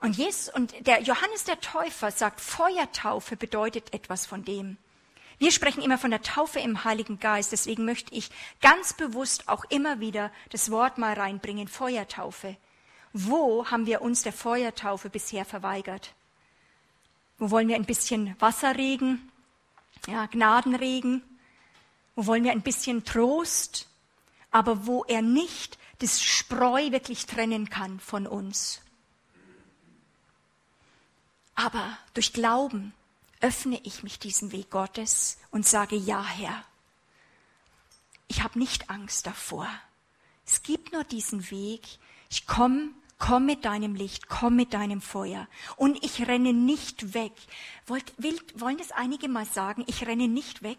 Und 0.00 0.16
Jesus, 0.16 0.52
und 0.54 0.86
der 0.86 1.02
Johannes 1.02 1.44
der 1.44 1.60
Täufer 1.60 2.10
sagt, 2.10 2.40
Feuertaufe 2.40 3.36
bedeutet 3.36 3.92
etwas 3.92 4.26
von 4.26 4.44
dem. 4.44 4.76
Wir 5.38 5.52
sprechen 5.52 5.82
immer 5.82 5.98
von 5.98 6.10
der 6.10 6.22
Taufe 6.22 6.60
im 6.60 6.84
Heiligen 6.84 7.18
Geist, 7.18 7.52
deswegen 7.52 7.84
möchte 7.84 8.14
ich 8.14 8.30
ganz 8.62 8.94
bewusst 8.94 9.48
auch 9.48 9.64
immer 9.68 10.00
wieder 10.00 10.30
das 10.50 10.70
Wort 10.70 10.96
mal 10.96 11.14
reinbringen, 11.14 11.68
Feuertaufe. 11.68 12.56
Wo 13.12 13.66
haben 13.70 13.86
wir 13.86 14.00
uns 14.00 14.22
der 14.22 14.32
Feuertaufe 14.32 15.10
bisher 15.10 15.44
verweigert? 15.44 16.14
Wo 17.38 17.50
wollen 17.50 17.68
wir 17.68 17.76
ein 17.76 17.84
bisschen 17.84 18.34
Wasserregen, 18.38 19.30
ja, 20.06 20.26
Gnadenregen? 20.26 21.22
Wo 22.16 22.26
wollen 22.26 22.42
wir 22.42 22.52
ein 22.52 22.62
bisschen 22.62 23.04
Trost? 23.04 23.86
Aber 24.50 24.86
wo 24.86 25.04
er 25.04 25.22
nicht 25.22 25.78
das 25.98 26.22
Spreu 26.22 26.90
wirklich 26.90 27.26
trennen 27.26 27.70
kann 27.70 28.00
von 28.00 28.26
uns. 28.26 28.80
Aber 31.54 31.96
durch 32.14 32.32
Glauben 32.32 32.92
öffne 33.40 33.80
ich 33.84 34.02
mich 34.02 34.18
diesem 34.18 34.52
Weg 34.52 34.70
Gottes 34.70 35.38
und 35.50 35.66
sage, 35.66 35.96
ja 35.96 36.24
Herr, 36.24 36.64
ich 38.28 38.42
habe 38.42 38.58
nicht 38.58 38.90
Angst 38.90 39.26
davor. 39.26 39.68
Es 40.44 40.62
gibt 40.62 40.92
nur 40.92 41.04
diesen 41.04 41.50
Weg. 41.50 41.82
Ich 42.30 42.46
komme, 42.46 42.90
komm 43.18 43.46
mit 43.46 43.64
deinem 43.64 43.94
Licht, 43.94 44.28
komm 44.28 44.56
mit 44.56 44.74
deinem 44.74 45.00
Feuer. 45.00 45.48
Und 45.76 46.02
ich 46.04 46.26
renne 46.26 46.52
nicht 46.52 47.14
weg. 47.14 47.32
Wollt, 47.86 48.12
will, 48.18 48.38
wollen 48.54 48.78
das 48.78 48.92
einige 48.92 49.28
mal 49.28 49.46
sagen? 49.46 49.84
Ich 49.86 50.06
renne 50.06 50.28
nicht 50.28 50.62
weg. 50.62 50.78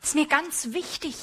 Das 0.00 0.10
ist 0.10 0.14
mir 0.14 0.26
ganz 0.26 0.72
wichtig 0.72 1.16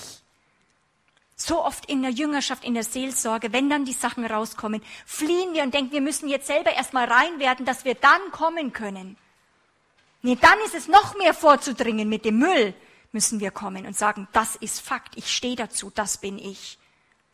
so 1.35 1.63
oft 1.63 1.85
in 1.87 2.01
der 2.01 2.11
Jüngerschaft, 2.11 2.63
in 2.63 2.73
der 2.73 2.83
Seelsorge, 2.83 3.51
wenn 3.51 3.69
dann 3.69 3.85
die 3.85 3.93
Sachen 3.93 4.25
rauskommen, 4.25 4.81
fliehen 5.05 5.53
wir 5.53 5.63
und 5.63 5.73
denken, 5.73 5.91
wir 5.91 6.01
müssen 6.01 6.29
jetzt 6.29 6.47
selber 6.47 6.71
erstmal 6.71 7.11
rein 7.11 7.39
werden, 7.39 7.65
dass 7.65 7.83
wir 7.83 7.95
dann 7.95 8.31
kommen 8.31 8.71
können. 8.71 9.17
Nee, 10.21 10.37
dann 10.39 10.57
ist 10.65 10.75
es 10.75 10.87
noch 10.87 11.15
mehr 11.17 11.33
vorzudringen 11.33 12.07
mit 12.07 12.25
dem 12.25 12.39
Müll, 12.39 12.73
müssen 13.11 13.39
wir 13.39 13.51
kommen 13.51 13.85
und 13.85 13.97
sagen, 13.97 14.27
das 14.31 14.55
ist 14.55 14.79
Fakt, 14.79 15.17
ich 15.17 15.33
stehe 15.33 15.55
dazu, 15.55 15.91
das 15.93 16.17
bin 16.17 16.39
ich. 16.39 16.79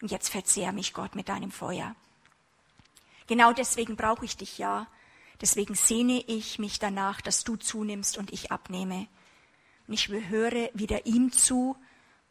Und 0.02 0.10
jetzt 0.10 0.30
verzehr 0.30 0.72
mich 0.72 0.94
Gott 0.94 1.16
mit 1.16 1.30
deinem 1.30 1.52
Feuer. 1.52 1.96
Genau 3.28 3.54
deswegen 3.54 3.96
brauche 3.96 4.26
ich 4.26 4.36
dich 4.36 4.58
ja. 4.58 4.88
Deswegen 5.40 5.76
sehne 5.76 6.24
ich 6.28 6.60
mich 6.60 6.80
danach, 6.80 7.22
dass 7.22 7.44
du 7.44 7.56
zunimmst 7.56 8.18
und 8.18 8.34
ich 8.34 8.52
abnehme. 8.52 9.08
Und 9.88 9.94
ich 9.94 10.10
höre 10.10 10.70
wieder 10.74 11.06
ihm 11.06 11.32
zu 11.32 11.76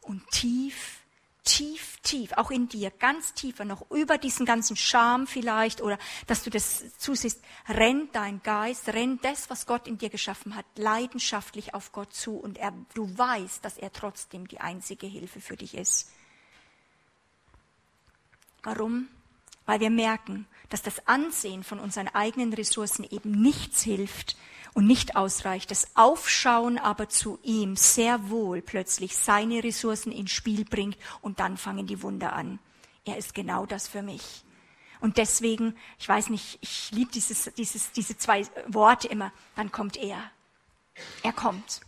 und 0.00 0.26
tief, 0.30 1.00
tief, 1.44 1.98
tief, 2.02 2.32
auch 2.34 2.50
in 2.50 2.68
dir, 2.68 2.90
ganz 2.90 3.34
tiefer, 3.34 3.64
noch 3.64 3.90
über 3.90 4.18
diesen 4.18 4.46
ganzen 4.46 4.76
Scham 4.76 5.26
vielleicht 5.26 5.80
oder 5.80 5.98
dass 6.26 6.42
du 6.42 6.50
das 6.50 6.96
zusiehst, 6.98 7.42
rennt 7.68 8.14
dein 8.14 8.42
Geist, 8.42 8.88
rennt 8.88 9.24
das, 9.24 9.50
was 9.50 9.66
Gott 9.66 9.88
in 9.88 9.98
dir 9.98 10.10
geschaffen 10.10 10.54
hat, 10.54 10.66
leidenschaftlich 10.76 11.74
auf 11.74 11.92
Gott 11.92 12.12
zu 12.12 12.36
und 12.36 12.58
er, 12.58 12.72
du 12.94 13.16
weißt, 13.16 13.64
dass 13.64 13.78
er 13.78 13.92
trotzdem 13.92 14.48
die 14.48 14.60
einzige 14.60 15.06
Hilfe 15.06 15.40
für 15.40 15.56
dich 15.56 15.74
ist. 15.74 16.10
Warum? 18.62 19.08
Weil 19.64 19.80
wir 19.80 19.90
merken, 19.90 20.46
dass 20.68 20.82
das 20.82 21.06
Ansehen 21.06 21.64
von 21.64 21.78
unseren 21.78 22.08
eigenen 22.08 22.52
Ressourcen 22.52 23.04
eben 23.04 23.30
nichts 23.30 23.82
hilft 23.82 24.36
und 24.74 24.86
nicht 24.86 25.16
ausreicht. 25.16 25.70
Das 25.70 25.88
Aufschauen 25.94 26.78
aber 26.78 27.08
zu 27.08 27.38
ihm 27.42 27.76
sehr 27.76 28.30
wohl 28.30 28.62
plötzlich 28.62 29.16
seine 29.16 29.62
Ressourcen 29.62 30.12
ins 30.12 30.30
Spiel 30.30 30.64
bringt 30.64 30.96
und 31.20 31.40
dann 31.40 31.56
fangen 31.56 31.86
die 31.86 32.02
Wunder 32.02 32.32
an. 32.32 32.58
Er 33.04 33.16
ist 33.16 33.34
genau 33.34 33.66
das 33.66 33.88
für 33.88 34.02
mich. 34.02 34.44
Und 35.00 35.16
deswegen, 35.16 35.76
ich 35.98 36.08
weiß 36.08 36.28
nicht, 36.28 36.58
ich 36.60 36.90
liebe 36.92 37.10
dieses, 37.10 37.50
dieses, 37.54 37.92
diese 37.92 38.18
zwei 38.18 38.46
Worte 38.66 39.08
immer, 39.08 39.32
dann 39.56 39.72
kommt 39.72 39.96
er. 39.96 40.30
Er 41.22 41.32
kommt. 41.32 41.80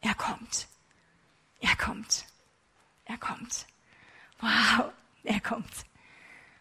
Er 0.00 0.14
kommt. 0.14 0.68
Er 1.60 1.76
kommt. 1.76 2.24
Er 3.04 3.18
kommt. 3.18 3.66
Wow, 4.40 4.92
er 5.24 5.40
kommt. 5.40 5.84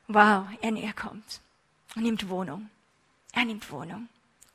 Wow, 0.07 0.47
er, 0.61 0.75
er 0.75 0.93
kommt. 0.93 1.41
Und 1.95 2.03
nimmt 2.03 2.27
Wohnung. 2.29 2.69
Er 3.33 3.45
nimmt 3.45 3.71
Wohnung 3.71 4.09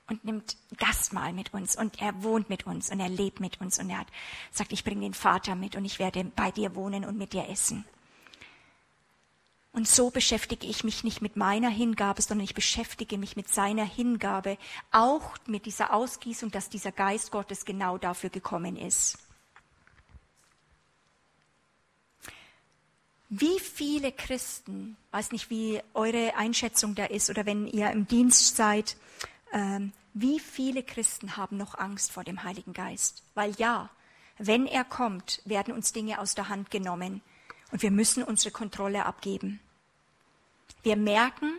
und 0.08 0.24
nimmt 0.24 0.56
Gastmahl 0.76 1.32
mit 1.32 1.54
uns 1.54 1.76
und 1.76 2.00
er 2.00 2.22
wohnt 2.22 2.48
mit 2.50 2.66
uns 2.66 2.90
und 2.90 3.00
er 3.00 3.08
lebt 3.08 3.40
mit 3.40 3.60
uns 3.60 3.78
und 3.78 3.90
er 3.90 4.00
hat, 4.00 4.08
sagt, 4.50 4.72
ich 4.72 4.84
bringe 4.84 5.02
den 5.02 5.14
Vater 5.14 5.54
mit 5.54 5.76
und 5.76 5.84
ich 5.84 5.98
werde 5.98 6.24
bei 6.24 6.50
dir 6.50 6.74
wohnen 6.74 7.04
und 7.04 7.16
mit 7.16 7.32
dir 7.32 7.48
essen. 7.48 7.84
Und 9.72 9.88
so 9.88 10.10
beschäftige 10.10 10.68
ich 10.68 10.84
mich 10.84 11.02
nicht 11.02 11.20
mit 11.20 11.34
meiner 11.34 11.68
Hingabe, 11.68 12.22
sondern 12.22 12.44
ich 12.44 12.54
beschäftige 12.54 13.18
mich 13.18 13.34
mit 13.34 13.48
seiner 13.48 13.84
Hingabe, 13.84 14.56
auch 14.92 15.34
mit 15.46 15.66
dieser 15.66 15.92
Ausgießung, 15.92 16.52
dass 16.52 16.68
dieser 16.68 16.92
Geist 16.92 17.32
Gottes 17.32 17.64
genau 17.64 17.98
dafür 17.98 18.30
gekommen 18.30 18.76
ist. 18.76 19.18
Wie 23.30 23.58
viele 23.58 24.12
Christen, 24.12 24.96
weiß 25.10 25.32
nicht, 25.32 25.50
wie 25.50 25.80
eure 25.92 26.36
Einschätzung 26.36 26.94
da 26.94 27.06
ist 27.06 27.28
oder 27.28 27.44
wenn 27.44 27.66
ihr 27.66 27.90
im 27.90 28.06
Dienst 28.06 28.54
seid, 28.54 28.96
ähm, 29.54 29.92
wie 30.12 30.38
viele 30.38 30.82
Christen 30.82 31.36
haben 31.36 31.56
noch 31.56 31.78
Angst 31.78 32.12
vor 32.12 32.24
dem 32.24 32.42
Heiligen 32.42 32.74
Geist? 32.74 33.22
Weil 33.34 33.54
ja, 33.56 33.88
wenn 34.36 34.66
er 34.66 34.84
kommt, 34.84 35.40
werden 35.44 35.72
uns 35.72 35.92
Dinge 35.92 36.20
aus 36.20 36.34
der 36.34 36.48
Hand 36.48 36.70
genommen 36.70 37.22
und 37.70 37.82
wir 37.82 37.90
müssen 37.90 38.22
unsere 38.22 38.50
Kontrolle 38.52 39.06
abgeben. 39.06 39.60
Wir 40.82 40.96
merken, 40.96 41.52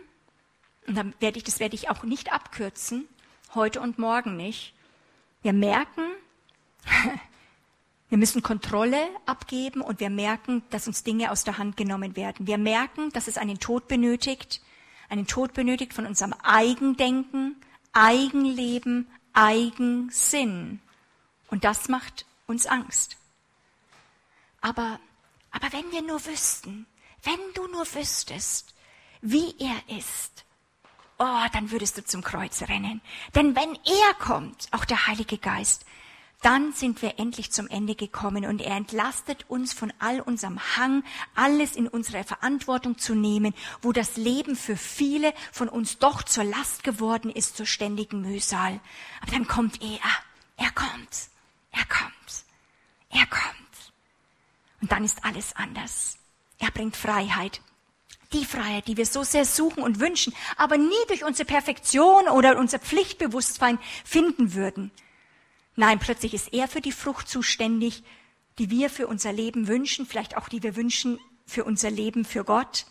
und 0.86 0.94
dann 0.94 1.14
werde 1.20 1.38
ich, 1.38 1.44
das 1.44 1.58
werde 1.58 1.74
ich 1.74 1.88
auch 1.88 2.04
nicht 2.04 2.32
abkürzen, 2.32 3.08
heute 3.54 3.80
und 3.80 3.98
morgen 3.98 4.36
nicht. 4.36 4.74
Wir 5.42 5.52
merken, 5.52 6.02
wir 8.08 8.18
müssen 8.18 8.42
Kontrolle 8.42 9.08
abgeben 9.24 9.80
und 9.80 10.00
wir 10.00 10.10
merken, 10.10 10.62
dass 10.70 10.86
uns 10.86 11.02
Dinge 11.02 11.30
aus 11.30 11.44
der 11.44 11.58
Hand 11.58 11.76
genommen 11.76 12.14
werden. 12.14 12.46
Wir 12.46 12.58
merken, 12.58 13.10
dass 13.10 13.26
es 13.26 13.38
einen 13.38 13.58
Tod 13.58 13.88
benötigt, 13.88 14.60
einen 15.08 15.26
Tod 15.26 15.54
benötigt 15.54 15.94
von 15.94 16.06
unserem 16.06 16.34
Eigendenken, 16.42 17.56
Eigenleben, 17.96 19.10
Eigensinn. 19.32 20.80
Und 21.48 21.64
das 21.64 21.88
macht 21.88 22.26
uns 22.46 22.66
Angst. 22.66 23.16
Aber, 24.60 25.00
aber 25.50 25.72
wenn 25.72 25.90
wir 25.92 26.02
nur 26.02 26.24
wüssten, 26.26 26.86
wenn 27.22 27.40
du 27.54 27.66
nur 27.68 27.86
wüsstest, 27.94 28.74
wie 29.22 29.54
er 29.58 29.96
ist, 29.96 30.44
oh, 31.18 31.46
dann 31.54 31.70
würdest 31.70 31.96
du 31.96 32.04
zum 32.04 32.22
Kreuz 32.22 32.60
rennen. 32.62 33.00
Denn 33.34 33.56
wenn 33.56 33.74
er 33.74 34.14
kommt, 34.18 34.68
auch 34.72 34.84
der 34.84 35.06
Heilige 35.06 35.38
Geist, 35.38 35.86
dann 36.46 36.72
sind 36.72 37.02
wir 37.02 37.18
endlich 37.18 37.50
zum 37.50 37.66
Ende 37.66 37.96
gekommen 37.96 38.46
und 38.46 38.62
er 38.62 38.76
entlastet 38.76 39.46
uns 39.48 39.72
von 39.72 39.92
all 39.98 40.20
unserem 40.20 40.60
Hang, 40.76 41.02
alles 41.34 41.74
in 41.74 41.88
unsere 41.88 42.22
Verantwortung 42.22 42.98
zu 42.98 43.16
nehmen, 43.16 43.52
wo 43.82 43.90
das 43.90 44.16
Leben 44.16 44.54
für 44.54 44.76
viele 44.76 45.34
von 45.50 45.68
uns 45.68 45.98
doch 45.98 46.22
zur 46.22 46.44
Last 46.44 46.84
geworden 46.84 47.32
ist, 47.32 47.56
zur 47.56 47.66
ständigen 47.66 48.20
Mühsal. 48.20 48.78
Aber 49.22 49.32
dann 49.32 49.48
kommt 49.48 49.82
er, 49.82 49.98
er 50.56 50.70
kommt, 50.70 51.30
er 51.72 51.84
kommt, 51.86 52.44
er 53.10 53.26
kommt. 53.26 53.92
Und 54.80 54.92
dann 54.92 55.02
ist 55.02 55.24
alles 55.24 55.52
anders. 55.56 56.16
Er 56.60 56.70
bringt 56.70 56.94
Freiheit. 56.94 57.60
Die 58.32 58.44
Freiheit, 58.44 58.86
die 58.86 58.96
wir 58.96 59.06
so 59.06 59.24
sehr 59.24 59.46
suchen 59.46 59.82
und 59.82 59.98
wünschen, 59.98 60.32
aber 60.56 60.78
nie 60.78 60.94
durch 61.08 61.24
unsere 61.24 61.44
Perfektion 61.44 62.28
oder 62.28 62.56
unser 62.56 62.78
Pflichtbewusstsein 62.78 63.80
finden 64.04 64.54
würden. 64.54 64.92
Nein, 65.76 65.98
plötzlich 65.98 66.32
ist 66.32 66.52
er 66.52 66.68
für 66.68 66.80
die 66.80 66.92
Frucht 66.92 67.28
zuständig, 67.28 68.02
die 68.58 68.70
wir 68.70 68.88
für 68.88 69.06
unser 69.06 69.32
Leben 69.32 69.68
wünschen, 69.68 70.06
vielleicht 70.06 70.36
auch 70.36 70.48
die 70.48 70.62
wir 70.62 70.74
wünschen 70.74 71.18
für 71.44 71.64
unser 71.64 71.90
Leben 71.90 72.24
für 72.24 72.44
Gott. 72.44 72.86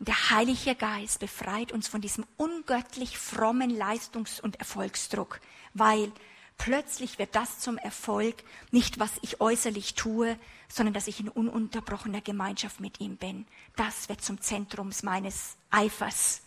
Und 0.00 0.08
der 0.08 0.30
Heilige 0.30 0.74
Geist 0.74 1.20
befreit 1.20 1.70
uns 1.70 1.86
von 1.86 2.00
diesem 2.00 2.26
ungöttlich 2.36 3.16
frommen 3.16 3.70
Leistungs- 3.70 4.40
und 4.40 4.56
Erfolgsdruck, 4.56 5.40
weil 5.72 6.10
plötzlich 6.58 7.20
wird 7.20 7.36
das 7.36 7.60
zum 7.60 7.78
Erfolg, 7.78 8.42
nicht 8.72 8.98
was 8.98 9.12
ich 9.22 9.40
äußerlich 9.40 9.94
tue, 9.94 10.36
sondern 10.68 10.94
dass 10.94 11.06
ich 11.06 11.20
in 11.20 11.28
ununterbrochener 11.28 12.20
Gemeinschaft 12.20 12.80
mit 12.80 13.00
ihm 13.00 13.16
bin. 13.16 13.46
Das 13.76 14.08
wird 14.08 14.22
zum 14.22 14.40
Zentrum 14.40 14.90
meines 15.02 15.56
Eifers. 15.70 16.42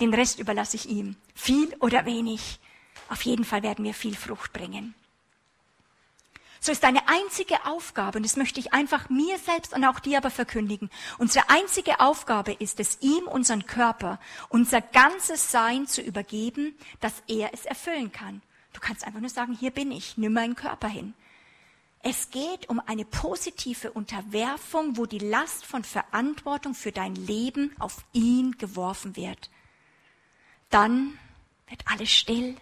Den 0.00 0.12
Rest 0.12 0.38
überlasse 0.38 0.76
ich 0.76 0.86
ihm, 0.86 1.16
viel 1.34 1.74
oder 1.80 2.04
wenig. 2.04 2.60
Auf 3.08 3.22
jeden 3.22 3.44
Fall 3.44 3.62
werden 3.62 3.84
wir 3.84 3.94
viel 3.94 4.16
Frucht 4.16 4.52
bringen. 4.52 4.94
So 6.60 6.72
ist 6.72 6.82
deine 6.82 7.08
einzige 7.08 7.64
Aufgabe, 7.66 8.18
und 8.18 8.24
das 8.24 8.36
möchte 8.36 8.58
ich 8.58 8.72
einfach 8.72 9.08
mir 9.08 9.38
selbst 9.38 9.74
und 9.74 9.84
auch 9.84 10.00
dir 10.00 10.18
aber 10.18 10.30
verkündigen, 10.30 10.90
unsere 11.18 11.48
einzige 11.48 12.00
Aufgabe 12.00 12.52
ist 12.52 12.80
es, 12.80 12.98
ihm 13.00 13.28
unseren 13.28 13.66
Körper, 13.66 14.18
unser 14.48 14.80
ganzes 14.80 15.52
Sein 15.52 15.86
zu 15.86 16.02
übergeben, 16.02 16.76
dass 17.00 17.22
er 17.28 17.54
es 17.54 17.64
erfüllen 17.64 18.10
kann. 18.10 18.42
Du 18.72 18.80
kannst 18.80 19.04
einfach 19.04 19.20
nur 19.20 19.30
sagen, 19.30 19.56
hier 19.58 19.70
bin 19.70 19.92
ich, 19.92 20.18
nimm 20.18 20.32
meinen 20.32 20.56
Körper 20.56 20.88
hin. 20.88 21.14
Es 22.02 22.30
geht 22.30 22.68
um 22.68 22.80
eine 22.86 23.04
positive 23.04 23.90
Unterwerfung, 23.92 24.96
wo 24.96 25.06
die 25.06 25.18
Last 25.18 25.64
von 25.64 25.84
Verantwortung 25.84 26.74
für 26.74 26.92
dein 26.92 27.14
Leben 27.14 27.74
auf 27.78 28.04
ihn 28.12 28.56
geworfen 28.58 29.16
wird. 29.16 29.50
Dann 30.70 31.18
wird 31.68 31.82
alles 31.86 32.10
still 32.10 32.56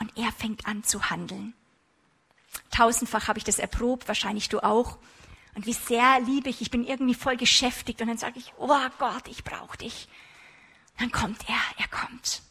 und 0.00 0.16
er 0.16 0.32
fängt 0.32 0.66
an 0.66 0.84
zu 0.84 1.10
handeln. 1.10 1.54
Tausendfach 2.70 3.28
habe 3.28 3.38
ich 3.38 3.44
das 3.44 3.58
erprobt, 3.58 4.08
wahrscheinlich 4.08 4.48
du 4.48 4.62
auch. 4.62 4.98
Und 5.54 5.66
wie 5.66 5.72
sehr 5.72 6.20
liebe 6.20 6.48
ich, 6.48 6.60
ich 6.60 6.70
bin 6.70 6.84
irgendwie 6.84 7.14
voll 7.14 7.36
geschäftigt 7.36 8.00
und 8.00 8.08
dann 8.08 8.18
sage 8.18 8.38
ich, 8.38 8.52
oh 8.58 8.68
Gott, 8.98 9.26
ich 9.28 9.44
brauche 9.44 9.78
dich. 9.78 10.08
Dann 10.98 11.10
kommt 11.10 11.48
er, 11.48 11.60
er 11.78 11.88
kommt. 11.88 12.42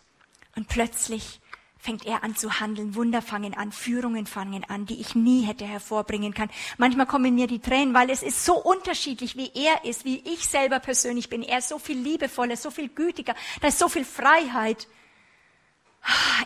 Und 0.56 0.68
plötzlich 0.68 1.40
fängt 1.78 2.06
er 2.06 2.24
an 2.24 2.36
zu 2.36 2.60
handeln, 2.60 2.96
Wunder 2.96 3.22
fangen 3.22 3.54
an, 3.54 3.72
Führungen 3.72 4.26
fangen 4.26 4.66
an, 4.66 4.86
die 4.86 5.00
ich 5.00 5.16
nie 5.16 5.44
hätte 5.44 5.66
hervorbringen 5.66 6.34
kann. 6.34 6.50
Manchmal 6.78 7.06
kommen 7.06 7.36
mir 7.36 7.48
die 7.48 7.60
Tränen, 7.60 7.94
weil 7.94 8.10
es 8.10 8.24
ist 8.24 8.44
so 8.44 8.56
unterschiedlich, 8.56 9.38
wie 9.38 9.52
er 9.54 9.86
ist, 9.86 10.04
wie 10.04 10.18
ich 10.26 10.48
selber 10.48 10.80
persönlich 10.80 11.30
bin. 11.30 11.44
Er 11.44 11.60
ist 11.60 11.70
so 11.70 11.80
viel 11.80 11.98
liebevoller, 11.98 12.58
so 12.58 12.72
viel 12.72 12.90
gütiger, 12.90 13.36
da 13.62 13.70
ist 13.70 13.80
so 13.80 13.88
viel 13.88 14.04
Freiheit. 14.04 14.88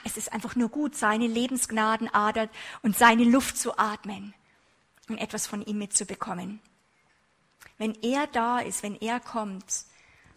Es 0.04 0.18
ist 0.18 0.34
einfach 0.34 0.56
nur 0.56 0.70
gut, 0.70 0.96
seine 0.96 1.28
Lebensgnadenader 1.28 2.50
und 2.82 2.98
seine 2.98 3.24
Luft 3.24 3.58
zu 3.58 3.78
atmen 3.78 4.34
und 5.08 5.18
etwas 5.18 5.48
von 5.48 5.62
ihm 5.62 5.78
mitzubekommen. 5.78 6.60
Wenn 7.78 7.96
er 8.02 8.28
da 8.28 8.60
ist, 8.60 8.84
wenn 8.84 8.96
er 8.96 9.20
kommt, 9.20 9.86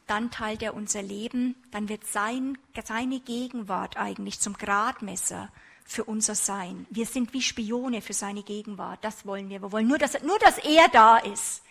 dann 0.06 0.30
teilt 0.30 0.62
er 0.62 0.74
unser 0.74 1.02
Leben, 1.02 1.54
dann 1.70 1.88
wird 1.88 2.06
sein, 2.06 2.58
seine 2.84 3.20
Gegenwart 3.20 3.96
eigentlich 3.96 4.40
zum 4.40 4.54
Gradmesser 4.54 5.50
für 5.84 6.04
unser 6.04 6.34
Sein. 6.34 6.86
Wir 6.90 7.06
sind 7.06 7.32
wie 7.32 7.42
Spione 7.42 8.00
für 8.02 8.12
seine 8.12 8.42
Gegenwart. 8.42 9.02
Das 9.02 9.26
wollen 9.26 9.48
wir. 9.48 9.62
Wir 9.62 9.72
wollen 9.72 9.88
nur, 9.88 9.98
dass, 9.98 10.20
nur, 10.22 10.38
dass 10.38 10.58
er 10.58 10.88
da 10.88 11.18
ist. 11.18 11.62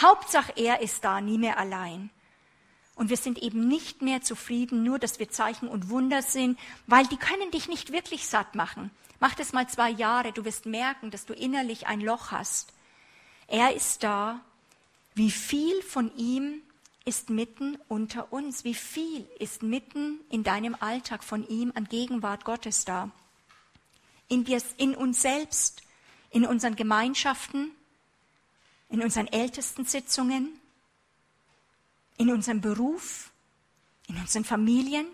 Hauptsache, 0.00 0.52
er 0.56 0.80
ist 0.80 1.04
da, 1.04 1.20
nie 1.20 1.38
mehr 1.38 1.58
allein. 1.58 2.10
Und 2.96 3.08
wir 3.10 3.16
sind 3.16 3.38
eben 3.38 3.68
nicht 3.68 4.02
mehr 4.02 4.22
zufrieden, 4.22 4.82
nur 4.82 4.98
dass 4.98 5.20
wir 5.20 5.30
Zeichen 5.30 5.68
und 5.68 5.90
Wunder 5.90 6.22
sind, 6.22 6.58
weil 6.86 7.06
die 7.06 7.16
können 7.16 7.50
dich 7.52 7.68
nicht 7.68 7.92
wirklich 7.92 8.26
satt 8.26 8.54
machen. 8.54 8.90
Mach 9.20 9.34
das 9.34 9.52
mal 9.52 9.68
zwei 9.68 9.90
Jahre, 9.90 10.32
du 10.32 10.44
wirst 10.44 10.66
merken, 10.66 11.10
dass 11.10 11.24
du 11.24 11.32
innerlich 11.32 11.86
ein 11.86 12.00
Loch 12.00 12.32
hast. 12.32 12.72
Er 13.46 13.74
ist 13.74 14.02
da. 14.02 14.40
Wie 15.14 15.30
viel 15.30 15.80
von 15.82 16.14
ihm 16.16 16.62
ist 17.04 17.30
mitten 17.30 17.78
unter 17.88 18.32
uns? 18.32 18.64
Wie 18.64 18.74
viel 18.74 19.26
ist 19.38 19.62
mitten 19.62 20.18
in 20.30 20.42
deinem 20.42 20.74
Alltag 20.80 21.22
von 21.22 21.46
ihm 21.46 21.72
an 21.74 21.84
Gegenwart 21.84 22.44
Gottes 22.44 22.84
da? 22.84 23.10
in, 24.28 24.46
wir, 24.46 24.60
in 24.76 24.94
uns 24.94 25.22
selbst, 25.22 25.82
in 26.30 26.44
unseren 26.44 26.76
Gemeinschaften, 26.76 27.70
in 28.88 29.02
unseren 29.02 29.26
Ältestensitzungen, 29.28 30.58
in 32.16 32.32
unserem 32.32 32.60
Beruf, 32.60 33.30
in 34.08 34.16
unseren 34.16 34.44
Familien, 34.44 35.06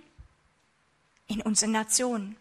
in 1.27 1.41
unseren 1.43 1.73
Nationen. 1.73 2.37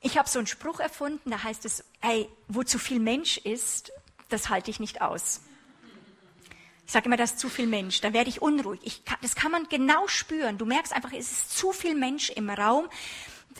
Ich 0.00 0.16
habe 0.16 0.28
so 0.28 0.38
einen 0.38 0.46
Spruch 0.46 0.80
erfunden, 0.80 1.30
da 1.30 1.42
heißt 1.42 1.64
es, 1.64 1.84
ey, 2.00 2.28
wo 2.46 2.62
zu 2.62 2.78
viel 2.78 3.00
Mensch 3.00 3.38
ist, 3.38 3.90
das 4.28 4.48
halte 4.48 4.70
ich 4.70 4.78
nicht 4.78 5.00
aus. 5.00 5.40
Ich 6.86 6.92
sage 6.92 7.06
immer, 7.06 7.16
das 7.16 7.32
ist 7.32 7.40
zu 7.40 7.48
viel 7.48 7.66
Mensch, 7.66 8.00
dann 8.00 8.14
werde 8.14 8.30
ich 8.30 8.40
unruhig. 8.40 8.80
Ich 8.82 9.02
das 9.20 9.34
kann 9.34 9.52
man 9.52 9.68
genau 9.68 10.06
spüren. 10.08 10.56
Du 10.56 10.64
merkst 10.64 10.92
einfach, 10.94 11.12
es 11.12 11.30
ist 11.32 11.58
zu 11.58 11.72
viel 11.72 11.94
Mensch 11.94 12.30
im 12.30 12.48
Raum. 12.48 12.88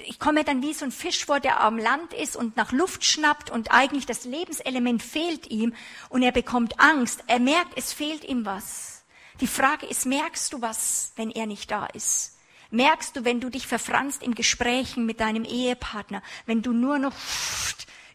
Ich 0.06 0.18
komme 0.18 0.44
dann 0.44 0.62
wie 0.62 0.74
so 0.74 0.84
ein 0.84 0.92
Fisch 0.92 1.24
vor, 1.24 1.40
der 1.40 1.60
am 1.60 1.78
Land 1.78 2.12
ist 2.12 2.36
und 2.36 2.56
nach 2.56 2.72
Luft 2.72 3.04
schnappt 3.04 3.50
und 3.50 3.70
eigentlich 3.70 4.06
das 4.06 4.24
Lebenselement 4.24 5.02
fehlt 5.02 5.50
ihm 5.50 5.74
und 6.08 6.22
er 6.22 6.32
bekommt 6.32 6.80
Angst. 6.80 7.24
Er 7.26 7.38
merkt, 7.38 7.76
es 7.76 7.92
fehlt 7.92 8.24
ihm 8.24 8.44
was. 8.44 9.04
Die 9.40 9.46
Frage 9.46 9.86
ist, 9.86 10.06
merkst 10.06 10.52
du 10.52 10.60
was, 10.60 11.12
wenn 11.16 11.30
er 11.30 11.46
nicht 11.46 11.70
da 11.70 11.86
ist? 11.86 12.36
Merkst 12.70 13.16
du, 13.16 13.24
wenn 13.24 13.40
du 13.40 13.48
dich 13.48 13.66
verfranst 13.66 14.22
in 14.22 14.34
Gesprächen 14.34 15.06
mit 15.06 15.20
deinem 15.20 15.44
Ehepartner, 15.44 16.22
wenn 16.44 16.62
du 16.62 16.72
nur 16.72 16.98
noch 16.98 17.14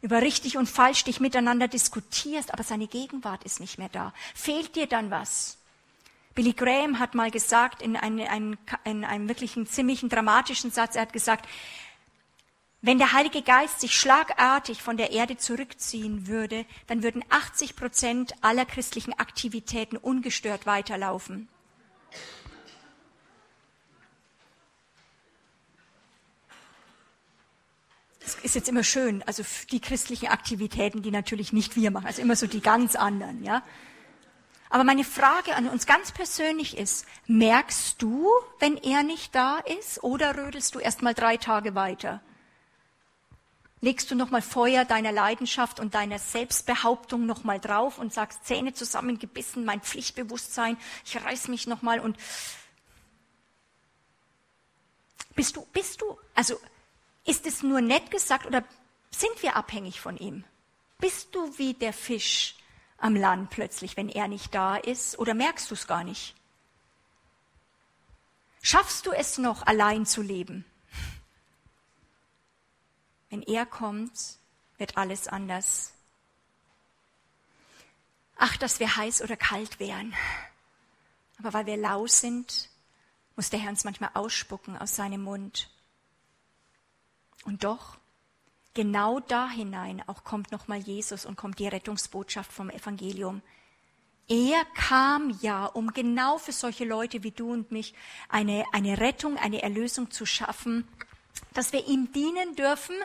über 0.01 0.21
richtig 0.21 0.57
und 0.57 0.69
falsch 0.69 1.05
dich 1.05 1.19
miteinander 1.19 1.67
diskutierst, 1.67 2.53
aber 2.53 2.63
seine 2.63 2.87
Gegenwart 2.87 3.43
ist 3.45 3.61
nicht 3.61 3.79
mehr 3.79 3.89
da. 3.89 4.13
Fehlt 4.35 4.75
dir 4.75 4.85
dann 4.85 5.09
was? 5.09 5.57
Billy 6.35 6.53
Graham 6.53 6.99
hat 6.99 7.13
mal 7.13 7.29
gesagt, 7.29 7.81
in, 7.81 7.95
eine, 7.95 8.29
ein, 8.29 8.57
in 8.85 9.05
einem 9.05 9.27
wirklichen 9.27 9.67
ziemlichen 9.67 10.09
dramatischen 10.09 10.71
Satz, 10.71 10.95
er 10.95 11.03
hat 11.03 11.13
gesagt, 11.13 11.47
wenn 12.81 12.97
der 12.97 13.13
Heilige 13.13 13.41
Geist 13.41 13.79
sich 13.79 13.97
schlagartig 13.97 14.81
von 14.81 14.97
der 14.97 15.11
Erde 15.11 15.37
zurückziehen 15.37 16.27
würde, 16.27 16.65
dann 16.87 17.01
würden 17.01 17.23
80 17.29 17.77
Prozent 17.77 18.33
aller 18.41 18.65
christlichen 18.65 19.17
Aktivitäten 19.17 19.95
ungestört 19.95 20.65
weiterlaufen. 20.65 21.47
Das 28.19 28.35
ist 28.35 28.55
jetzt 28.55 28.67
immer 28.67 28.83
schön, 28.83 29.23
also 29.23 29.43
die 29.71 29.79
christlichen 29.79 30.27
Aktivitäten, 30.27 31.01
die 31.01 31.11
natürlich 31.11 31.53
nicht 31.53 31.75
wir 31.75 31.91
machen, 31.91 32.07
also 32.07 32.21
immer 32.21 32.35
so 32.35 32.47
die 32.47 32.61
ganz 32.61 32.95
anderen, 32.95 33.43
ja. 33.43 33.63
Aber 34.73 34.83
meine 34.83 35.03
Frage 35.03 35.55
an 35.55 35.69
uns 35.69 35.85
ganz 35.85 36.11
persönlich 36.11 36.79
ist, 36.79 37.05
merkst 37.27 38.01
du, 38.01 38.27
wenn 38.57 38.75
er 38.75 39.03
nicht 39.03 39.35
da 39.35 39.59
ist, 39.59 40.03
oder 40.03 40.35
rödelst 40.35 40.73
du 40.73 40.79
erst 40.79 41.03
mal 41.03 41.13
drei 41.13 41.37
Tage 41.37 41.75
weiter? 41.75 42.23
Legst 43.81 44.09
du 44.09 44.15
nochmal 44.15 44.41
Feuer 44.41 44.83
deiner 44.83 45.11
Leidenschaft 45.11 45.79
und 45.79 45.93
deiner 45.93 46.17
Selbstbehauptung 46.17 47.27
nochmal 47.27 47.59
drauf 47.59 47.99
und 47.99 48.15
sagst, 48.15 48.47
Zähne 48.47 48.73
zusammengebissen, 48.73 49.63
mein 49.63 49.79
Pflichtbewusstsein, 49.79 50.75
ich 51.05 51.23
reiß 51.23 51.49
mich 51.49 51.67
nochmal 51.67 51.99
und 51.99 52.17
bist 55.35 55.55
du, 55.55 55.67
bist 55.71 56.01
du, 56.01 56.17
also 56.33 56.59
ist 57.25 57.45
es 57.45 57.61
nur 57.61 57.81
nett 57.81 58.09
gesagt 58.09 58.47
oder 58.47 58.63
sind 59.11 59.43
wir 59.43 59.55
abhängig 59.55 60.01
von 60.01 60.17
ihm? 60.17 60.43
Bist 60.97 61.35
du 61.35 61.59
wie 61.59 61.75
der 61.75 61.93
Fisch 61.93 62.55
am 63.03 63.17
Land 63.17 63.49
plötzlich, 63.49 63.97
wenn 63.97 64.07
er 64.07 64.29
nicht 64.29 64.55
da 64.55 64.77
ist, 64.77 65.19
oder 65.19 65.33
merkst 65.33 65.69
du 65.69 65.73
es 65.73 65.87
gar 65.87 66.05
nicht? 66.05 66.35
Schaffst 68.61 69.05
du 69.05 69.11
es 69.11 69.37
noch, 69.37 69.67
allein 69.67 70.05
zu 70.05 70.21
leben? 70.21 70.63
Wenn 73.29 73.41
er 73.41 73.65
kommt, 73.65 74.37
wird 74.77 74.95
alles 74.95 75.27
anders. 75.27 75.93
Ach, 78.37 78.55
dass 78.55 78.79
wir 78.79 78.95
heiß 78.95 79.21
oder 79.21 79.35
kalt 79.35 79.81
wären. 79.81 80.13
Aber 81.39 81.51
weil 81.51 81.65
wir 81.65 81.77
lau 81.77 82.07
sind, 82.07 82.69
muss 83.35 83.49
der 83.49 83.59
Herr 83.59 83.71
uns 83.71 83.83
manchmal 83.83 84.11
ausspucken 84.13 84.77
aus 84.77 84.95
seinem 84.95 85.23
Mund. 85.23 85.69
Und 87.43 87.65
doch, 87.65 87.97
genau 88.73 89.19
da 89.19 89.49
hinein 89.49 90.03
auch 90.07 90.23
kommt 90.23 90.51
nochmal 90.51 90.79
Jesus 90.79 91.25
und 91.25 91.35
kommt 91.35 91.59
die 91.59 91.67
Rettungsbotschaft 91.67 92.51
vom 92.51 92.69
Evangelium. 92.69 93.41
Er 94.27 94.63
kam 94.75 95.37
ja, 95.41 95.65
um 95.65 95.93
genau 95.93 96.37
für 96.37 96.53
solche 96.53 96.85
Leute 96.85 97.23
wie 97.23 97.31
du 97.31 97.51
und 97.51 97.71
mich 97.71 97.93
eine, 98.29 98.63
eine 98.71 98.99
Rettung, 98.99 99.37
eine 99.37 99.61
Erlösung 99.61 100.11
zu 100.11 100.25
schaffen, 100.25 100.87
dass 101.53 101.73
wir 101.73 101.87
ihm 101.87 102.11
dienen 102.13 102.55
dürfen, 102.55 102.95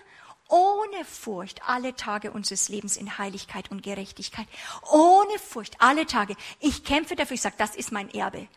ohne 0.49 1.05
Furcht, 1.05 1.69
alle 1.69 1.95
Tage 1.95 2.31
unseres 2.31 2.69
Lebens 2.69 2.97
in 2.97 3.19
Heiligkeit 3.19 3.71
und 3.71 3.83
Gerechtigkeit. 3.83 4.47
Ohne 4.91 5.39
Furcht, 5.39 5.77
alle 5.81 6.07
Tage. 6.07 6.37
Ich 6.61 6.85
kämpfe 6.85 7.17
dafür, 7.17 7.35
ich 7.35 7.43
sage, 7.43 7.57
das 7.59 7.77
ist 7.77 7.93
mein 7.93 8.09
Erbe. 8.15 8.49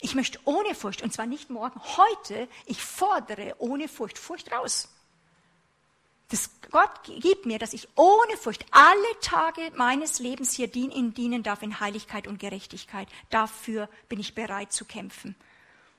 Ich 0.00 0.14
möchte 0.14 0.38
ohne 0.44 0.74
Furcht, 0.74 1.00
und 1.00 1.14
zwar 1.14 1.24
nicht 1.24 1.48
morgen, 1.48 1.80
heute, 1.96 2.48
ich 2.66 2.82
fordere 2.82 3.54
ohne 3.58 3.88
Furcht, 3.88 4.18
Furcht 4.18 4.52
raus. 4.52 4.88
Das 6.30 6.50
Gott 6.70 7.04
gibt 7.20 7.46
mir, 7.46 7.58
dass 7.58 7.72
ich 7.72 7.88
ohne 7.94 8.36
Furcht 8.36 8.66
alle 8.70 9.20
Tage 9.20 9.70
meines 9.76 10.18
Lebens 10.18 10.52
hier 10.52 10.74
ihm 10.74 11.14
dienen 11.14 11.42
darf 11.42 11.62
in 11.62 11.78
Heiligkeit 11.78 12.26
und 12.26 12.40
Gerechtigkeit. 12.40 13.08
Dafür 13.30 13.88
bin 14.08 14.18
ich 14.18 14.34
bereit 14.34 14.72
zu 14.72 14.84
kämpfen. 14.84 15.36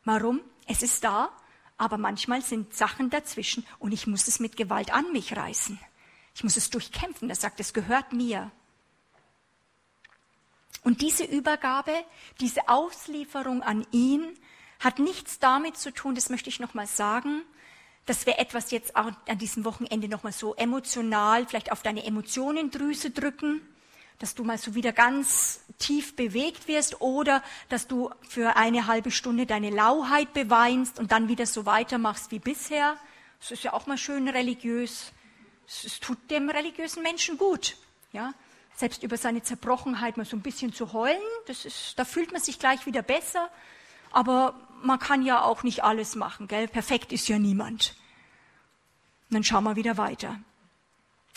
Warum? 0.03 0.41
Es 0.67 0.81
ist 0.81 1.03
da, 1.03 1.31
aber 1.77 1.97
manchmal 1.97 2.41
sind 2.41 2.73
Sachen 2.73 3.09
dazwischen 3.09 3.65
und 3.79 3.93
ich 3.93 4.07
muss 4.07 4.27
es 4.27 4.39
mit 4.39 4.57
Gewalt 4.57 4.93
an 4.93 5.11
mich 5.11 5.35
reißen. 5.35 5.79
Ich 6.35 6.43
muss 6.43 6.57
es 6.57 6.69
durchkämpfen. 6.69 7.29
Das 7.29 7.41
sagt, 7.41 7.59
es 7.59 7.73
gehört 7.73 8.11
mir. 8.11 8.51
Und 10.83 11.01
diese 11.01 11.23
Übergabe, 11.23 11.93
diese 12.41 12.67
Auslieferung 12.67 13.63
an 13.63 13.87
ihn 13.91 14.37
hat 14.79 14.99
nichts 14.99 15.39
damit 15.39 15.77
zu 15.77 15.91
tun, 15.91 16.15
das 16.15 16.29
möchte 16.29 16.49
ich 16.49 16.59
nochmal 16.59 16.87
sagen, 16.87 17.43
dass 18.05 18.25
wir 18.25 18.39
etwas 18.39 18.71
jetzt 18.71 18.95
auch 18.95 19.11
an 19.27 19.37
diesem 19.37 19.65
Wochenende 19.65 20.07
nochmal 20.07 20.31
so 20.31 20.55
emotional 20.55 21.45
vielleicht 21.47 21.71
auf 21.71 21.81
deine 21.81 22.05
Emotionendrüse 22.05 23.09
drücken, 23.09 23.61
dass 24.19 24.35
du 24.35 24.43
mal 24.43 24.57
so 24.57 24.75
wieder 24.75 24.93
ganz 24.93 25.61
tief 25.77 26.15
bewegt 26.15 26.67
wirst 26.67 27.01
oder 27.01 27.43
dass 27.69 27.87
du 27.87 28.11
für 28.27 28.55
eine 28.55 28.87
halbe 28.87 29.11
Stunde 29.11 29.45
deine 29.45 29.71
Lauheit 29.71 30.33
beweinst 30.33 30.99
und 30.99 31.11
dann 31.11 31.27
wieder 31.27 31.45
so 31.45 31.65
weitermachst 31.65 32.31
wie 32.31 32.39
bisher. 32.39 32.95
Das 33.39 33.51
ist 33.51 33.63
ja 33.63 33.73
auch 33.73 33.87
mal 33.87 33.97
schön 33.97 34.27
religiös. 34.27 35.11
Es 35.67 35.99
tut 35.99 36.17
dem 36.29 36.49
religiösen 36.49 37.03
Menschen 37.03 37.37
gut, 37.37 37.75
ja. 38.13 38.33
Selbst 38.77 39.03
über 39.03 39.15
seine 39.15 39.41
Zerbrochenheit 39.41 40.17
mal 40.17 40.25
so 40.25 40.35
ein 40.35 40.41
bisschen 40.41 40.73
zu 40.73 40.91
heulen, 40.91 41.21
das 41.47 41.63
ist, 41.63 41.97
da 41.97 42.03
fühlt 42.03 42.33
man 42.33 42.41
sich 42.41 42.59
gleich 42.59 42.85
wieder 42.85 43.01
besser. 43.01 43.49
Aber 44.11 44.64
man 44.85 44.99
kann 44.99 45.23
ja 45.23 45.41
auch 45.41 45.63
nicht 45.63 45.83
alles 45.83 46.15
machen, 46.15 46.47
gell? 46.47 46.67
Perfekt 46.67 47.11
ist 47.11 47.27
ja 47.27 47.39
niemand. 47.39 47.95
Und 49.29 49.35
dann 49.35 49.43
schauen 49.43 49.63
wir 49.63 49.75
wieder 49.75 49.97
weiter. 49.97 50.39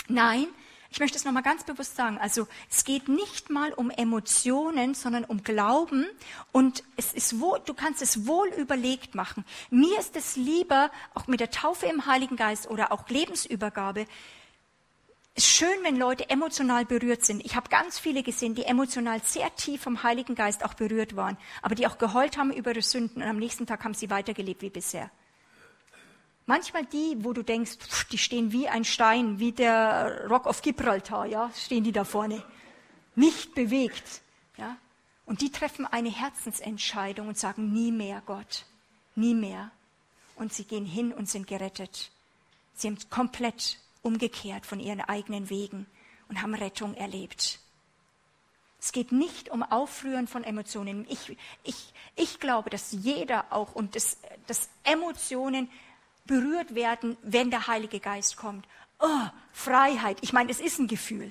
Nein, 0.09 0.47
ich 0.91 1.01
möchte 1.01 1.19
es 1.19 1.25
nochmal 1.25 1.43
ganz 1.43 1.65
bewusst 1.65 1.97
sagen. 1.97 2.19
Also, 2.19 2.49
es 2.71 2.85
geht 2.85 3.09
nicht 3.09 3.51
mal 3.51 3.73
um 3.73 3.91
Emotionen, 3.91 4.95
sondern 4.95 5.25
um 5.25 5.43
Glauben. 5.43 6.07
Und 6.51 6.83
es 6.97 7.13
ist 7.13 7.41
wohl, 7.41 7.61
du 7.67 7.75
kannst 7.75 8.01
es 8.01 8.27
wohl 8.27 8.49
überlegt 8.49 9.15
machen. 9.15 9.45
Mir 9.71 9.99
ist 9.99 10.17
es 10.17 10.37
lieber, 10.37 10.91
auch 11.15 11.27
mit 11.27 11.41
der 11.41 11.51
Taufe 11.51 11.87
im 11.87 12.07
Heiligen 12.07 12.37
Geist 12.37 12.71
oder 12.71 12.91
auch 12.91 13.09
Lebensübergabe, 13.09 14.07
es 15.39 15.45
ist 15.45 15.53
schön, 15.53 15.85
wenn 15.85 15.95
Leute 15.95 16.29
emotional 16.31 16.85
berührt 16.85 17.25
sind. 17.25 17.47
Ich 17.47 17.55
habe 17.55 17.69
ganz 17.69 17.97
viele 17.97 18.25
gesehen, 18.25 18.57
die 18.57 18.65
emotional 18.65 19.23
sehr 19.23 19.55
tief 19.55 19.81
vom 19.81 20.03
Heiligen 20.03 20.35
Geist 20.35 20.65
auch 20.65 20.75
berührt 20.75 21.15
waren, 21.15 21.39
aber 21.63 21.77
die 21.77 21.87
auch 21.87 21.97
geheult 21.97 22.37
haben 22.37 22.53
über 22.53 22.73
ihre 22.73 22.83
Sünden 22.83 23.23
und 23.23 23.29
am 23.29 23.37
nächsten 23.37 23.65
Tag 23.65 23.85
haben 23.85 23.95
sie 23.95 24.11
weitergelebt 24.11 24.63
wie 24.63 24.71
bisher. 24.71 25.13
Manchmal 26.47 26.87
die, 26.87 27.19
wo 27.19 27.33
du 27.33 27.45
denkst, 27.45 27.79
die 28.11 28.19
stehen 28.19 28.51
wie 28.51 28.67
ein 28.67 28.85
Stein, 28.85 29.39
wie 29.39 29.53
der 29.53 30.27
Rock 30.29 30.47
of 30.47 30.61
Gibraltar, 30.61 31.27
ja, 31.27 31.53
stehen 31.55 31.85
die 31.85 31.93
da 31.93 32.03
vorne, 32.03 32.43
nicht 33.15 33.55
bewegt, 33.55 34.23
ja. 34.57 34.77
Und 35.25 35.41
die 35.41 35.53
treffen 35.53 35.87
eine 35.87 36.11
Herzensentscheidung 36.11 37.29
und 37.29 37.39
sagen, 37.39 37.73
nie 37.73 37.93
mehr 37.93 38.25
Gott, 38.27 38.65
nie 39.15 39.35
mehr. 39.35 39.71
Und 40.35 40.53
sie 40.53 40.65
gehen 40.65 40.85
hin 40.85 41.13
und 41.13 41.29
sind 41.29 41.47
gerettet. 41.47 42.11
Sie 42.75 42.89
haben 42.89 42.99
komplett 43.09 43.79
umgekehrt 44.09 44.65
von 44.65 44.81
ihren 44.81 45.03
eigenen 45.03 45.51
Wegen 45.51 45.87
und 46.29 46.41
haben 46.41 46.55
Rettung 46.55 46.95
erlebt. 46.95 47.61
Es 48.81 48.93
geht 48.93 49.13
nicht 49.13 49.51
um 49.51 49.63
Aufrühren 49.63 50.27
von 50.27 50.45
Emotionen. 50.45 51.07
Ich, 51.11 51.37
ich, 51.63 51.93
ich 52.17 52.41
glaube, 52.41 52.71
dass 52.71 52.93
jeder 52.93 53.45
auch 53.51 53.75
und 53.75 53.97
das, 53.97 54.19
dass 54.47 54.71
Emotionen 54.85 55.69
berührt 56.25 56.75
werden, 56.75 57.19
wenn 57.23 57.51
der 57.51 57.67
Heilige 57.67 58.01
Geist 58.01 58.37
kommt. 58.37 58.67
Oh, 58.99 59.27
Freiheit. 59.53 60.19
Ich 60.23 60.33
meine, 60.33 60.51
es 60.51 60.61
ist 60.61 60.79
ein 60.79 60.89
Gefühl. 60.89 61.31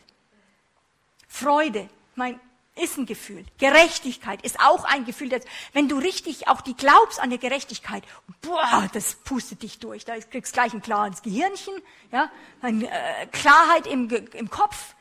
Freude. 1.27 1.89
Ich 2.11 2.17
meine, 2.17 2.39
ist 2.77 2.97
ein 2.97 3.05
Gefühl. 3.05 3.45
Gerechtigkeit 3.57 4.41
ist 4.43 4.59
auch 4.59 4.83
ein 4.83 5.05
Gefühl. 5.05 5.29
Das, 5.29 5.43
wenn 5.73 5.89
du 5.89 5.97
richtig 5.97 6.47
auch 6.47 6.61
die 6.61 6.75
glaubst 6.75 7.19
an 7.19 7.29
der 7.29 7.39
Gerechtigkeit, 7.39 8.03
boah, 8.41 8.89
das 8.93 9.15
pustet 9.15 9.63
dich 9.63 9.79
durch. 9.79 10.05
Da 10.05 10.17
kriegst 10.17 10.53
gleich 10.53 10.73
ein 10.73 10.81
klares 10.81 11.21
Gehirnchen, 11.21 11.73
ja, 12.11 12.29
eine, 12.61 12.89
äh, 12.89 13.27
Klarheit 13.27 13.87
im, 13.87 14.09
im 14.09 14.49
Kopf. 14.49 14.95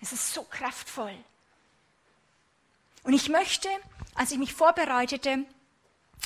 Es 0.00 0.12
ist 0.12 0.34
so 0.34 0.42
kraftvoll. 0.42 1.14
Und 3.04 3.12
ich 3.12 3.28
möchte, 3.28 3.68
als 4.14 4.30
ich 4.32 4.38
mich 4.38 4.54
vorbereitete, 4.54 5.44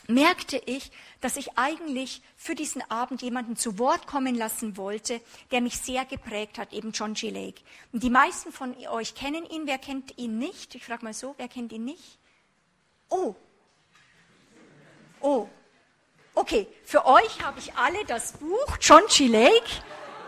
merkte 0.08 0.56
ich, 0.64 0.92
dass 1.20 1.36
ich 1.36 1.58
eigentlich 1.58 2.22
für 2.36 2.54
diesen 2.54 2.82
Abend 2.90 3.22
jemanden 3.22 3.56
zu 3.56 3.78
Wort 3.78 4.06
kommen 4.06 4.34
lassen 4.34 4.76
wollte, 4.76 5.20
der 5.50 5.60
mich 5.60 5.78
sehr 5.78 6.04
geprägt 6.04 6.58
hat, 6.58 6.72
eben 6.72 6.92
John 6.92 7.14
G. 7.14 7.30
Lake. 7.30 7.62
Und 7.92 8.02
die 8.02 8.10
meisten 8.10 8.52
von 8.52 8.74
euch 8.88 9.14
kennen 9.14 9.44
ihn. 9.46 9.66
Wer 9.66 9.78
kennt 9.78 10.16
ihn 10.18 10.38
nicht? 10.38 10.74
Ich 10.74 10.84
frage 10.84 11.04
mal 11.04 11.14
so, 11.14 11.34
wer 11.38 11.48
kennt 11.48 11.72
ihn 11.72 11.84
nicht? 11.84 12.18
Oh. 13.08 13.34
Oh. 15.20 15.48
Okay, 16.34 16.68
für 16.84 17.06
euch 17.06 17.42
habe 17.42 17.58
ich 17.58 17.74
alle 17.74 18.04
das 18.04 18.32
Buch 18.32 18.76
John 18.80 19.02
G. 19.08 19.26
Lake 19.26 19.82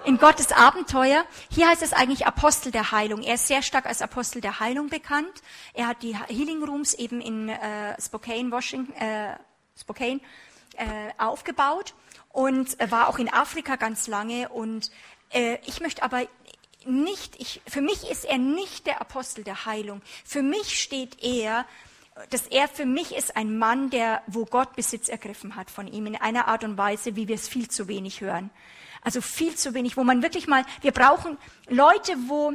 in 0.05 0.17
Gottes 0.17 0.53
Abenteuer. 0.53 1.27
Hier 1.51 1.69
heißt 1.69 1.83
es 1.83 1.93
eigentlich 1.93 2.27
Apostel 2.27 2.73
der 2.73 2.93
Heilung. 2.93 3.23
Er 3.23 3.35
ist 3.35 3.47
sehr 3.47 3.63
stark 3.63 3.85
als 3.85 4.01
Apostel 4.01 4.41
der 4.41 4.59
Heilung 4.59 4.89
bekannt. 4.89 5.43
Er 5.75 5.87
hat 5.87 6.03
die 6.03 6.17
Healing 6.17 6.65
Rooms 6.65 6.95
eben 6.95 7.21
in 7.21 7.51
äh, 7.51 8.01
Spokane, 8.01 8.51
Washington, 8.51 8.95
äh, 8.95 9.37
Spokane 9.79 10.21
äh, 10.77 10.85
aufgebaut 11.19 11.95
und 12.31 12.77
war 12.91 13.09
auch 13.09 13.19
in 13.19 13.33
Afrika 13.33 13.77
ganz 13.77 14.07
lange. 14.07 14.49
Und 14.49 14.91
äh, 15.31 15.59
ich 15.67 15.81
möchte 15.81 16.03
aber 16.03 16.27
nicht, 16.87 17.41
ich, 17.41 17.61
für 17.67 17.81
mich 17.81 18.11
ist 18.11 18.25
er 18.25 18.39
nicht 18.39 18.87
der 18.87 19.01
Apostel 19.01 19.45
der 19.45 19.67
Heilung. 19.67 20.03
Für 20.25 20.43
mich 20.43 20.81
steht 20.81 21.23
er, 21.23 21.67
dass 22.31 22.47
er 22.47 22.69
für 22.69 22.87
mich 22.87 23.15
ist 23.15 23.37
ein 23.37 23.59
Mann, 23.59 23.91
der, 23.91 24.23
wo 24.27 24.45
Gott 24.45 24.75
Besitz 24.77 25.09
ergriffen 25.09 25.57
hat 25.57 25.71
von 25.71 25.87
ihm 25.87 26.07
in 26.07 26.17
einer 26.17 26.49
Art 26.49 26.65
und 26.65 26.77
Weise, 26.77 27.17
wie 27.17 27.29
wir 27.29 27.35
es 27.35 27.49
viel 27.49 27.69
zu 27.69 27.89
wenig 27.89 28.21
hören. 28.21 28.51
Also 29.03 29.21
viel 29.21 29.55
zu 29.55 29.75
wenig, 29.75 29.97
wo 29.97 30.05
man 30.05 30.23
wirklich 30.23 30.49
mal, 30.49 30.65
wir 30.81 30.93
brauchen 30.93 31.39
Leute, 31.69 32.17
wo 32.27 32.53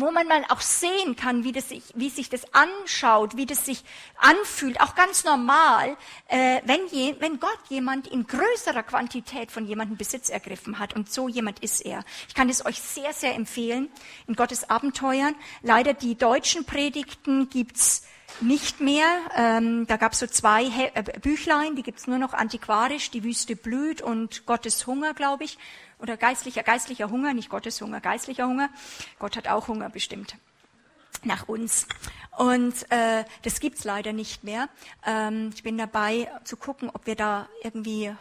wo 0.00 0.10
man 0.10 0.28
mal 0.28 0.44
auch 0.48 0.60
sehen 0.60 1.16
kann, 1.16 1.44
wie, 1.44 1.52
das 1.52 1.68
sich, 1.68 1.82
wie 1.94 2.10
sich 2.10 2.28
das 2.28 2.42
anschaut, 2.52 3.36
wie 3.36 3.46
das 3.46 3.64
sich 3.64 3.82
anfühlt, 4.18 4.80
auch 4.80 4.94
ganz 4.94 5.24
normal, 5.24 5.96
äh, 6.28 6.60
wenn, 6.64 6.86
je, 6.90 7.16
wenn 7.18 7.40
Gott 7.40 7.58
jemand 7.68 8.06
in 8.06 8.26
größerer 8.26 8.82
Quantität 8.82 9.50
von 9.50 9.66
jemandem 9.66 9.96
Besitz 9.96 10.28
ergriffen 10.28 10.78
hat. 10.78 10.94
Und 10.94 11.10
so 11.10 11.28
jemand 11.28 11.60
ist 11.60 11.80
er. 11.80 12.04
Ich 12.28 12.34
kann 12.34 12.48
es 12.48 12.64
euch 12.64 12.80
sehr, 12.80 13.12
sehr 13.12 13.34
empfehlen 13.34 13.88
in 14.26 14.34
Gottes 14.34 14.68
Abenteuern. 14.68 15.34
Leider 15.62 15.94
die 15.94 16.16
deutschen 16.16 16.64
Predigten 16.64 17.48
gibt's 17.48 18.04
nicht 18.40 18.80
mehr. 18.80 19.06
Ähm, 19.36 19.86
da 19.86 19.96
gab's 19.96 20.18
so 20.18 20.26
zwei 20.26 20.64
He 20.64 20.90
äh, 20.94 21.02
Büchlein, 21.20 21.74
die 21.76 21.82
gibt's 21.82 22.06
nur 22.06 22.18
noch 22.18 22.34
antiquarisch, 22.34 23.10
Die 23.10 23.24
Wüste 23.24 23.56
blüht 23.56 24.02
und 24.02 24.46
Gottes 24.46 24.86
Hunger, 24.86 25.14
glaube 25.14 25.44
ich 25.44 25.58
oder 25.98 26.16
geistlicher, 26.16 26.62
geistlicher 26.62 27.10
Hunger, 27.10 27.34
nicht 27.34 27.48
Gottes 27.48 27.80
Hunger, 27.80 28.00
geistlicher 28.00 28.46
Hunger. 28.46 28.70
Gott 29.18 29.36
hat 29.36 29.48
auch 29.48 29.68
Hunger 29.68 29.90
bestimmt 29.90 30.36
nach 31.24 31.48
uns. 31.48 31.86
Und 32.36 32.74
äh, 32.90 33.24
das 33.42 33.60
gibt's 33.60 33.84
leider 33.84 34.12
nicht 34.12 34.44
mehr. 34.44 34.68
Ähm, 35.06 35.50
ich 35.54 35.62
bin 35.62 35.78
dabei 35.78 36.30
zu 36.44 36.56
gucken, 36.56 36.90
ob 36.92 37.06
wir 37.06 37.16
da 37.16 37.48
irgendwie 37.62 38.14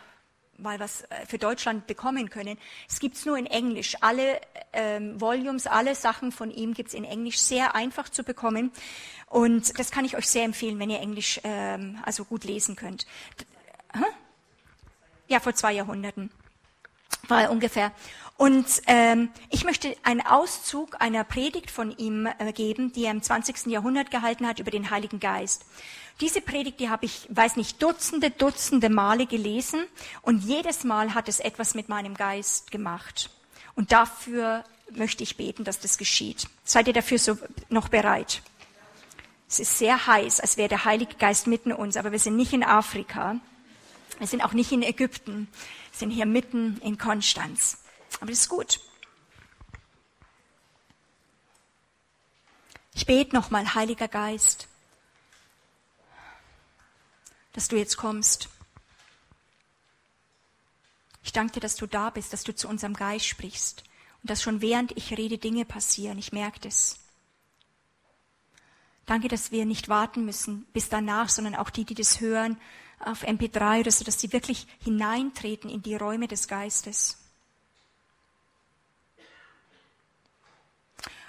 mal 0.58 0.80
was 0.80 1.02
äh, 1.02 1.26
für 1.28 1.38
Deutschland 1.38 1.86
bekommen 1.86 2.30
können. 2.30 2.58
Es 2.88 3.00
gibt's 3.00 3.26
nur 3.26 3.38
in 3.38 3.46
Englisch. 3.46 3.98
Alle 4.02 4.40
ähm, 4.72 5.20
Volumes, 5.20 5.68
alle 5.68 5.96
Sachen 5.96 6.32
von 6.32 6.50
ihm 6.50 6.74
gibt's 6.74 6.94
in 6.94 7.04
Englisch, 7.04 7.40
sehr 7.40 7.76
einfach 7.76 8.08
zu 8.08 8.24
bekommen. 8.24 8.72
Und 9.28 9.78
das 9.78 9.92
kann 9.92 10.06
ich 10.06 10.16
euch 10.16 10.30
sehr 10.30 10.46
empfehlen, 10.46 10.80
wenn 10.80 10.90
ihr 10.90 11.02
Englisch 11.02 11.42
ähm, 11.44 12.00
also 12.06 12.24
gut 12.24 12.46
lesen 12.46 12.78
könnt. 12.78 13.06
Ja, 15.28 15.40
vor 15.40 15.56
zwei 15.56 15.74
Jahrhunderten 15.74 16.30
war 17.30 17.50
ungefähr. 17.52 17.92
Und 18.38 18.66
ähm, 18.88 19.30
ich 19.50 19.64
möchte 19.64 19.96
einen 20.04 20.22
Auszug 20.22 20.98
einer 21.00 21.24
Predigt 21.24 21.72
von 21.72 21.96
ihm 21.98 22.28
äh, 22.38 22.52
geben, 22.52 22.92
die 22.92 23.06
er 23.06 23.12
im 23.12 23.22
20. 23.22 23.68
Jahrhundert 23.68 24.12
gehalten 24.12 24.46
hat 24.46 24.60
über 24.60 24.72
den 24.72 24.90
Heiligen 24.90 25.22
Geist. 25.22 25.66
Diese 26.20 26.42
Predigt, 26.42 26.80
die 26.80 26.90
habe 26.90 27.06
ich, 27.06 27.28
weiß 27.30 27.56
nicht, 27.56 27.82
Dutzende, 27.82 28.32
Dutzende 28.32 28.90
Male 28.90 29.26
gelesen 29.26 29.86
und 30.22 30.44
jedes 30.44 30.84
Mal 30.84 31.14
hat 31.14 31.30
es 31.30 31.40
etwas 31.40 31.76
mit 31.76 31.88
meinem 31.88 32.14
Geist 32.14 32.72
gemacht. 32.72 33.30
Und 33.76 33.92
dafür 33.92 34.64
möchte 34.92 35.24
ich 35.24 35.38
beten, 35.38 35.64
dass 35.64 35.80
das 35.80 35.98
geschieht. 35.98 36.48
Seid 36.64 36.88
ihr 36.88 36.94
dafür 36.94 37.20
so 37.20 37.38
noch 37.70 37.88
bereit? 37.88 38.42
Es 39.48 39.60
ist 39.60 39.78
sehr 39.78 40.08
heiß, 40.08 40.40
als 40.42 40.58
wäre 40.58 40.70
der 40.70 40.86
Heilige 40.86 41.16
Geist 41.16 41.48
mitten 41.48 41.72
uns, 41.72 41.98
aber 41.98 42.12
wir 42.12 42.20
sind 42.20 42.36
nicht 42.36 42.54
in 42.54 42.64
Afrika. 42.64 43.38
Wir 44.20 44.28
sind 44.28 44.44
auch 44.44 44.54
nicht 44.54 44.72
in 44.72 44.84
Ägypten 44.84 45.48
sind 46.00 46.12
hier 46.12 46.26
mitten 46.26 46.78
in 46.82 46.98
Konstanz. 46.98 47.78
Aber 48.20 48.30
das 48.30 48.42
ist 48.42 48.50
gut. 48.50 48.80
Ich 52.94 53.06
bete 53.06 53.36
nochmal, 53.36 53.76
Heiliger 53.76 54.08
Geist, 54.08 54.68
dass 57.54 57.68
du 57.68 57.78
jetzt 57.78 57.98
kommst. 57.98 58.50
Ich 61.24 61.34
danke 61.34 61.54
dir, 61.54 61.60
dass 61.60 61.76
du 61.76 61.88
da 61.88 62.10
bist, 62.10 62.34
dass 62.34 62.44
du 62.44 62.56
zu 62.56 62.68
unserem 62.68 62.94
Geist 62.94 63.26
sprichst 63.26 63.84
und 64.22 64.30
dass 64.30 64.42
schon 64.42 64.62
während 64.62 64.96
ich 64.98 65.18
rede 65.18 65.38
Dinge 65.38 65.66
passieren. 65.66 66.18
Ich 66.18 66.32
merke 66.32 66.60
das. 66.60 67.00
Danke, 69.06 69.28
dass 69.28 69.52
wir 69.52 69.66
nicht 69.66 69.90
warten 69.90 70.26
müssen 70.26 70.66
bis 70.74 70.90
danach, 70.90 71.30
sondern 71.30 71.56
auch 71.56 71.70
die, 71.70 71.86
die 71.86 71.96
das 71.96 72.22
hören, 72.22 72.58
auf 73.00 73.24
MP3 73.24 73.82
oder 73.82 73.92
so, 73.92 74.04
dass 74.04 74.20
sie 74.20 74.32
wirklich 74.32 74.68
hineintreten 74.84 75.70
in 75.70 75.82
die 75.82 75.96
Räume 75.96 76.28
des 76.28 76.48
Geistes. 76.48 77.18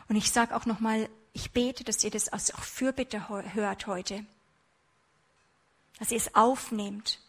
Und 0.09 0.17
ich 0.17 0.31
sage 0.31 0.55
auch 0.55 0.67
nochmal, 0.67 1.09
ich 1.33 1.51
bete, 1.53 1.85
dass 1.85 2.05
ihr 2.05 2.11
das 2.11 2.33
auch 2.33 2.63
Fürbitte 2.63 3.29
hört 3.29 3.87
heute. 3.87 4.25
Dass 5.99 6.11
ihr 6.11 6.19
es 6.19 6.35
aufnehmt 6.35 7.21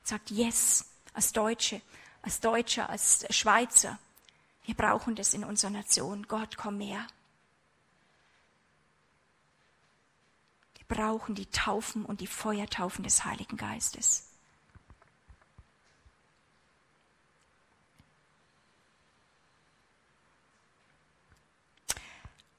und 0.00 0.08
sagt, 0.08 0.30
yes, 0.30 0.84
als 1.14 1.32
Deutsche, 1.32 1.80
als 2.22 2.40
Deutscher, 2.40 2.88
als 2.90 3.26
Schweizer. 3.30 3.98
Wir 4.64 4.74
brauchen 4.74 5.14
das 5.14 5.34
in 5.34 5.44
unserer 5.44 5.70
Nation. 5.70 6.26
Gott, 6.28 6.56
komm 6.56 6.78
mehr. 6.78 7.06
Brauchen 10.88 11.34
die 11.34 11.46
Taufen 11.46 12.04
und 12.04 12.20
die 12.20 12.26
Feuertaufen 12.26 13.04
des 13.04 13.24
Heiligen 13.24 13.56
Geistes. 13.56 14.24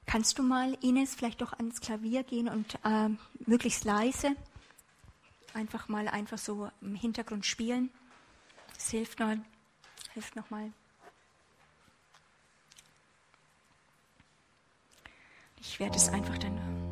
Kannst 0.06 0.38
du 0.38 0.42
mal, 0.42 0.76
Ines, 0.80 1.14
vielleicht 1.14 1.40
doch 1.40 1.52
ans 1.52 1.80
Klavier 1.80 2.24
gehen 2.24 2.48
und 2.48 2.78
äh, 2.84 3.10
möglichst 3.46 3.84
leise 3.84 4.34
einfach 5.54 5.88
mal 5.88 6.08
einfach 6.08 6.38
so 6.38 6.70
im 6.80 6.96
Hintergrund 6.96 7.46
spielen? 7.46 7.90
Das 8.74 8.90
hilft 8.90 9.20
noch, 9.20 9.36
hilft 10.14 10.34
noch 10.34 10.50
mal. 10.50 10.72
Ich 15.60 15.78
werde 15.78 15.96
es 15.96 16.08
einfach 16.08 16.38
dann 16.38 16.89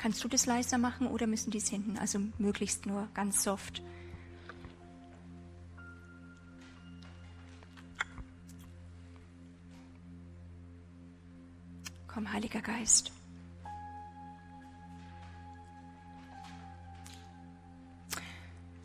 Kannst 0.00 0.24
du 0.24 0.28
das 0.28 0.46
leiser 0.46 0.78
machen 0.78 1.08
oder 1.08 1.26
müssen 1.26 1.50
die 1.50 1.58
es 1.58 1.68
hinten? 1.68 1.98
Also 1.98 2.18
möglichst 2.38 2.86
nur 2.86 3.06
ganz 3.12 3.42
soft. 3.42 3.82
Komm, 12.08 12.32
Heiliger 12.32 12.62
Geist. 12.62 13.12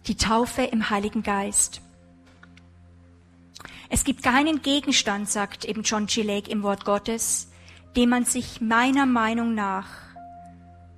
Die 0.08 0.18
Taufe 0.18 0.64
im 0.64 0.90
Heiligen 0.90 1.24
Geist. 1.24 1.80
Es 3.88 4.04
gibt 4.04 4.22
keinen 4.22 4.62
Gegenstand, 4.62 5.30
sagt 5.30 5.64
eben 5.64 5.84
John 5.84 6.08
G. 6.08 6.24
Lake 6.24 6.52
im 6.52 6.62
Wort 6.62 6.84
Gottes, 6.84 7.50
dem 7.96 8.10
man 8.10 8.26
sich 8.26 8.60
meiner 8.60 9.06
Meinung 9.06 9.56
nach 9.56 10.05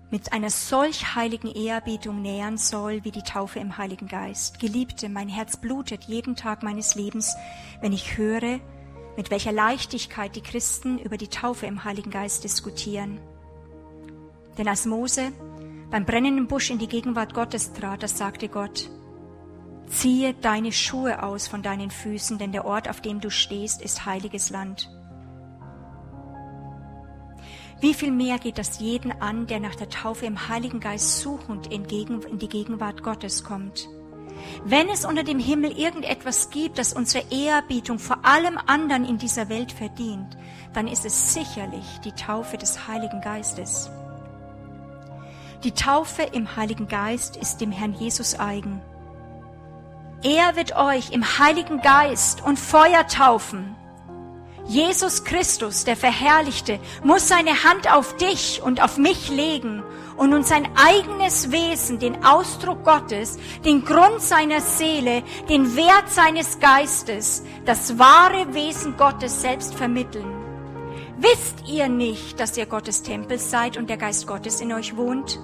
mit 0.09 0.31
einer 0.31 0.49
solch 0.49 1.15
heiligen 1.15 1.51
Ehrerbietung 1.51 2.21
nähern 2.21 2.57
soll 2.57 3.03
wie 3.03 3.11
die 3.11 3.23
Taufe 3.23 3.59
im 3.59 3.77
Heiligen 3.77 4.07
Geist. 4.07 4.59
Geliebte, 4.59 5.09
mein 5.09 5.27
Herz 5.27 5.57
blutet 5.57 6.05
jeden 6.05 6.35
Tag 6.35 6.63
meines 6.63 6.95
Lebens, 6.95 7.35
wenn 7.81 7.91
ich 7.91 8.17
höre, 8.17 8.59
mit 9.17 9.31
welcher 9.31 9.51
Leichtigkeit 9.51 10.35
die 10.35 10.41
Christen 10.41 10.97
über 10.99 11.17
die 11.17 11.27
Taufe 11.27 11.65
im 11.65 11.83
Heiligen 11.83 12.11
Geist 12.11 12.43
diskutieren. 12.43 13.19
Denn 14.57 14.67
als 14.67 14.85
Mose 14.85 15.31
beim 15.89 16.05
brennenden 16.05 16.47
Busch 16.47 16.69
in 16.69 16.79
die 16.79 16.87
Gegenwart 16.87 17.33
Gottes 17.33 17.73
trat, 17.73 18.03
da 18.03 18.07
sagte 18.07 18.47
Gott, 18.47 18.89
ziehe 19.87 20.33
deine 20.33 20.71
Schuhe 20.71 21.23
aus 21.23 21.47
von 21.47 21.63
deinen 21.63 21.91
Füßen, 21.91 22.37
denn 22.37 22.51
der 22.51 22.65
Ort, 22.65 22.89
auf 22.89 23.01
dem 23.01 23.19
du 23.19 23.29
stehst, 23.29 23.81
ist 23.81 24.05
heiliges 24.05 24.49
Land. 24.49 24.89
Wie 27.79 27.93
viel 27.93 28.11
mehr 28.11 28.39
geht 28.39 28.57
das 28.57 28.79
jeden 28.79 29.11
an, 29.21 29.47
der 29.47 29.59
nach 29.59 29.75
der 29.75 29.89
Taufe 29.89 30.25
im 30.25 30.49
Heiligen 30.49 30.79
Geist 30.79 31.19
suchend 31.21 31.71
in, 31.71 31.87
die 31.87 32.49
Gegenwart 32.49 33.03
Gottes 33.03 33.43
kommt. 33.43 33.87
Wenn 34.63 34.89
es 34.89 35.05
unter 35.05 35.23
dem 35.23 35.39
Himmel 35.39 35.77
irgendetwas 35.77 36.49
gibt, 36.49 36.77
das 36.77 36.93
unsere 36.93 37.25
Ehrerbietung 37.31 37.99
vor 37.99 38.23
allem 38.23 38.57
anderen 38.65 39.05
in 39.05 39.17
dieser 39.17 39.49
Welt 39.49 39.71
verdient, 39.71 40.37
dann 40.73 40.87
ist 40.87 41.05
es 41.05 41.33
sicherlich 41.33 41.85
die 42.03 42.11
Taufe 42.11 42.57
des 42.57 42.87
Heiligen 42.87 43.21
Geistes. 43.21 43.89
Die 45.63 45.71
Taufe 45.71 46.21
im 46.21 46.55
Heiligen 46.55 46.87
Geist 46.87 47.37
ist 47.37 47.61
dem 47.61 47.71
Herrn 47.71 47.93
Jesus 47.93 48.39
eigen. 48.39 48.81
Er 50.23 50.55
wird 50.55 50.75
euch 50.75 51.11
im 51.11 51.23
Heiligen 51.39 51.81
Geist 51.81 52.43
und 52.43 52.57
Feuer 52.57 53.07
taufen. 53.07 53.75
Jesus 54.67 55.23
Christus, 55.23 55.85
der 55.85 55.95
Verherrlichte, 55.95 56.79
muss 57.03 57.29
seine 57.29 57.63
Hand 57.63 57.91
auf 57.91 58.17
dich 58.17 58.61
und 58.61 58.83
auf 58.83 58.97
mich 58.97 59.29
legen 59.29 59.81
und 60.17 60.33
uns 60.33 60.49
sein 60.49 60.67
eigenes 60.75 61.51
Wesen, 61.51 61.99
den 61.99 62.25
Ausdruck 62.25 62.83
Gottes, 62.83 63.37
den 63.63 63.85
Grund 63.85 64.21
seiner 64.21 64.59
Seele, 64.59 65.23
den 65.47 65.75
Wert 65.77 66.09
seines 66.09 66.59
Geistes, 66.59 67.43
das 67.65 67.97
wahre 67.97 68.53
Wesen 68.53 68.97
Gottes 68.97 69.41
selbst 69.41 69.73
vermitteln. 69.73 70.33
Wisst 71.17 71.67
ihr 71.67 71.87
nicht, 71.87 72.39
dass 72.39 72.57
ihr 72.57 72.65
Gottes 72.65 73.03
Tempel 73.03 73.39
seid 73.39 73.77
und 73.77 73.89
der 73.89 73.97
Geist 73.97 74.27
Gottes 74.27 74.59
in 74.59 74.73
euch 74.73 74.97
wohnt? 74.97 75.39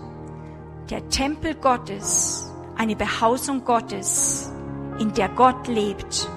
Der 0.89 1.07
Tempel 1.07 1.55
Gottes, 1.55 2.51
eine 2.75 2.95
Behausung 2.95 3.63
Gottes, 3.63 4.51
in 4.99 5.13
der 5.13 5.29
Gott 5.29 5.67
lebt. 5.67 6.27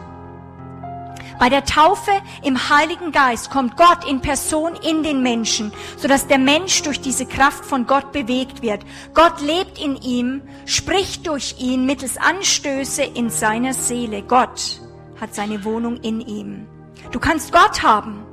Bei 1.39 1.51
der 1.51 1.65
Taufe 1.67 2.13
im 2.43 2.71
Heiligen 2.71 3.13
Geist 3.13 3.51
kommt 3.51 3.77
Gott 3.77 4.09
in 4.09 4.23
Person 4.23 4.75
in 4.75 5.03
den 5.03 5.23
Menschen, 5.23 5.71
sodass 5.99 6.27
der 6.27 6.39
Mensch 6.39 6.83
durch 6.83 7.01
diese 7.01 7.27
Kraft 7.27 7.67
von 7.67 7.87
Gott 7.87 8.11
bewegt 8.13 8.63
wird. 8.63 8.85
Gott 9.13 9.43
lebt 9.43 9.79
in 9.79 9.97
ihm, 9.97 10.43
spricht 10.65 11.27
durch 11.27 11.57
ihn 11.59 11.85
mittels 11.85 12.17
Anstöße 12.17 13.03
in 13.03 13.29
seiner 13.29 13.75
Seele. 13.75 14.23
Gott 14.23 14.81
hat 15.21 15.35
seine 15.35 15.63
Wohnung 15.65 15.99
in 15.99 16.23
ihm. 16.23 16.67
Du 17.13 17.21
kannst 17.21 17.53
Gott 17.53 17.83
haben. 17.83 18.25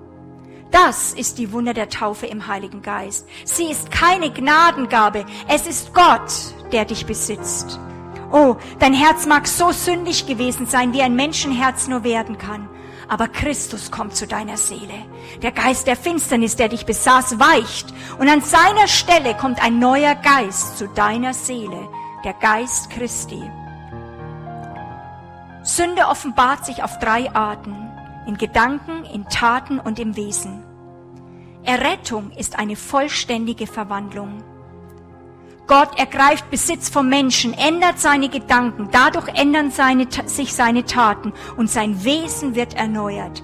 Das 0.71 1.13
ist 1.13 1.37
die 1.37 1.51
Wunder 1.51 1.73
der 1.73 1.89
Taufe 1.89 2.25
im 2.25 2.47
Heiligen 2.47 2.81
Geist. 2.81 3.27
Sie 3.43 3.65
ist 3.65 3.91
keine 3.91 4.31
Gnadengabe. 4.31 5.25
Es 5.49 5.67
ist 5.67 5.93
Gott, 5.93 6.31
der 6.71 6.85
dich 6.85 7.05
besitzt. 7.05 7.79
Oh, 8.31 8.55
dein 8.79 8.93
Herz 8.93 9.25
mag 9.27 9.45
so 9.45 9.71
sündig 9.71 10.25
gewesen 10.25 10.65
sein, 10.65 10.93
wie 10.93 11.01
ein 11.01 11.15
Menschenherz 11.15 11.87
nur 11.87 12.03
werden 12.05 12.37
kann 12.37 12.69
aber 13.13 13.27
Christus 13.27 13.91
kommt 13.91 14.15
zu 14.15 14.25
deiner 14.25 14.57
Seele. 14.57 15.05
Der 15.43 15.51
Geist 15.51 15.85
der 15.85 15.95
Finsternis, 15.95 16.55
der 16.55 16.67
dich 16.67 16.87
besaß, 16.87 17.39
weicht 17.39 17.93
und 18.17 18.27
an 18.27 18.41
seiner 18.41 18.87
Stelle 18.87 19.35
kommt 19.35 19.63
ein 19.63 19.77
neuer 19.77 20.15
Geist 20.15 20.79
zu 20.79 20.87
deiner 20.87 21.35
Seele, 21.35 21.87
der 22.25 22.33
Geist 22.33 22.89
Christi. 22.89 23.39
Sünde 25.61 26.07
offenbart 26.07 26.65
sich 26.65 26.81
auf 26.81 26.97
drei 26.97 27.31
Arten, 27.35 27.75
in 28.25 28.35
Gedanken, 28.35 29.05
in 29.05 29.29
Taten 29.29 29.79
und 29.79 29.99
im 29.99 30.15
Wesen. 30.15 30.63
Errettung 31.63 32.31
ist 32.31 32.57
eine 32.57 32.75
vollständige 32.75 33.67
Verwandlung. 33.67 34.43
Gott 35.67 35.97
ergreift 35.97 36.49
Besitz 36.51 36.89
vom 36.89 37.07
Menschen, 37.07 37.53
ändert 37.53 37.99
seine 37.99 38.27
Gedanken, 38.27 38.89
dadurch 38.91 39.29
ändern 39.29 39.71
seine, 39.71 40.07
sich 40.25 40.53
seine 40.53 40.83
Taten 40.83 41.31
und 41.55 41.69
sein 41.69 42.03
Wesen 42.03 42.55
wird 42.55 42.73
erneuert. 42.73 43.43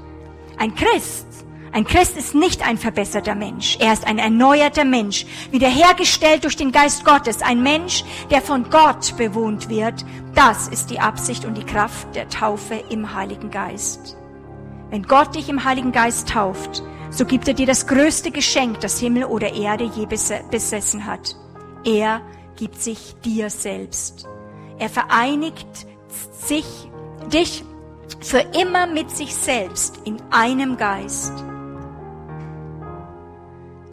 Ein 0.57 0.75
Christ, 0.75 1.25
ein 1.71 1.85
Christ 1.85 2.17
ist 2.17 2.35
nicht 2.35 2.67
ein 2.67 2.77
verbesserter 2.77 3.35
Mensch, 3.35 3.77
er 3.79 3.93
ist 3.93 4.05
ein 4.05 4.17
erneuerter 4.17 4.83
Mensch, 4.83 5.25
wiederhergestellt 5.51 6.43
durch 6.43 6.57
den 6.57 6.73
Geist 6.73 7.05
Gottes, 7.05 7.41
ein 7.41 7.63
Mensch, 7.63 8.03
der 8.29 8.41
von 8.41 8.69
Gott 8.69 9.15
bewohnt 9.15 9.69
wird. 9.69 10.03
Das 10.35 10.67
ist 10.67 10.89
die 10.89 10.99
Absicht 10.99 11.45
und 11.45 11.55
die 11.57 11.65
Kraft 11.65 12.15
der 12.15 12.27
Taufe 12.27 12.83
im 12.89 13.13
Heiligen 13.13 13.49
Geist. 13.49 14.17
Wenn 14.89 15.03
Gott 15.03 15.35
dich 15.35 15.47
im 15.47 15.63
Heiligen 15.63 15.93
Geist 15.93 16.27
tauft, 16.29 16.83
so 17.11 17.23
gibt 17.23 17.47
er 17.47 17.53
dir 17.53 17.67
das 17.67 17.87
größte 17.87 18.31
Geschenk, 18.31 18.81
das 18.81 18.99
Himmel 18.99 19.23
oder 19.23 19.53
Erde 19.53 19.85
je 19.85 20.05
besessen 20.05 21.05
hat. 21.05 21.35
Er 21.83 22.21
gibt 22.55 22.81
sich 22.81 23.15
dir 23.23 23.49
selbst. 23.49 24.27
Er 24.77 24.89
vereinigt 24.89 25.87
sich, 26.33 26.65
dich 27.31 27.63
für 28.21 28.39
immer 28.39 28.87
mit 28.87 29.11
sich 29.11 29.35
selbst 29.35 29.99
in 30.05 30.21
einem 30.31 30.77
Geist. 30.77 31.33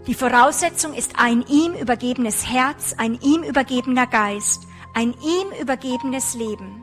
Die 0.07 0.15
Voraussetzung 0.15 0.95
ist 0.95 1.19
ein 1.19 1.45
ihm 1.49 1.75
übergebenes 1.75 2.47
Herz, 2.47 2.95
ein 2.97 3.19
ihm 3.21 3.43
übergebener 3.43 4.07
Geist, 4.07 4.67
ein 4.95 5.15
ihm 5.15 5.61
übergebenes 5.61 6.35
Leben. 6.35 6.83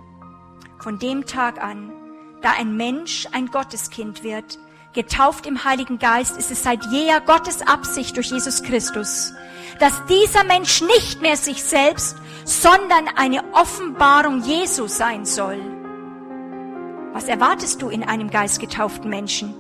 Von 0.80 1.00
dem 1.00 1.26
Tag 1.26 1.64
an, 1.64 1.92
da 2.42 2.52
ein 2.52 2.76
Mensch 2.76 3.28
ein 3.32 3.48
Gotteskind 3.48 4.24
wird, 4.24 4.60
getauft 4.94 5.48
im 5.48 5.64
Heiligen 5.64 6.00
Geist, 6.00 6.38
ist 6.38 6.52
es 6.52 6.64
seit 6.64 6.84
jeher 6.92 7.22
Gottes 7.22 7.62
Absicht 7.66 8.16
durch 8.18 8.32
Jesus 8.32 8.62
Christus, 8.62 9.34
dass 9.84 10.06
dieser 10.06 10.46
Mensch 10.46 10.82
nicht 10.82 11.22
mehr 11.22 11.36
sich 11.36 11.62
selbst, 11.62 12.16
sondern 12.46 13.10
eine 13.18 13.44
Offenbarung 13.54 14.42
Jesu 14.42 14.88
sein 14.88 15.26
soll. 15.26 15.60
Was 17.12 17.26
erwartest 17.26 17.82
du 17.82 17.90
in 17.90 18.02
einem 18.02 18.30
geistgetauften 18.30 19.10
Menschen? 19.10 19.54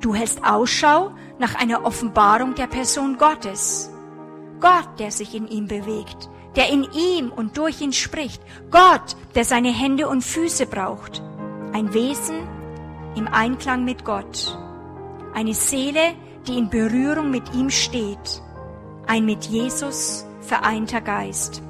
Du 0.00 0.16
hältst 0.16 0.44
Ausschau 0.44 1.12
nach 1.38 1.54
einer 1.54 1.84
Offenbarung 1.84 2.56
der 2.56 2.66
Person 2.66 3.18
Gottes. 3.18 3.88
Gott, 4.58 4.98
der 4.98 5.12
sich 5.12 5.32
in 5.32 5.46
ihm 5.46 5.68
bewegt, 5.68 6.28
der 6.56 6.68
in 6.68 6.84
ihm 6.92 7.30
und 7.30 7.56
durch 7.56 7.80
ihn 7.82 7.92
spricht. 7.92 8.42
Gott, 8.72 9.14
der 9.36 9.44
seine 9.44 9.70
Hände 9.70 10.08
und 10.08 10.24
Füße 10.24 10.66
braucht. 10.66 11.22
Ein 11.72 11.94
Wesen 11.94 12.48
im 13.14 13.28
Einklang 13.28 13.84
mit 13.84 14.04
Gott. 14.04 14.58
Eine 15.34 15.54
Seele, 15.54 16.14
die 16.48 16.58
in 16.58 16.68
Berührung 16.68 17.30
mit 17.30 17.54
ihm 17.54 17.70
steht 17.70 18.42
ein 19.06 19.24
mit 19.24 19.44
Jesus 19.46 20.24
vereinter 20.40 21.00
Geist. 21.00 21.62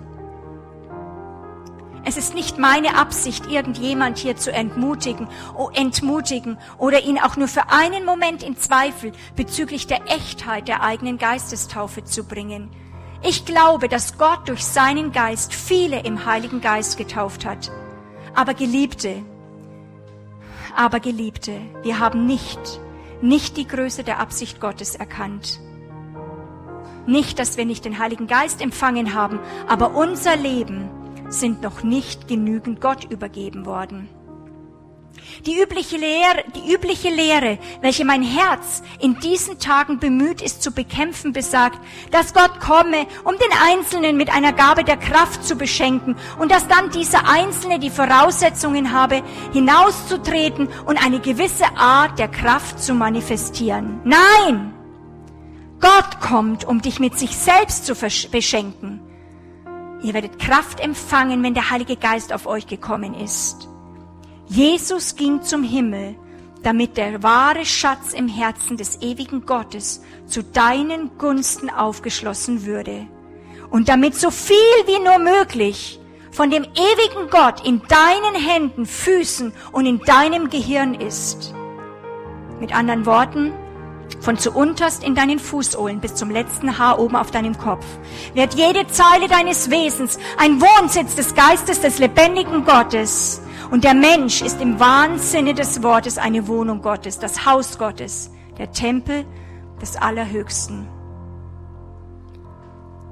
Es 2.04 2.16
ist 2.16 2.34
nicht 2.34 2.58
meine 2.58 2.96
Absicht, 2.96 3.46
irgendjemand 3.46 4.18
hier 4.18 4.36
zu 4.36 4.52
entmutigen, 4.52 5.28
oh, 5.56 5.70
entmutigen 5.72 6.58
oder 6.78 7.04
ihn 7.04 7.18
auch 7.18 7.36
nur 7.36 7.46
für 7.46 7.70
einen 7.70 8.04
Moment 8.04 8.42
in 8.42 8.56
Zweifel 8.56 9.12
bezüglich 9.36 9.86
der 9.86 10.10
Echtheit 10.10 10.66
der 10.66 10.82
eigenen 10.82 11.16
Geistestaufe 11.18 12.02
zu 12.02 12.24
bringen. 12.24 12.70
Ich 13.22 13.44
glaube, 13.44 13.88
dass 13.88 14.18
Gott 14.18 14.48
durch 14.48 14.64
seinen 14.64 15.12
Geist 15.12 15.54
viele 15.54 16.00
im 16.00 16.26
Heiligen 16.26 16.60
Geist 16.60 16.98
getauft 16.98 17.44
hat. 17.44 17.70
Aber 18.34 18.54
Geliebte, 18.54 19.22
aber 20.74 20.98
Geliebte, 20.98 21.60
wir 21.82 22.00
haben 22.00 22.26
nicht, 22.26 22.80
nicht 23.20 23.56
die 23.56 23.68
Größe 23.68 24.02
der 24.02 24.18
Absicht 24.18 24.60
Gottes 24.60 24.96
erkannt. 24.96 25.60
Nicht, 27.06 27.38
dass 27.38 27.56
wir 27.56 27.64
nicht 27.64 27.84
den 27.84 27.98
Heiligen 27.98 28.26
Geist 28.26 28.60
empfangen 28.60 29.14
haben, 29.14 29.40
aber 29.68 29.94
unser 29.94 30.36
Leben 30.36 30.88
sind 31.28 31.62
noch 31.62 31.82
nicht 31.82 32.28
genügend 32.28 32.80
Gott 32.80 33.04
übergeben 33.10 33.66
worden. 33.66 34.08
Die 35.46 35.60
übliche 35.60 35.96
Lehre, 35.96 36.44
die 36.54 36.72
übliche 36.72 37.08
Lehre, 37.08 37.58
welche 37.80 38.04
mein 38.04 38.22
Herz 38.22 38.82
in 39.00 39.18
diesen 39.20 39.58
Tagen 39.58 39.98
bemüht 39.98 40.40
ist 40.40 40.62
zu 40.62 40.70
bekämpfen, 40.70 41.32
besagt, 41.32 41.78
dass 42.10 42.32
Gott 42.32 42.60
komme, 42.60 43.06
um 43.24 43.34
den 43.34 43.58
Einzelnen 43.70 44.16
mit 44.16 44.32
einer 44.32 44.52
Gabe 44.52 44.84
der 44.84 44.96
Kraft 44.96 45.44
zu 45.44 45.56
beschenken 45.56 46.16
und 46.38 46.50
dass 46.50 46.68
dann 46.68 46.90
dieser 46.90 47.28
Einzelne 47.28 47.78
die 47.78 47.90
Voraussetzungen 47.90 48.92
habe, 48.92 49.22
hinauszutreten 49.52 50.68
und 50.86 51.04
eine 51.04 51.20
gewisse 51.20 51.66
Art 51.76 52.18
der 52.18 52.28
Kraft 52.28 52.82
zu 52.82 52.94
manifestieren. 52.94 54.00
Nein! 54.04 54.81
Gott 55.82 56.20
kommt, 56.20 56.64
um 56.64 56.80
dich 56.80 57.00
mit 57.00 57.18
sich 57.18 57.36
selbst 57.36 57.84
zu 57.84 57.94
beschenken. 58.30 59.00
Ihr 60.02 60.14
werdet 60.14 60.38
Kraft 60.38 60.80
empfangen, 60.80 61.42
wenn 61.42 61.54
der 61.54 61.70
Heilige 61.70 61.96
Geist 61.96 62.32
auf 62.32 62.46
euch 62.46 62.66
gekommen 62.66 63.14
ist. 63.14 63.68
Jesus 64.46 65.16
ging 65.16 65.42
zum 65.42 65.64
Himmel, 65.64 66.16
damit 66.62 66.96
der 66.96 67.22
wahre 67.22 67.64
Schatz 67.64 68.12
im 68.12 68.28
Herzen 68.28 68.76
des 68.76 69.02
ewigen 69.02 69.44
Gottes 69.44 70.02
zu 70.26 70.42
deinen 70.44 71.18
Gunsten 71.18 71.68
aufgeschlossen 71.68 72.64
würde. 72.64 73.06
Und 73.70 73.88
damit 73.88 74.14
so 74.14 74.30
viel 74.30 74.56
wie 74.86 75.02
nur 75.02 75.18
möglich 75.18 75.98
von 76.30 76.50
dem 76.50 76.62
ewigen 76.62 77.28
Gott 77.30 77.66
in 77.66 77.82
deinen 77.88 78.40
Händen, 78.40 78.86
Füßen 78.86 79.52
und 79.72 79.86
in 79.86 79.98
deinem 80.00 80.48
Gehirn 80.48 80.94
ist. 80.94 81.54
Mit 82.60 82.74
anderen 82.74 83.04
Worten, 83.04 83.52
von 84.20 84.38
zu 84.38 84.52
unterst 84.52 85.04
in 85.04 85.14
deinen 85.14 85.38
Fußsohlen 85.38 86.00
bis 86.00 86.14
zum 86.14 86.30
letzten 86.30 86.78
Haar 86.78 86.98
oben 86.98 87.16
auf 87.16 87.30
deinem 87.30 87.56
Kopf, 87.56 87.84
wird 88.34 88.54
jede 88.54 88.86
Zeile 88.86 89.28
deines 89.28 89.70
Wesens 89.70 90.18
ein 90.38 90.60
Wohnsitz 90.60 91.14
des 91.14 91.34
Geistes 91.34 91.80
des 91.80 91.98
lebendigen 91.98 92.64
Gottes. 92.64 93.42
Und 93.70 93.84
der 93.84 93.94
Mensch 93.94 94.42
ist 94.42 94.60
im 94.60 94.78
wahren 94.78 95.18
Sinne 95.18 95.54
des 95.54 95.82
Wortes 95.82 96.18
eine 96.18 96.46
Wohnung 96.46 96.82
Gottes, 96.82 97.18
das 97.18 97.46
Haus 97.46 97.78
Gottes, 97.78 98.30
der 98.58 98.70
Tempel 98.70 99.24
des 99.80 99.96
Allerhöchsten. 99.96 100.88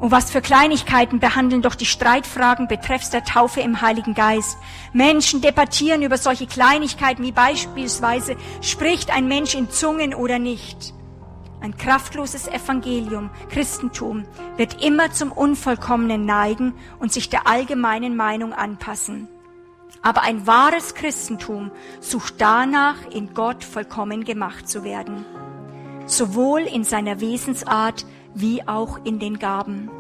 Oh, 0.03 0.11
was 0.11 0.31
für 0.31 0.41
Kleinigkeiten 0.41 1.21
behandeln 1.21 1.61
doch 1.61 1.75
die 1.75 1.85
Streitfragen 1.85 2.69
betreffs 2.69 3.11
der 3.11 3.23
Taufe 3.23 3.61
im 3.61 3.83
Heiligen 3.83 4.15
Geist. 4.15 4.57
Menschen 4.95 5.43
debattieren 5.43 6.01
über 6.01 6.17
solche 6.17 6.47
Kleinigkeiten 6.47 7.23
wie 7.23 7.33
beispielsweise, 7.33 8.37
spricht 8.63 9.15
ein 9.15 9.29
Mensch 9.29 9.55
in 9.55 9.69
Zungen 9.69 10.15
oder 10.15 10.39
nicht. 10.39 10.95
Ein 11.61 11.77
kraftloses 11.77 12.49
Evangelium, 12.49 13.29
Christentum, 13.51 14.25
wird 14.57 14.83
immer 14.83 15.13
zum 15.13 15.33
Unvollkommenen 15.33 16.25
neigen 16.25 16.73
und 16.99 17.13
sich 17.13 17.29
der 17.29 17.47
allgemeinen 17.47 18.17
Meinung 18.17 18.55
anpassen. 18.55 19.29
Aber 20.01 20.23
ein 20.23 20.47
wahres 20.47 20.95
Christentum 20.95 21.71
sucht 22.01 22.37
danach, 22.39 22.97
in 23.11 23.35
Gott 23.35 23.65
vollkommen 23.65 24.25
gemacht 24.25 24.67
zu 24.67 24.83
werden. 24.83 25.27
Sowohl 26.07 26.63
in 26.63 26.85
seiner 26.85 27.21
Wesensart 27.21 28.07
wie 28.35 28.67
auch 28.67 29.05
in 29.05 29.19
den 29.19 29.39
Gaben. 29.39 29.91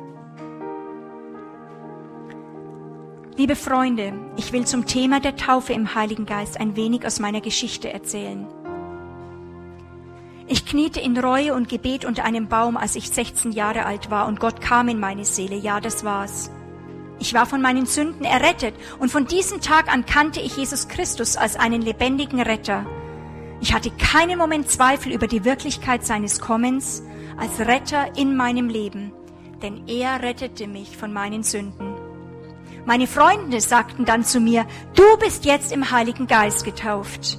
Liebe 3.36 3.56
Freunde, 3.56 4.12
ich 4.36 4.52
will 4.52 4.66
zum 4.66 4.86
Thema 4.86 5.18
der 5.18 5.36
Taufe 5.36 5.72
im 5.72 5.94
Heiligen 5.94 6.26
Geist 6.26 6.60
ein 6.60 6.76
wenig 6.76 7.06
aus 7.06 7.20
meiner 7.20 7.40
Geschichte 7.40 7.92
erzählen. 7.92 8.46
Ich 10.46 10.66
kniete 10.66 11.00
in 11.00 11.16
Reue 11.16 11.54
und 11.54 11.68
Gebet 11.68 12.04
unter 12.04 12.24
einem 12.24 12.48
Baum, 12.48 12.76
als 12.76 12.96
ich 12.96 13.08
16 13.08 13.52
Jahre 13.52 13.86
alt 13.86 14.10
war, 14.10 14.26
und 14.26 14.40
Gott 14.40 14.60
kam 14.60 14.88
in 14.88 14.98
meine 14.98 15.24
Seele. 15.24 15.56
Ja, 15.56 15.80
das 15.80 16.04
war's. 16.04 16.50
Ich 17.20 17.32
war 17.34 17.46
von 17.46 17.62
meinen 17.62 17.86
Sünden 17.86 18.24
errettet, 18.24 18.74
und 18.98 19.10
von 19.10 19.26
diesem 19.26 19.60
Tag 19.60 19.92
an 19.92 20.06
kannte 20.06 20.40
ich 20.40 20.56
Jesus 20.56 20.88
Christus 20.88 21.36
als 21.36 21.56
einen 21.56 21.82
lebendigen 21.82 22.40
Retter. 22.40 22.84
Ich 23.60 23.74
hatte 23.74 23.90
keinen 23.90 24.38
Moment 24.38 24.70
Zweifel 24.70 25.12
über 25.12 25.26
die 25.26 25.44
Wirklichkeit 25.44 26.04
seines 26.04 26.40
Kommens 26.40 27.02
als 27.36 27.60
Retter 27.60 28.16
in 28.16 28.36
meinem 28.36 28.68
Leben, 28.68 29.12
denn 29.62 29.86
er 29.86 30.22
rettete 30.22 30.66
mich 30.66 30.96
von 30.96 31.12
meinen 31.12 31.42
Sünden. 31.42 31.94
Meine 32.86 33.06
Freunde 33.06 33.60
sagten 33.60 34.04
dann 34.04 34.24
zu 34.24 34.40
mir, 34.40 34.66
du 34.94 35.18
bist 35.18 35.44
jetzt 35.44 35.72
im 35.72 35.90
Heiligen 35.90 36.26
Geist 36.26 36.64
getauft. 36.64 37.38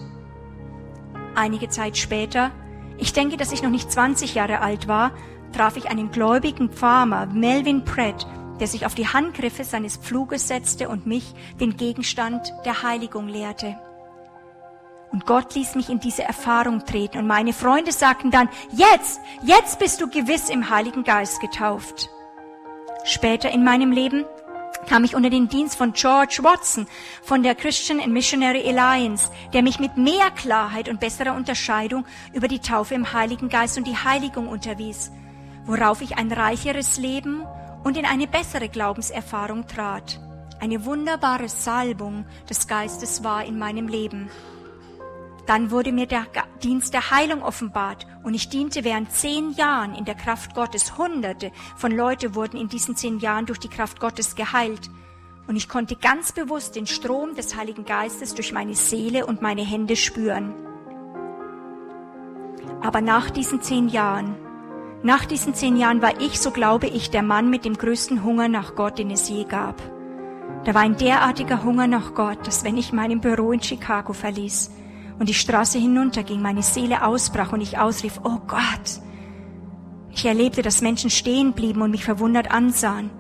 Einige 1.34 1.70
Zeit 1.70 1.98
später 1.98 2.52
ich 3.02 3.14
denke, 3.14 3.36
dass 3.36 3.52
ich 3.52 3.64
noch 3.64 3.72
nicht 3.72 3.92
20 3.92 4.36
Jahre 4.36 4.60
alt 4.60 4.88
war, 4.88 5.12
traf 5.54 5.76
ich 5.76 5.90
einen 5.90 6.12
gläubigen 6.12 6.70
Farmer, 6.72 7.26
Melvin 7.26 7.84
Pratt, 7.84 8.28
der 8.60 8.68
sich 8.68 8.86
auf 8.86 8.94
die 8.94 9.08
Handgriffe 9.08 9.64
seines 9.64 9.98
Pfluges 9.98 10.48
setzte 10.48 10.88
und 10.88 11.08
mich 11.08 11.34
den 11.60 11.78
Gegenstand 11.78 12.54
der 12.64 12.84
Heiligung 12.84 13.28
lehrte. 13.28 13.76
Und 15.12 15.26
Gott 15.26 15.56
ließ 15.56 15.76
mich 15.76 15.90
in 15.90 16.00
diese 16.00 16.24
Erfahrung 16.24 16.86
treten 16.86 17.18
und 17.18 17.28
meine 17.28 17.54
Freunde 17.54 17.92
sagten 17.92 18.32
dann, 18.32 18.50
jetzt, 18.72 19.20
jetzt 19.44 19.80
bist 19.80 20.00
du 20.00 20.10
gewiss 20.10 20.50
im 20.50 20.70
Heiligen 20.70 21.04
Geist 21.04 21.42
getauft. 21.42 22.10
Später 23.04 23.52
in 23.52 23.64
meinem 23.64 23.92
Leben 23.92 24.26
kam 24.88 25.04
ich 25.04 25.16
unter 25.16 25.30
den 25.30 25.48
Dienst 25.48 25.76
von 25.76 25.94
George 25.94 26.40
Watson 26.42 26.88
von 27.24 27.44
der 27.44 27.56
Christian 27.56 28.00
and 28.00 28.14
Missionary 28.14 28.68
Alliance, 28.68 29.30
der 29.54 29.64
mich 29.64 29.80
mit 29.80 29.98
mehr 29.98 30.32
Klarheit 30.32 30.90
und 30.90 31.00
besserer 31.00 31.36
Unterscheidung 31.36 32.06
über 32.34 32.48
die 32.48 32.60
Taufe 32.60 32.96
im 32.96 33.14
Heiligen 33.14 33.50
Geist 33.50 33.78
und 33.78 33.86
die 33.86 33.98
Heiligung 33.98 34.48
unterwies, 34.48 35.12
worauf 35.66 36.02
ich 36.02 36.18
ein 36.18 36.32
reicheres 36.32 36.98
Leben 36.98 37.44
und 37.84 37.98
in 37.98 38.06
eine 38.06 38.28
bessere 38.28 38.70
Glaubenserfahrung 38.70 39.68
trat. 39.68 40.20
Eine 40.60 40.86
wunderbare 40.86 41.50
Salbung 41.50 42.26
des 42.50 42.68
Geistes 42.68 43.24
war 43.24 43.44
in 43.44 43.58
meinem 43.58 43.88
Leben. 43.88 44.30
Dann 45.46 45.72
wurde 45.72 45.92
mir 45.92 46.06
der 46.06 46.26
Dienst 46.64 46.94
der 46.94 47.12
Heilung 47.12 47.42
offenbart 47.42 48.06
und 48.24 48.34
ich 48.34 48.50
diente 48.50 48.84
während 48.84 49.12
zehn 49.12 49.52
Jahren 49.54 49.96
in 49.96 50.06
der 50.06 50.16
Kraft 50.16 50.54
Gottes. 50.54 50.98
Hunderte 50.98 51.52
von 51.76 51.92
Leute 51.92 52.36
wurden 52.36 52.58
in 52.58 52.70
diesen 52.70 52.96
zehn 52.96 53.20
Jahren 53.20 53.48
durch 53.48 53.60
die 53.60 53.70
Kraft 53.70 54.00
Gottes 54.00 54.36
geheilt. 54.36 54.90
Und 55.48 55.56
ich 55.56 55.68
konnte 55.68 55.96
ganz 55.96 56.32
bewusst 56.32 56.76
den 56.76 56.88
Strom 56.88 57.36
des 57.36 57.56
Heiligen 57.56 57.86
Geistes 57.86 58.36
durch 58.36 58.54
meine 58.54 58.76
Seele 58.76 59.26
und 59.26 59.42
meine 59.42 59.66
Hände 59.66 59.96
spüren. 59.96 60.54
Aber 62.82 63.02
nach 63.02 63.30
diesen 63.30 63.62
zehn 63.62 63.90
Jahren, 63.90 64.36
nach 65.04 65.26
diesen 65.26 65.56
zehn 65.56 65.78
Jahren 65.78 66.02
war 66.02 66.22
ich, 66.22 66.40
so 66.40 66.52
glaube 66.52 66.88
ich, 66.88 67.10
der 67.10 67.24
Mann 67.24 67.50
mit 67.50 67.66
dem 67.66 67.76
größten 67.76 68.24
Hunger 68.24 68.48
nach 68.48 68.76
Gott, 68.76 69.00
den 69.00 69.10
es 69.10 69.28
je 69.30 69.46
gab. 69.46 69.82
Da 70.64 70.76
war 70.76 70.82
ein 70.82 70.96
derartiger 70.96 71.64
Hunger 71.64 71.88
nach 71.88 72.14
Gott, 72.14 72.46
dass 72.46 72.64
wenn 72.64 72.78
ich 72.78 72.94
mein 72.94 73.20
Büro 73.20 73.52
in 73.52 73.64
Chicago 73.64 74.14
verließ, 74.14 74.70
und 75.22 75.30
die 75.30 75.36
Straße 75.36 75.78
hinunterging, 75.78 76.42
meine 76.42 76.64
Seele 76.64 77.06
ausbrach 77.06 77.54
und 77.54 77.62
ich 77.62 77.78
ausrief, 77.78 78.22
oh 78.24 78.40
Gott. 78.48 79.02
Ich 80.10 80.26
erlebte, 80.26 80.64
dass 80.64 80.82
Menschen 80.82 81.12
stehen 81.12 81.54
blieben 81.54 81.84
und 81.84 81.92
mich 81.92 82.04
verwundert 82.04 82.50
ansahen. 82.50 83.12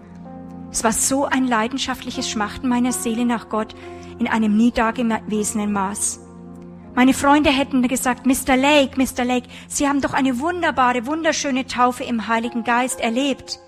Es 0.72 0.84
war 0.84 0.94
so 0.94 1.26
ein 1.26 1.46
leidenschaftliches 1.46 2.28
Schmachten 2.28 2.68
meiner 2.68 2.92
Seele 2.92 3.24
nach 3.24 3.50
Gott 3.50 3.76
in 4.18 4.28
einem 4.28 4.58
nie 4.58 4.72
dagewesenen 4.72 5.72
Maß. 5.72 6.22
Meine 6.96 7.14
Freunde 7.14 7.52
hätten 7.52 7.88
gesagt, 7.88 8.26
Mr. 8.26 8.58
Lake, 8.58 9.00
Mr. 9.00 9.24
Lake, 9.24 9.48
Sie 9.68 9.88
haben 9.88 10.02
doch 10.02 10.14
eine 10.14 10.40
wunderbare, 10.40 11.06
wunderschöne 11.06 11.68
Taufe 11.68 12.04
im 12.04 12.28
Heiligen 12.28 12.64
Geist 12.64 13.00
erlebt. 13.00 13.60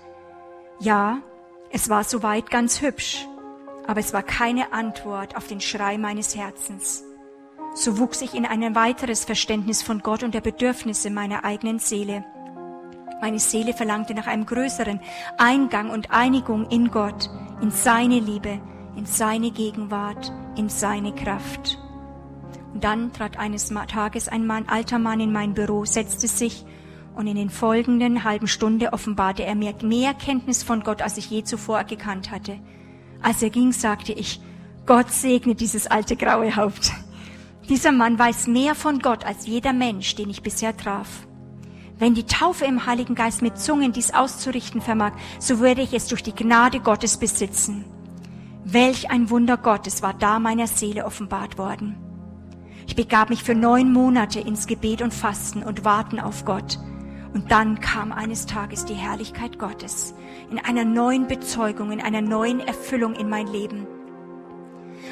Ja, 0.80 1.18
es 1.70 1.88
war 1.88 2.02
soweit 2.02 2.50
ganz 2.50 2.82
hübsch, 2.82 3.28
aber 3.86 4.00
es 4.00 4.12
war 4.12 4.24
keine 4.24 4.72
Antwort 4.72 5.36
auf 5.36 5.46
den 5.46 5.60
Schrei 5.60 5.98
meines 5.98 6.34
Herzens. 6.34 7.04
So 7.76 7.98
wuchs 7.98 8.22
ich 8.22 8.34
in 8.34 8.46
ein 8.46 8.76
weiteres 8.76 9.24
Verständnis 9.24 9.82
von 9.82 9.98
Gott 9.98 10.22
und 10.22 10.32
der 10.32 10.40
Bedürfnisse 10.40 11.10
meiner 11.10 11.44
eigenen 11.44 11.80
Seele. 11.80 12.24
Meine 13.20 13.40
Seele 13.40 13.74
verlangte 13.74 14.14
nach 14.14 14.28
einem 14.28 14.46
größeren 14.46 15.00
Eingang 15.38 15.90
und 15.90 16.12
Einigung 16.12 16.68
in 16.68 16.92
Gott, 16.92 17.28
in 17.60 17.72
seine 17.72 18.20
Liebe, 18.20 18.60
in 18.96 19.06
seine 19.06 19.50
Gegenwart, 19.50 20.32
in 20.56 20.68
seine 20.68 21.12
Kraft. 21.16 21.80
Und 22.72 22.84
dann 22.84 23.12
trat 23.12 23.38
eines 23.38 23.72
Tages 23.88 24.28
ein 24.28 24.46
Mann, 24.46 24.68
alter 24.68 25.00
Mann 25.00 25.18
in 25.18 25.32
mein 25.32 25.54
Büro, 25.54 25.84
setzte 25.84 26.28
sich 26.28 26.64
und 27.16 27.26
in 27.26 27.36
den 27.36 27.50
folgenden 27.50 28.22
halben 28.22 28.46
Stunde 28.46 28.92
offenbarte 28.92 29.44
er 29.44 29.56
mir 29.56 29.74
mehr 29.82 30.14
Kenntnis 30.14 30.62
von 30.62 30.84
Gott, 30.84 31.02
als 31.02 31.16
ich 31.16 31.28
je 31.28 31.42
zuvor 31.42 31.82
gekannt 31.84 32.30
hatte. 32.30 32.58
Als 33.20 33.42
er 33.42 33.50
ging, 33.50 33.72
sagte 33.72 34.12
ich, 34.12 34.40
Gott 34.86 35.10
segne 35.10 35.56
dieses 35.56 35.88
alte 35.88 36.14
graue 36.14 36.54
Haupt. 36.54 36.92
Dieser 37.68 37.92
Mann 37.92 38.18
weiß 38.18 38.46
mehr 38.46 38.74
von 38.74 38.98
Gott 38.98 39.24
als 39.24 39.46
jeder 39.46 39.72
Mensch, 39.72 40.14
den 40.16 40.28
ich 40.28 40.42
bisher 40.42 40.76
traf. 40.76 41.26
Wenn 41.98 42.14
die 42.14 42.26
Taufe 42.26 42.66
im 42.66 42.84
Heiligen 42.86 43.14
Geist 43.14 43.40
mit 43.40 43.58
Zungen 43.58 43.92
dies 43.92 44.12
auszurichten 44.12 44.82
vermag, 44.82 45.12
so 45.38 45.60
würde 45.60 45.80
ich 45.80 45.94
es 45.94 46.08
durch 46.08 46.22
die 46.22 46.34
Gnade 46.34 46.80
Gottes 46.80 47.16
besitzen. 47.16 47.84
Welch 48.64 49.10
ein 49.10 49.30
Wunder 49.30 49.56
Gottes 49.56 50.02
war 50.02 50.12
da 50.12 50.38
meiner 50.38 50.66
Seele 50.66 51.06
offenbart 51.06 51.56
worden. 51.56 51.96
Ich 52.86 52.96
begab 52.96 53.30
mich 53.30 53.42
für 53.42 53.54
neun 53.54 53.92
Monate 53.92 54.40
ins 54.40 54.66
Gebet 54.66 55.00
und 55.00 55.14
Fasten 55.14 55.62
und 55.62 55.84
Warten 55.84 56.20
auf 56.20 56.44
Gott. 56.44 56.78
Und 57.32 57.50
dann 57.50 57.80
kam 57.80 58.12
eines 58.12 58.46
Tages 58.46 58.84
die 58.84 58.94
Herrlichkeit 58.94 59.58
Gottes 59.58 60.14
in 60.50 60.58
einer 60.58 60.84
neuen 60.84 61.26
Bezeugung, 61.26 61.92
in 61.92 62.00
einer 62.00 62.20
neuen 62.20 62.60
Erfüllung 62.60 63.14
in 63.14 63.28
mein 63.28 63.46
Leben. 63.46 63.86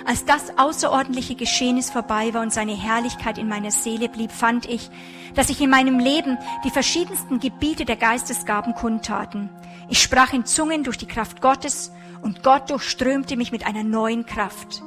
Als 0.05 0.24
das 0.24 0.59
außerordentliche 0.59 1.34
Geschehnis 1.34 1.90
vorbei 1.90 2.34
war 2.34 2.43
und 2.43 2.53
seine 2.53 2.74
Herrlichkeit 2.74 3.38
in 3.38 3.49
meiner 3.49 3.70
Seele 3.70 4.09
blieb, 4.09 4.32
fand 4.32 4.66
ich, 4.66 4.90
dass 5.34 5.51
ich 5.51 5.61
in 5.61 5.70
meinem 5.70 5.99
Leben 5.99 6.38
die 6.64 6.70
verschiedensten 6.70 7.38
Gebiete 7.38 7.84
der 7.84 7.97
Geistesgaben 7.97 8.74
kundtaten. 8.74 9.51
Ich 9.88 10.03
sprach 10.03 10.32
in 10.32 10.45
Zungen 10.45 10.84
durch 10.84 10.99
die 10.99 11.07
Kraft 11.07 11.40
Gottes 11.40 11.93
und 12.22 12.43
Gott 12.43 12.70
durchströmte 12.70 13.36
mich 13.36 13.53
mit 13.53 13.66
einer 13.66 13.84
neuen 13.84 14.26
Kraft. 14.26 14.82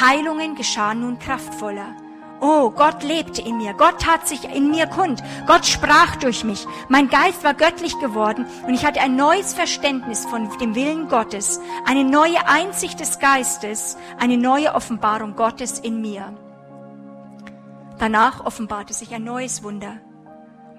Heilungen 0.00 0.54
geschahen 0.54 1.00
nun 1.00 1.18
kraftvoller. 1.18 1.96
Oh, 2.40 2.70
Gott 2.70 3.02
lebte 3.02 3.42
in 3.42 3.58
mir. 3.58 3.74
Gott 3.74 4.00
tat 4.00 4.26
sich 4.26 4.44
in 4.44 4.70
mir 4.70 4.86
kund. 4.86 5.22
Gott 5.46 5.66
sprach 5.66 6.16
durch 6.16 6.42
mich. 6.42 6.66
Mein 6.88 7.08
Geist 7.08 7.44
war 7.44 7.52
göttlich 7.52 7.98
geworden 7.98 8.46
und 8.66 8.72
ich 8.72 8.84
hatte 8.86 9.00
ein 9.00 9.14
neues 9.14 9.52
Verständnis 9.52 10.24
von 10.24 10.48
dem 10.58 10.74
Willen 10.74 11.08
Gottes, 11.08 11.60
eine 11.86 12.04
neue 12.04 12.46
Einsicht 12.48 12.98
des 12.98 13.18
Geistes, 13.18 13.98
eine 14.18 14.38
neue 14.38 14.74
Offenbarung 14.74 15.36
Gottes 15.36 15.78
in 15.78 16.00
mir. 16.00 16.32
Danach 17.98 18.46
offenbarte 18.46 18.94
sich 18.94 19.14
ein 19.14 19.24
neues 19.24 19.62
Wunder. 19.62 19.98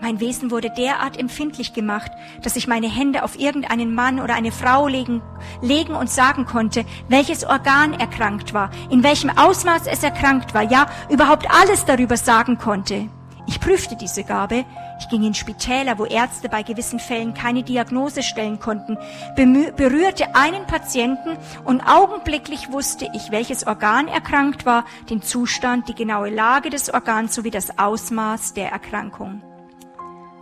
Mein 0.01 0.19
Wesen 0.19 0.49
wurde 0.49 0.71
derart 0.71 1.19
empfindlich 1.19 1.73
gemacht, 1.73 2.11
dass 2.41 2.55
ich 2.55 2.67
meine 2.67 2.89
Hände 2.89 3.23
auf 3.23 3.39
irgendeinen 3.39 3.93
Mann 3.93 4.19
oder 4.19 4.33
eine 4.33 4.51
Frau 4.51 4.87
legen, 4.87 5.21
legen 5.61 5.93
und 5.93 6.09
sagen 6.09 6.45
konnte, 6.45 6.85
welches 7.07 7.45
Organ 7.45 7.93
erkrankt 7.93 8.53
war, 8.55 8.71
in 8.89 9.03
welchem 9.03 9.29
Ausmaß 9.29 9.83
es 9.85 10.01
erkrankt 10.01 10.55
war, 10.55 10.63
ja, 10.63 10.87
überhaupt 11.09 11.47
alles 11.51 11.85
darüber 11.85 12.17
sagen 12.17 12.57
konnte. 12.57 13.09
Ich 13.47 13.59
prüfte 13.59 13.95
diese 13.95 14.23
Gabe. 14.23 14.65
Ich 14.99 15.09
ging 15.09 15.23
in 15.23 15.33
Spitäler, 15.33 15.99
wo 15.99 16.05
Ärzte 16.05 16.49
bei 16.49 16.63
gewissen 16.63 16.99
Fällen 16.99 17.33
keine 17.33 17.63
Diagnose 17.63 18.23
stellen 18.23 18.59
konnten, 18.59 18.97
berührte 19.35 20.35
einen 20.35 20.65
Patienten 20.65 21.37
und 21.63 21.81
augenblicklich 21.81 22.71
wusste 22.71 23.07
ich, 23.13 23.31
welches 23.31 23.67
Organ 23.67 24.07
erkrankt 24.07 24.65
war, 24.65 24.85
den 25.09 25.21
Zustand, 25.21 25.89
die 25.89 25.95
genaue 25.95 26.29
Lage 26.29 26.69
des 26.69 26.93
Organs 26.93 27.35
sowie 27.35 27.51
das 27.51 27.77
Ausmaß 27.77 28.53
der 28.53 28.71
Erkrankung. 28.71 29.41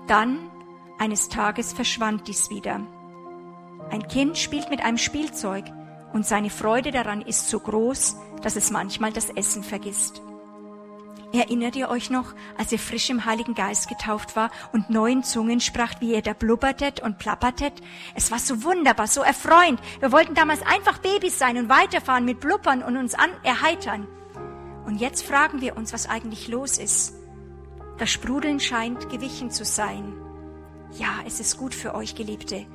Dann, 0.09 0.49
eines 0.97 1.29
Tages, 1.29 1.71
verschwand 1.71 2.27
dies 2.27 2.49
wieder. 2.49 2.81
Ein 3.91 4.07
Kind 4.07 4.39
spielt 4.39 4.71
mit 4.71 4.83
einem 4.83 4.97
Spielzeug 4.97 5.65
und 6.13 6.25
seine 6.25 6.49
Freude 6.49 6.89
daran 6.89 7.21
ist 7.21 7.47
so 7.47 7.59
groß, 7.59 8.15
dass 8.41 8.55
es 8.55 8.71
manchmal 8.71 9.13
das 9.13 9.29
Essen 9.29 9.63
vergisst. 9.63 10.23
Erinnert 11.31 11.75
ihr 11.75 11.89
euch 11.89 12.09
noch, 12.09 12.33
als 12.57 12.71
ihr 12.71 12.79
frisch 12.79 13.11
im 13.11 13.25
Heiligen 13.25 13.53
Geist 13.53 13.87
getauft 13.87 14.35
war 14.35 14.49
und 14.73 14.89
neuen 14.89 15.23
Zungen 15.23 15.59
spracht, 15.59 16.01
wie 16.01 16.15
ihr 16.15 16.23
da 16.23 16.33
blubbertet 16.33 17.01
und 17.01 17.19
plappertet? 17.19 17.73
Es 18.15 18.31
war 18.31 18.39
so 18.39 18.63
wunderbar, 18.63 19.05
so 19.05 19.21
erfreuend. 19.21 19.79
Wir 19.99 20.11
wollten 20.11 20.33
damals 20.33 20.63
einfach 20.63 20.97
Babys 20.97 21.37
sein 21.37 21.55
und 21.55 21.69
weiterfahren 21.69 22.25
mit 22.25 22.39
Blubbern 22.39 22.81
und 22.81 22.97
uns 22.97 23.13
an 23.13 23.29
erheitern. 23.43 24.07
Und 24.87 24.95
jetzt 24.95 25.21
fragen 25.23 25.61
wir 25.61 25.77
uns, 25.77 25.93
was 25.93 26.09
eigentlich 26.09 26.47
los 26.47 26.79
ist. 26.79 27.18
Das 27.99 28.09
Sprudeln 28.09 28.61
scheint 28.61 29.09
gewichen 29.09 29.51
zu 29.51 29.65
sein. 29.65 30.13
Ja, 30.97 31.19
es 31.27 31.41
ist 31.41 31.57
gut 31.57 31.75
für 31.75 31.93
euch, 31.93 32.15
Geliebte. 32.15 32.65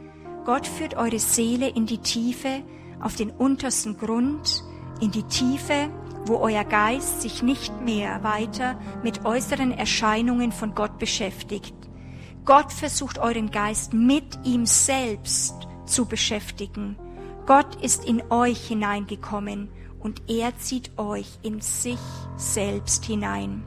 Gott 0.45 0.67
führt 0.67 0.97
eure 0.97 1.19
Seele 1.19 1.71
in 1.71 1.87
die 1.87 1.99
Tiefe, 1.99 2.63
auf 3.01 3.17
den 3.17 3.31
untersten 3.31 3.97
Grund, 3.97 4.63
in 5.01 5.11
die 5.11 5.23
Tiefe, 5.23 5.89
wo 6.27 6.37
euer 6.37 6.65
Geist 6.65 7.23
sich 7.23 7.43
nicht 7.43 7.81
mehr 7.81 8.23
weiter 8.23 8.79
mit 9.03 9.25
äußeren 9.25 9.73
Erscheinungen 9.73 10.53
von 10.53 10.75
Gott 10.75 10.99
beschäftigt. 10.99 11.75
Gott 12.45 12.71
versucht 12.71 13.19
euren 13.19 13.51
Geist 13.51 13.95
mit 13.95 14.39
ihm 14.45 14.67
selbst 14.67 15.55
zu 15.87 16.05
beschäftigen. 16.05 16.97
Gott 17.47 17.77
ist 17.83 18.05
in 18.05 18.23
euch 18.31 18.69
hineingekommen 18.69 19.71
und 20.01 20.23
er 20.29 20.57
zieht 20.59 20.99
euch 20.99 21.39
in 21.43 21.63
sich 21.63 21.99
selbst 22.37 23.07
hinein. 23.07 23.65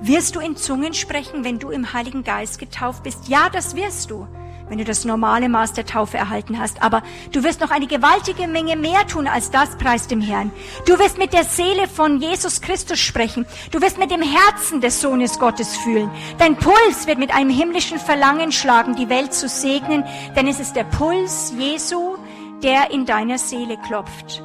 Wirst 0.00 0.36
du 0.36 0.40
in 0.40 0.56
Zungen 0.56 0.94
sprechen, 0.94 1.44
wenn 1.44 1.58
du 1.58 1.70
im 1.70 1.92
Heiligen 1.92 2.24
Geist 2.24 2.58
getauft 2.58 3.02
bist? 3.02 3.28
Ja, 3.28 3.48
das 3.50 3.74
wirst 3.76 4.10
du 4.10 4.26
wenn 4.68 4.78
du 4.78 4.84
das 4.84 5.04
normale 5.04 5.48
Maß 5.48 5.72
der 5.74 5.86
Taufe 5.86 6.16
erhalten 6.16 6.58
hast. 6.58 6.82
Aber 6.82 7.02
du 7.32 7.44
wirst 7.44 7.60
noch 7.60 7.70
eine 7.70 7.86
gewaltige 7.86 8.46
Menge 8.46 8.76
mehr 8.76 9.06
tun 9.06 9.26
als 9.26 9.50
das, 9.50 9.76
preis 9.76 10.06
dem 10.06 10.20
Herrn. 10.20 10.50
Du 10.86 10.98
wirst 10.98 11.18
mit 11.18 11.32
der 11.32 11.44
Seele 11.44 11.86
von 11.88 12.20
Jesus 12.20 12.60
Christus 12.60 12.98
sprechen. 12.98 13.46
Du 13.70 13.80
wirst 13.80 13.98
mit 13.98 14.10
dem 14.10 14.22
Herzen 14.22 14.80
des 14.80 15.00
Sohnes 15.00 15.38
Gottes 15.38 15.76
fühlen. 15.76 16.10
Dein 16.38 16.56
Puls 16.56 17.06
wird 17.06 17.18
mit 17.18 17.34
einem 17.34 17.50
himmlischen 17.50 17.98
Verlangen 17.98 18.52
schlagen, 18.52 18.96
die 18.96 19.08
Welt 19.08 19.34
zu 19.34 19.48
segnen, 19.48 20.04
denn 20.36 20.48
es 20.48 20.60
ist 20.60 20.74
der 20.74 20.84
Puls 20.84 21.52
Jesu, 21.58 22.16
der 22.62 22.90
in 22.90 23.04
deiner 23.04 23.38
Seele 23.38 23.76
klopft. 23.86 24.42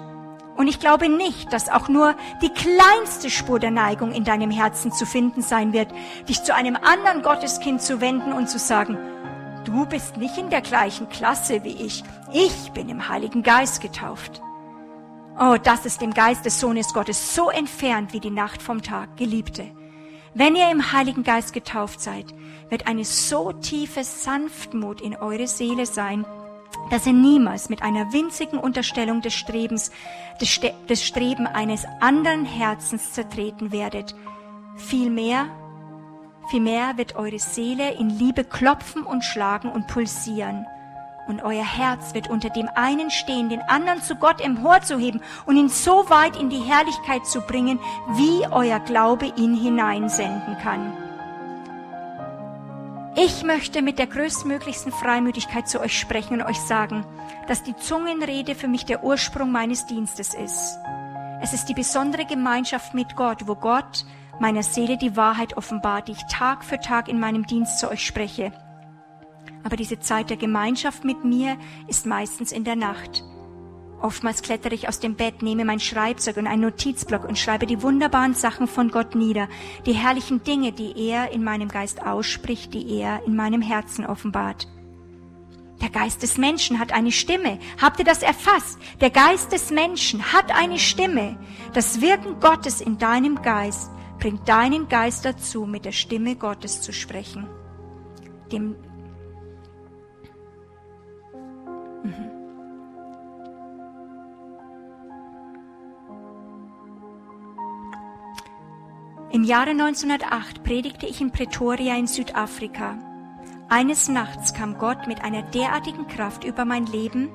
Und 0.60 0.68
ich 0.68 0.82
glaube 0.82 1.08
nicht, 1.08 1.54
dass 1.54 1.70
auch 1.70 1.88
nur 1.88 2.16
die 2.42 2.50
kleinste 2.50 3.30
Spur 3.30 3.60
der 3.60 3.72
Neigung 3.72 4.12
in 4.12 4.26
deinem 4.26 4.52
Herzen 4.52 4.92
zu 4.92 5.06
finden 5.06 5.42
sein 5.42 5.72
wird, 5.72 5.88
dich 6.28 6.44
zu 6.44 6.54
einem 6.54 6.76
anderen 6.76 7.22
Gotteskind 7.22 7.82
zu 7.82 8.02
wenden 8.02 8.34
und 8.34 8.50
zu 8.50 8.60
sagen, 8.60 8.98
Du 9.64 9.86
bist 9.86 10.18
nicht 10.18 10.38
in 10.38 10.50
der 10.50 10.60
gleichen 10.60 11.08
Klasse 11.08 11.64
wie 11.64 11.86
ich. 11.86 12.04
Ich 12.34 12.72
bin 12.74 12.90
im 12.90 13.08
Heiligen 13.08 13.42
Geist 13.42 13.80
getauft. 13.80 14.42
Oh, 15.40 15.56
das 15.64 15.86
ist 15.86 16.02
dem 16.02 16.14
Geist 16.14 16.44
des 16.44 16.60
Sohnes 16.60 16.94
Gottes 16.94 17.36
so 17.36 17.50
entfernt 17.50 18.12
wie 18.12 18.20
die 18.20 18.30
Nacht 18.30 18.62
vom 18.62 18.82
Tag, 18.82 19.16
Geliebte. 19.16 19.66
Wenn 20.34 20.58
ihr 20.58 20.70
im 20.72 20.92
Heiligen 20.92 21.24
Geist 21.24 21.54
getauft 21.54 22.02
seid, 22.02 22.26
wird 22.70 22.86
eine 22.86 23.06
so 23.06 23.54
tiefe 23.54 24.04
Sanftmut 24.04 25.00
in 25.00 25.16
eure 25.16 25.48
Seele 25.48 25.86
sein, 25.86 26.26
dass 26.90 27.06
ihr 27.06 27.14
niemals 27.14 27.70
mit 27.70 27.82
einer 27.82 28.14
winzigen 28.14 28.60
Unterstellung 28.60 29.22
des 29.22 29.34
Strebens, 29.34 29.92
des, 30.42 30.50
Ste 30.50 30.74
des 30.90 31.06
Streben 31.06 31.48
eines 31.48 31.86
anderen 32.00 32.46
Herzens 32.46 33.14
zertreten 33.14 33.72
werdet. 33.72 34.16
Vielmehr 34.76 35.48
Vielmehr 36.50 36.98
wird 36.98 37.16
eure 37.16 37.38
Seele 37.38 37.94
in 37.94 38.10
Liebe 38.10 38.44
klopfen 38.44 39.04
und 39.04 39.24
schlagen 39.24 39.72
und 39.72 39.86
pulsieren. 39.86 40.66
Und 41.28 41.44
euer 41.44 41.64
Herz 41.64 42.16
wird 42.16 42.28
unter 42.28 42.50
dem 42.50 42.68
einen 42.74 43.12
stehen, 43.12 43.50
den 43.50 43.62
anderen 43.62 44.02
zu 44.02 44.16
Gott 44.16 44.42
emporzuheben 44.42 45.22
und 45.46 45.58
ihn 45.58 45.70
so 45.70 46.10
weit 46.10 46.36
in 46.38 46.50
die 46.50 46.62
Herrlichkeit 46.62 47.28
zu 47.28 47.42
bringen, 47.42 47.78
wie 48.14 48.48
euer 48.50 48.80
Glaube 48.80 49.32
ihn 49.38 49.54
hineinsenden 49.54 50.58
kann. 50.58 50.92
Ich 53.16 53.44
möchte 53.44 53.82
mit 53.82 54.00
der 54.00 54.08
größtmöglichsten 54.08 54.92
Freimütigkeit 54.92 55.68
zu 55.68 55.82
euch 55.82 55.98
sprechen 56.00 56.42
und 56.42 56.48
euch 56.48 56.60
sagen, 56.60 57.06
dass 57.48 57.64
die 57.64 57.76
Zungenrede 57.76 58.56
für 58.56 58.68
mich 58.68 58.86
der 58.86 59.04
Ursprung 59.04 59.52
meines 59.52 59.86
Dienstes 59.88 60.34
ist. 60.34 60.78
Es 61.42 61.54
ist 61.54 61.66
die 61.66 61.74
besondere 61.74 62.26
Gemeinschaft 62.26 62.94
mit 62.94 63.16
Gott, 63.16 63.48
wo 63.48 63.56
Gott 63.56 64.06
meiner 64.40 64.64
Seele 64.64 64.98
die 64.98 65.18
Wahrheit 65.18 65.58
offenbart, 65.58 66.08
die 66.08 66.14
ich 66.14 66.24
Tag 66.30 66.64
für 66.64 66.80
Tag 66.80 67.10
in 67.10 67.20
meinem 67.20 67.46
Dienst 67.46 67.80
zu 67.80 67.90
euch 67.90 68.06
spreche. 68.06 68.52
Aber 69.64 69.76
diese 69.76 70.00
Zeit 70.00 70.30
der 70.30 70.38
Gemeinschaft 70.38 71.04
mit 71.04 71.26
mir 71.26 71.58
ist 71.88 72.06
meistens 72.06 72.52
in 72.52 72.64
der 72.64 72.76
Nacht. 72.76 73.24
Oftmals 74.02 74.42
klettere 74.42 74.74
ich 74.74 74.88
aus 74.88 75.00
dem 75.00 75.16
Bett, 75.16 75.42
nehme 75.42 75.66
mein 75.66 75.80
Schreibzeug 75.80 76.38
und 76.38 76.48
einen 76.48 76.62
Notizblock 76.62 77.28
und 77.28 77.38
schreibe 77.38 77.66
die 77.66 77.82
wunderbaren 77.82 78.34
Sachen 78.34 78.68
von 78.68 78.92
Gott 78.92 79.14
nieder, 79.14 79.50
die 79.86 79.94
herrlichen 79.94 80.44
Dinge, 80.44 80.72
die 80.72 80.94
er 81.10 81.32
in 81.32 81.44
meinem 81.44 81.68
Geist 81.68 82.06
ausspricht, 82.06 82.74
die 82.74 83.00
er 83.00 83.26
in 83.26 83.36
meinem 83.36 83.62
Herzen 83.62 84.06
offenbart. 84.06 84.68
Der 85.82 85.90
Geist 85.90 86.24
des 86.24 86.38
Menschen 86.38 86.80
hat 86.80 86.92
eine 86.92 87.12
Stimme. 87.12 87.60
Habt 87.82 88.00
ihr 88.00 88.06
das 88.06 88.22
erfasst? 88.22 88.80
Der 89.00 89.10
Geist 89.10 89.52
des 89.52 89.70
Menschen 89.70 90.34
hat 90.34 90.54
eine 90.54 90.78
Stimme. 90.78 91.38
Das 91.74 92.02
Wirken 92.02 92.40
Gottes 92.40 92.82
in 92.82 92.98
deinem 92.98 93.42
Geist 93.42 93.90
bringt 94.20 94.48
deinen 94.48 94.90
Geist 94.90 95.24
dazu, 95.24 95.66
mit 95.66 95.86
der 95.86 95.94
Stimme 95.94 96.36
Gottes 96.36 96.82
zu 96.82 96.92
sprechen. 96.92 97.48
Dem 98.52 98.76
Im 109.32 109.44
Jahre 109.44 109.70
1908 109.70 110.64
predigte 110.64 111.06
ich 111.06 111.22
in 111.22 111.32
Pretoria 111.32 111.96
in 111.96 112.08
Südafrika. 112.08 112.98
Eines 113.70 114.10
Nachts 114.10 114.56
kam 114.56 114.80
Gott 114.80 115.06
mit 115.06 115.22
einer 115.24 115.44
derartigen 115.44 116.08
Kraft 116.08 116.44
über 116.44 116.66
mein 116.66 116.88
Leben, 116.88 117.30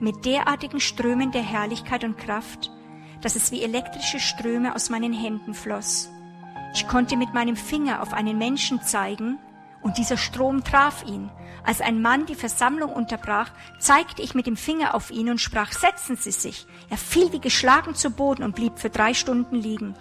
mit 0.00 0.26
derartigen 0.26 0.80
Strömen 0.80 1.32
der 1.32 1.40
Herrlichkeit 1.40 2.04
und 2.04 2.18
Kraft, 2.18 2.70
dass 3.22 3.36
es 3.36 3.50
wie 3.52 3.62
elektrische 3.62 4.20
Ströme 4.20 4.74
aus 4.74 4.90
meinen 4.90 5.14
Händen 5.14 5.54
floss. 5.54 6.10
Ich 6.74 6.86
konnte 6.88 7.16
mit 7.16 7.32
meinem 7.32 7.56
Finger 7.56 8.02
auf 8.02 8.12
einen 8.12 8.36
Menschen 8.36 8.82
zeigen, 8.82 9.38
und 9.80 9.96
dieser 9.96 10.18
Strom 10.18 10.62
traf 10.62 11.04
ihn. 11.06 11.30
Als 11.62 11.80
ein 11.80 12.02
Mann 12.02 12.26
die 12.26 12.34
Versammlung 12.34 12.92
unterbrach, 12.92 13.50
zeigte 13.78 14.20
ich 14.20 14.34
mit 14.34 14.46
dem 14.46 14.56
Finger 14.58 14.94
auf 14.94 15.10
ihn 15.10 15.30
und 15.30 15.40
sprach, 15.40 15.72
setzen 15.72 16.16
Sie 16.16 16.32
sich. 16.32 16.66
Er 16.90 16.98
fiel 16.98 17.32
wie 17.32 17.40
geschlagen 17.40 17.94
zu 17.94 18.10
Boden 18.10 18.42
und 18.42 18.54
blieb 18.54 18.78
für 18.78 18.90
drei 18.90 19.14
Stunden 19.14 19.56
liegen. 19.56 19.94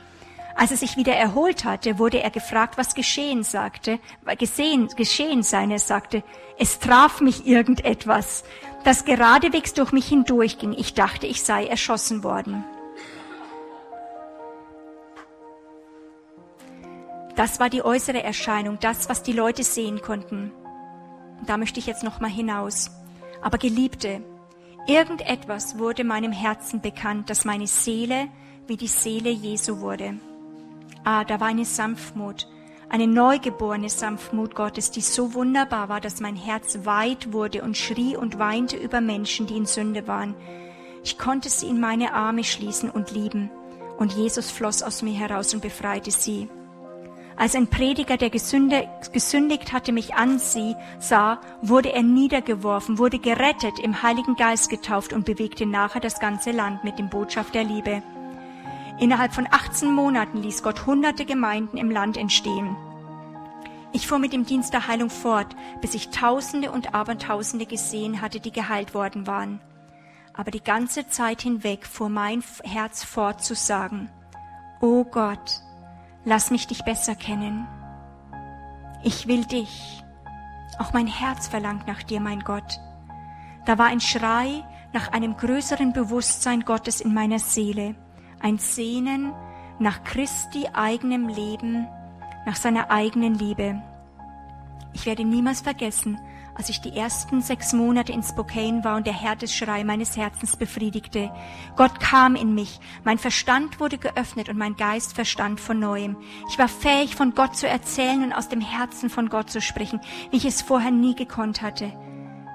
Als 0.56 0.72
er 0.72 0.78
sich 0.78 0.98
wieder 0.98 1.16
erholt 1.16 1.66
hatte, 1.66 1.98
wurde 1.98 2.22
er 2.22 2.30
gefragt, 2.30 2.78
was 2.78 2.94
geschehen 2.94 3.44
sagte, 3.44 4.00
gesehen, 4.38 4.88
geschehen 4.96 5.44
sei. 5.44 5.66
Er 5.66 5.80
sagte, 5.80 6.24
es 6.58 6.80
traf 6.80 7.22
mich 7.22 7.48
irgendetwas, 7.48 8.44
das 8.84 9.06
geradewegs 9.06 9.74
durch 9.74 9.92
mich 9.92 10.08
hindurchging. 10.08 10.74
Ich 10.74 10.94
dachte, 10.94 11.26
ich 11.26 11.44
sei 11.44 11.66
erschossen 11.66 12.24
worden. 12.24 12.64
Das 17.36 17.60
war 17.60 17.70
die 17.70 17.84
äußere 17.84 18.22
Erscheinung, 18.22 18.78
das, 18.80 19.10
was 19.10 19.24
die 19.24 19.34
Leute 19.34 19.64
sehen 19.64 20.02
konnten. 20.02 20.52
Da 21.48 21.58
möchte 21.58 21.80
ich 21.80 21.88
jetzt 21.88 22.04
noch 22.04 22.20
mal 22.20 22.30
hinaus. 22.30 22.92
Aber 23.42 23.58
Geliebte, 23.58 24.24
irgendetwas 24.88 25.80
wurde 25.80 26.04
meinem 26.04 26.32
Herzen 26.32 26.82
bekannt, 26.82 27.32
dass 27.32 27.44
meine 27.44 27.68
Seele 27.68 28.28
wie 28.68 28.78
die 28.78 28.88
Seele 28.88 29.32
Jesu 29.32 29.80
wurde. 29.80 30.20
Ah, 31.04 31.26
da 31.26 31.40
war 31.40 31.48
eine 31.48 31.66
Sanftmut, 31.66 32.48
eine 32.90 33.08
neugeborene 33.08 33.90
Sanftmut 33.90 34.56
Gottes, 34.56 34.92
die 34.92 35.02
so 35.02 35.34
wunderbar 35.34 35.90
war, 35.90 36.00
dass 36.00 36.22
mein 36.22 36.36
Herz 36.36 36.80
weit 36.84 37.34
wurde 37.34 37.62
und 37.64 37.76
schrie 37.76 38.16
und 38.16 38.40
weinte 38.40 38.78
über 38.78 39.02
Menschen, 39.02 39.48
die 39.48 39.58
in 39.58 39.66
Sünde 39.66 40.08
waren. 40.08 40.36
Ich 41.04 41.18
konnte 41.18 41.50
sie 41.50 41.68
in 41.68 41.82
meine 41.82 42.14
Arme 42.14 42.44
schließen 42.44 42.90
und 42.90 43.12
lieben, 43.12 43.50
und 43.98 44.14
Jesus 44.14 44.50
floss 44.50 44.82
aus 44.82 45.02
mir 45.02 45.14
heraus 45.14 45.54
und 45.54 45.62
befreite 45.62 46.12
sie. 46.12 46.48
Als 47.36 47.56
ein 47.56 47.68
Prediger, 47.68 48.16
der 48.16 48.30
gesündigt 48.30 49.74
hatte, 49.74 49.92
mich 49.92 50.14
ansieh, 50.14 50.76
sah, 51.00 51.42
wurde 51.62 51.92
er 51.92 52.04
niedergeworfen, 52.04 53.00
wurde 53.00 53.20
gerettet, 53.20 53.80
im 53.80 54.04
Heiligen 54.04 54.36
Geist 54.36 54.70
getauft 54.70 55.14
und 55.14 55.26
bewegte 55.26 55.66
nachher 55.66 56.00
das 56.00 56.20
ganze 56.20 56.52
Land 56.52 56.84
mit 56.84 57.00
dem 57.00 57.10
Botschaft 57.10 57.56
der 57.56 57.64
Liebe. 57.64 58.04
Innerhalb 59.00 59.34
von 59.34 59.48
18 59.50 59.92
Monaten 59.92 60.42
ließ 60.42 60.64
Gott 60.64 60.86
hunderte 60.86 61.26
Gemeinden 61.26 61.78
im 61.78 61.92
Land 61.92 62.18
entstehen. 62.18 62.76
Ich 63.92 64.08
fuhr 64.08 64.20
mit 64.20 64.34
dem 64.34 64.46
Dienst 64.46 64.74
der 64.74 64.88
Heilung 64.88 65.10
fort, 65.10 65.56
bis 65.82 65.94
ich 65.94 66.10
Tausende 66.10 66.72
und 66.72 66.96
Abertausende 66.96 67.66
gesehen 67.66 68.22
hatte, 68.22 68.40
die 68.40 68.52
geheilt 68.52 68.94
worden 68.94 69.28
waren. 69.28 69.60
Aber 70.34 70.52
die 70.52 70.64
ganze 70.64 71.08
Zeit 71.08 71.42
hinweg 71.42 71.86
fuhr 71.86 72.10
mein 72.10 72.44
Herz 72.64 73.04
fort 73.04 73.44
zu 73.44 73.54
sagen, 73.54 74.10
O 74.82 75.04
Gott, 75.04 75.62
Lass 76.26 76.52
mich 76.52 76.68
dich 76.68 76.86
besser 76.86 77.16
kennen. 77.16 77.68
Ich 79.04 79.28
will 79.28 79.44
dich. 79.46 80.04
Auch 80.80 80.94
mein 80.94 81.08
Herz 81.08 81.48
verlangt 81.48 81.86
nach 81.86 82.02
dir, 82.02 82.22
mein 82.22 82.40
Gott. 82.40 82.80
Da 83.66 83.78
war 83.78 83.88
ein 83.88 84.00
Schrei 84.00 84.64
nach 84.94 85.12
einem 85.12 85.36
größeren 85.36 85.92
Bewusstsein 85.92 86.62
Gottes 86.62 87.02
in 87.02 87.14
meiner 87.14 87.40
Seele, 87.40 87.96
ein 88.44 88.60
Sehnen 88.60 89.34
nach 89.80 90.04
Christi 90.04 90.68
eigenem 90.74 91.28
Leben, 91.28 91.88
nach 92.46 92.58
seiner 92.58 92.92
eigenen 92.92 93.36
Liebe. 93.36 93.82
Ich 94.94 95.06
werde 95.06 95.24
niemals 95.24 95.62
vergessen, 95.62 96.20
als 96.56 96.70
ich 96.70 96.82
die 96.82 96.96
ersten 96.96 97.42
sechs 97.42 97.74
Monate 97.74 98.12
in 98.12 98.22
Spokane 98.22 98.84
war 98.84 98.98
und 98.98 99.08
der 99.08 99.20
Härtesschrei 99.20 99.84
meines 99.84 100.18
Herzens 100.18 100.56
befriedigte. 100.56 101.32
Gott 101.76 102.00
kam 102.00 102.36
in 102.36 102.54
mich, 102.54 102.80
mein 103.04 103.18
Verstand 103.18 103.80
wurde 103.80 103.98
geöffnet 103.98 104.50
und 104.50 104.58
mein 104.58 104.76
Geist 104.76 105.14
verstand 105.14 105.60
von 105.60 105.80
neuem. 105.80 106.18
Ich 106.50 106.60
war 106.60 106.68
fähig, 106.68 107.16
von 107.16 107.34
Gott 107.34 107.56
zu 107.56 107.68
erzählen 107.68 108.24
und 108.24 108.34
aus 108.34 108.50
dem 108.50 108.62
Herzen 108.62 109.10
von 109.10 109.30
Gott 109.30 109.50
zu 109.50 109.62
sprechen, 109.62 110.00
wie 110.30 110.38
ich 110.38 110.46
es 110.46 110.62
vorher 110.62 110.92
nie 110.92 111.16
gekonnt 111.16 111.62
hatte. 111.64 111.92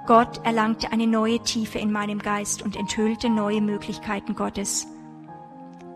Gott 0.06 0.44
erlangte 0.44 0.92
eine 0.92 1.06
neue 1.06 1.42
Tiefe 1.42 1.78
in 1.78 1.90
meinem 1.90 2.20
Geist 2.20 2.62
und 2.62 2.76
enthüllte 2.76 3.28
neue 3.28 3.60
Möglichkeiten 3.60 4.34
Gottes. 4.34 4.86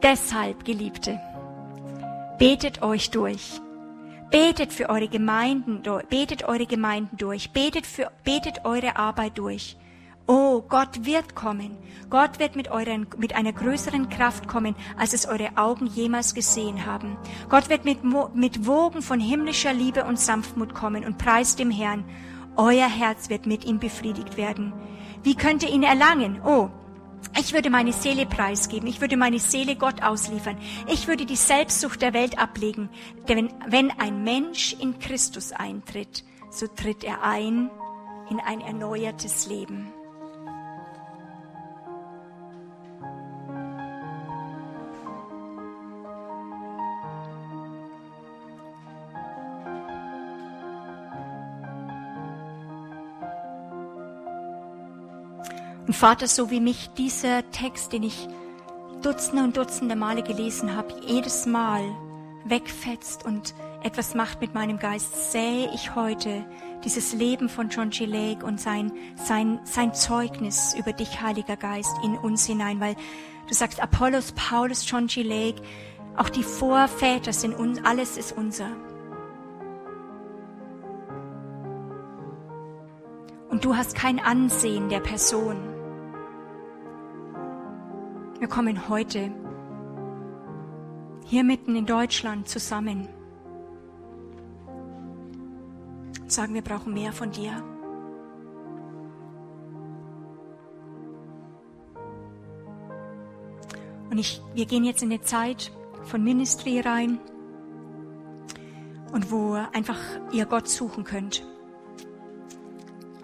Deshalb, 0.02 0.64
Geliebte, 0.64 1.20
betet 2.36 2.82
euch 2.82 3.10
durch. 3.10 3.60
Betet 4.32 4.72
für 4.72 4.90
eure 4.90 5.06
Gemeinden, 5.06 5.82
betet 6.10 6.42
eure 6.42 6.66
Gemeinden 6.66 7.16
durch, 7.18 7.52
betet 7.52 7.86
für, 7.86 8.10
betet 8.24 8.64
eure 8.64 8.96
Arbeit 8.96 9.38
durch. 9.38 9.76
Oh, 10.26 10.60
Gott 10.62 11.04
wird 11.04 11.36
kommen. 11.36 11.76
Gott 12.10 12.40
wird 12.40 12.56
mit, 12.56 12.68
euren, 12.70 13.06
mit 13.16 13.36
einer 13.36 13.52
größeren 13.52 14.08
Kraft 14.08 14.48
kommen, 14.48 14.74
als 14.96 15.12
es 15.12 15.26
eure 15.26 15.50
Augen 15.56 15.86
jemals 15.86 16.34
gesehen 16.34 16.84
haben. 16.84 17.16
Gott 17.48 17.68
wird 17.68 17.84
mit, 17.84 18.00
mit 18.34 18.66
Wogen 18.66 19.02
von 19.02 19.20
himmlischer 19.20 19.72
Liebe 19.72 20.04
und 20.04 20.18
Sanftmut 20.18 20.74
kommen 20.74 21.04
und 21.04 21.18
preist 21.18 21.60
dem 21.60 21.70
Herrn. 21.70 22.04
Euer 22.56 22.88
Herz 22.88 23.30
wird 23.30 23.46
mit 23.46 23.64
ihm 23.64 23.78
befriedigt 23.78 24.36
werden. 24.36 24.72
Wie 25.22 25.36
könnt 25.36 25.62
ihr 25.62 25.70
ihn 25.70 25.84
erlangen? 25.84 26.40
Oh, 26.44 26.70
ich 27.38 27.52
würde 27.52 27.70
meine 27.70 27.92
Seele 27.92 28.26
preisgeben, 28.26 28.88
ich 28.88 29.00
würde 29.00 29.16
meine 29.16 29.38
Seele 29.38 29.76
Gott 29.76 30.02
ausliefern, 30.02 30.56
ich 30.86 31.08
würde 31.08 31.26
die 31.26 31.36
Selbstsucht 31.36 32.02
der 32.02 32.12
Welt 32.12 32.38
ablegen. 32.38 32.88
Denn 33.28 33.52
wenn 33.66 33.90
ein 33.90 34.24
Mensch 34.24 34.74
in 34.78 34.98
Christus 34.98 35.52
eintritt, 35.52 36.24
so 36.50 36.66
tritt 36.66 37.04
er 37.04 37.22
ein 37.22 37.70
in 38.30 38.40
ein 38.40 38.60
erneuertes 38.60 39.46
Leben. 39.46 39.92
Und 55.86 55.94
Vater, 55.94 56.28
so 56.28 56.50
wie 56.50 56.60
mich 56.60 56.90
dieser 56.96 57.48
Text, 57.50 57.92
den 57.92 58.04
ich 58.04 58.28
Dutzende 59.02 59.42
und 59.42 59.56
Dutzende 59.56 59.96
Male 59.96 60.22
gelesen 60.22 60.76
habe, 60.76 60.94
jedes 61.06 61.44
Mal 61.44 61.82
wegfetzt 62.44 63.24
und 63.24 63.54
etwas 63.82 64.14
macht 64.14 64.40
mit 64.40 64.54
meinem 64.54 64.78
Geist, 64.78 65.32
sähe 65.32 65.70
ich 65.74 65.94
heute 65.94 66.44
dieses 66.84 67.12
Leben 67.12 67.48
von 67.48 67.68
John 67.68 67.90
G. 67.90 68.04
Lake 68.04 68.44
und 68.44 68.60
sein, 68.60 68.92
sein, 69.16 69.60
sein 69.64 69.94
Zeugnis 69.94 70.74
über 70.78 70.92
dich, 70.92 71.20
Heiliger 71.20 71.56
Geist, 71.56 71.92
in 72.04 72.16
uns 72.16 72.46
hinein, 72.46 72.80
weil 72.80 72.94
du 73.48 73.54
sagst, 73.54 73.80
Apollos, 73.80 74.32
Paulus, 74.32 74.88
John 74.88 75.08
G. 75.08 75.22
Lake, 75.22 75.62
auch 76.16 76.28
die 76.28 76.42
Vorväter 76.42 77.32
sind 77.32 77.54
uns, 77.54 77.84
alles 77.84 78.16
ist 78.16 78.36
unser. 78.36 78.70
Und 83.52 83.66
du 83.66 83.76
hast 83.76 83.94
kein 83.94 84.18
Ansehen 84.18 84.88
der 84.88 85.00
Person. 85.00 85.56
Wir 88.38 88.48
kommen 88.48 88.88
heute 88.88 89.30
hier 91.26 91.44
mitten 91.44 91.76
in 91.76 91.84
Deutschland 91.84 92.48
zusammen 92.48 93.10
und 96.18 96.32
sagen, 96.32 96.54
wir 96.54 96.62
brauchen 96.62 96.94
mehr 96.94 97.12
von 97.12 97.30
dir. 97.30 97.62
Und 104.10 104.16
ich, 104.16 104.40
wir 104.54 104.64
gehen 104.64 104.84
jetzt 104.84 105.02
in 105.02 105.12
eine 105.12 105.20
Zeit 105.20 105.70
von 106.04 106.24
Ministry 106.24 106.80
rein 106.80 107.20
und 109.12 109.30
wo 109.30 109.58
einfach 109.74 109.98
ihr 110.32 110.46
Gott 110.46 110.68
suchen 110.68 111.04
könnt. 111.04 111.46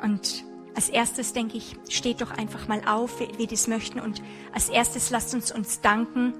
Und 0.03 0.45
als 0.75 0.89
erstes 0.89 1.33
denke 1.33 1.57
ich, 1.57 1.77
steht 1.89 2.21
doch 2.21 2.31
einfach 2.31 2.69
mal 2.69 2.83
auf, 2.87 3.21
wie 3.21 3.39
wir 3.39 3.47
das 3.47 3.67
möchten. 3.67 4.01
Und 4.01 4.23
als 4.53 4.69
erstes 4.69 5.11
lasst 5.11 5.35
uns 5.35 5.51
uns 5.51 5.81
danken, 5.81 6.35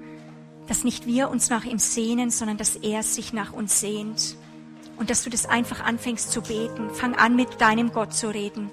dass 0.67 0.83
nicht 0.83 1.07
wir 1.07 1.29
uns 1.29 1.49
nach 1.49 1.65
ihm 1.65 1.79
sehnen, 1.79 2.29
sondern 2.29 2.57
dass 2.57 2.75
er 2.75 3.03
sich 3.03 3.33
nach 3.33 3.53
uns 3.53 3.79
sehnt. 3.79 4.37
Und 4.97 5.09
dass 5.09 5.23
du 5.23 5.29
das 5.29 5.45
einfach 5.45 5.83
anfängst 5.83 6.31
zu 6.31 6.41
beten. 6.41 6.89
Fang 6.91 7.15
an, 7.15 7.35
mit 7.35 7.61
deinem 7.61 7.91
Gott 7.91 8.13
zu 8.13 8.29
reden. 8.33 8.69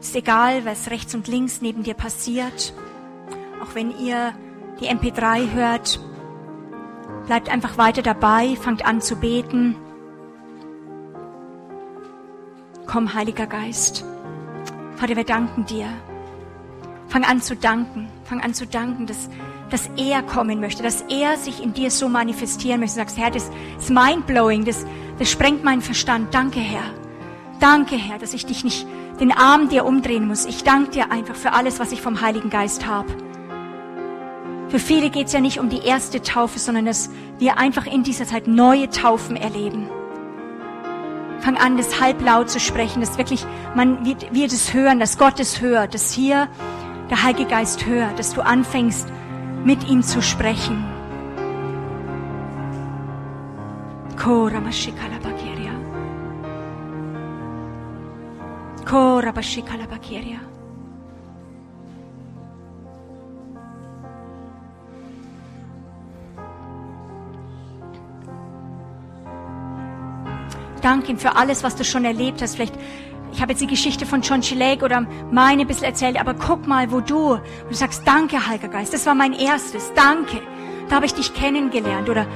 Ist 0.00 0.16
egal, 0.16 0.64
was 0.64 0.90
rechts 0.90 1.14
und 1.14 1.28
links 1.28 1.60
neben 1.60 1.82
dir 1.82 1.94
passiert. 1.94 2.74
Auch 3.62 3.74
wenn 3.74 3.96
ihr 3.98 4.34
die 4.80 4.88
MP3 4.88 5.52
hört, 5.52 6.00
bleibt 7.26 7.48
einfach 7.48 7.78
weiter 7.78 8.02
dabei, 8.02 8.56
fangt 8.56 8.84
an 8.84 9.00
zu 9.00 9.16
beten. 9.16 9.76
Komm, 12.94 13.12
Heiliger 13.12 13.48
Geist. 13.48 14.04
Vater, 14.94 15.16
wir 15.16 15.24
danken 15.24 15.66
dir. 15.66 15.88
Fang 17.08 17.24
an 17.24 17.42
zu 17.42 17.56
danken. 17.56 18.08
Fang 18.22 18.40
an 18.40 18.54
zu 18.54 18.68
danken, 18.68 19.08
dass, 19.08 19.28
dass 19.68 19.90
er 19.96 20.22
kommen 20.22 20.60
möchte, 20.60 20.84
dass 20.84 21.00
er 21.08 21.36
sich 21.36 21.60
in 21.60 21.74
dir 21.74 21.90
so 21.90 22.08
manifestieren 22.08 22.78
möchte. 22.78 22.94
Du 22.94 23.00
sagst, 23.00 23.18
Herr, 23.18 23.32
das 23.32 23.50
ist 23.80 23.90
mindblowing, 23.90 24.64
das, 24.64 24.86
das 25.18 25.28
sprengt 25.28 25.64
meinen 25.64 25.82
Verstand. 25.82 26.32
Danke, 26.32 26.60
Herr. 26.60 26.84
Danke, 27.58 27.96
Herr, 27.96 28.20
dass 28.20 28.32
ich 28.32 28.46
dich 28.46 28.62
nicht 28.62 28.86
den 29.18 29.32
Arm 29.32 29.68
dir 29.68 29.86
umdrehen 29.86 30.28
muss. 30.28 30.44
Ich 30.44 30.62
danke 30.62 30.92
dir 30.92 31.10
einfach 31.10 31.34
für 31.34 31.52
alles, 31.52 31.80
was 31.80 31.90
ich 31.90 32.00
vom 32.00 32.20
Heiligen 32.20 32.48
Geist 32.48 32.86
habe. 32.86 33.08
Für 34.68 34.78
viele 34.78 35.10
geht 35.10 35.26
es 35.26 35.32
ja 35.32 35.40
nicht 35.40 35.58
um 35.58 35.68
die 35.68 35.84
erste 35.84 36.22
Taufe, 36.22 36.60
sondern 36.60 36.86
dass 36.86 37.10
wir 37.40 37.58
einfach 37.58 37.86
in 37.86 38.04
dieser 38.04 38.24
Zeit 38.24 38.46
neue 38.46 38.88
Taufen 38.88 39.34
erleben. 39.34 39.90
Fang 41.44 41.58
an, 41.58 41.76
das 41.76 42.00
halblaut 42.00 42.48
zu 42.48 42.58
sprechen, 42.58 43.00
dass 43.00 43.18
wirklich 43.18 43.44
man 43.74 44.06
wird, 44.06 44.34
wird 44.34 44.50
es 44.50 44.72
hören, 44.72 44.98
dass 44.98 45.18
Gott 45.18 45.38
es 45.40 45.60
hört, 45.60 45.92
dass 45.92 46.10
hier 46.10 46.48
der 47.10 47.22
Heilige 47.22 47.50
Geist 47.50 47.84
hört, 47.84 48.18
dass 48.18 48.32
du 48.32 48.40
anfängst, 48.40 49.06
mit 49.62 49.86
ihm 49.86 50.02
zu 50.02 50.22
sprechen. 50.22 50.82
Kora 58.86 59.32
Mashikalabakiria. 59.32 60.53
Danke 70.84 71.10
ihm 71.10 71.18
für 71.18 71.36
alles, 71.36 71.64
was 71.64 71.76
du 71.76 71.84
schon 71.84 72.04
erlebt 72.04 72.42
hast. 72.42 72.56
Vielleicht, 72.56 72.74
ich 73.32 73.40
habe 73.40 73.52
jetzt 73.52 73.60
die 73.60 73.66
Geschichte 73.66 74.06
von 74.06 74.20
John 74.20 74.42
Chilek 74.42 74.82
oder 74.82 75.06
meine 75.30 75.62
ein 75.62 75.66
bisschen 75.66 75.84
erzählt, 75.84 76.20
aber 76.20 76.34
guck 76.34 76.66
mal, 76.66 76.92
wo 76.92 77.00
du, 77.00 77.34
und 77.34 77.42
du 77.70 77.74
sagst, 77.74 78.02
danke, 78.04 78.46
Heiliger 78.46 78.68
Geist, 78.68 78.92
das 78.92 79.06
war 79.06 79.14
mein 79.14 79.32
erstes, 79.32 79.92
danke. 79.94 80.40
Da 80.88 80.96
habe 80.96 81.06
ich 81.06 81.14
dich 81.14 81.32
kennengelernt. 81.34 82.10
Oder, 82.10 82.26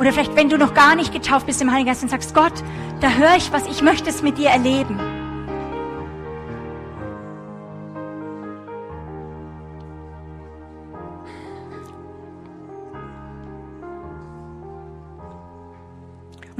oder 0.00 0.12
vielleicht, 0.12 0.34
wenn 0.36 0.48
du 0.48 0.58
noch 0.58 0.74
gar 0.74 0.96
nicht 0.96 1.12
getauft 1.12 1.46
bist 1.46 1.62
im 1.62 1.70
Heiligen 1.70 1.88
Geist 1.88 2.02
und 2.02 2.08
sagst, 2.08 2.34
Gott, 2.34 2.52
da 3.00 3.10
höre 3.10 3.36
ich 3.36 3.52
was, 3.52 3.66
ich 3.68 3.82
möchte 3.82 4.10
es 4.10 4.22
mit 4.22 4.38
dir 4.38 4.48
erleben. 4.48 5.21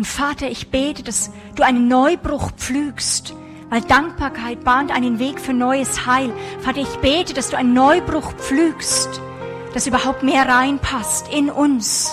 Und 0.03 0.07
Vater, 0.09 0.51
ich 0.51 0.69
bete, 0.69 1.05
dass 1.05 1.31
du 1.55 1.63
einen 1.63 1.87
Neubruch 1.87 2.51
pflügst, 2.57 3.37
weil 3.71 3.83
Dankbarkeit 3.83 4.65
bahnt 4.65 4.91
einen 4.91 5.21
Weg 5.21 5.39
für 5.39 5.53
neues 5.53 6.07
Heil. 6.07 6.33
Vater, 6.59 6.81
ich 6.81 6.97
bete, 6.97 7.35
dass 7.35 7.51
du 7.51 7.57
einen 7.57 7.73
Neubruch 7.73 8.33
pflügst, 8.33 9.21
dass 9.75 9.87
überhaupt 9.87 10.25
mehr 10.25 10.49
reinpasst 10.49 11.33
in 11.33 11.51
uns. 11.51 12.11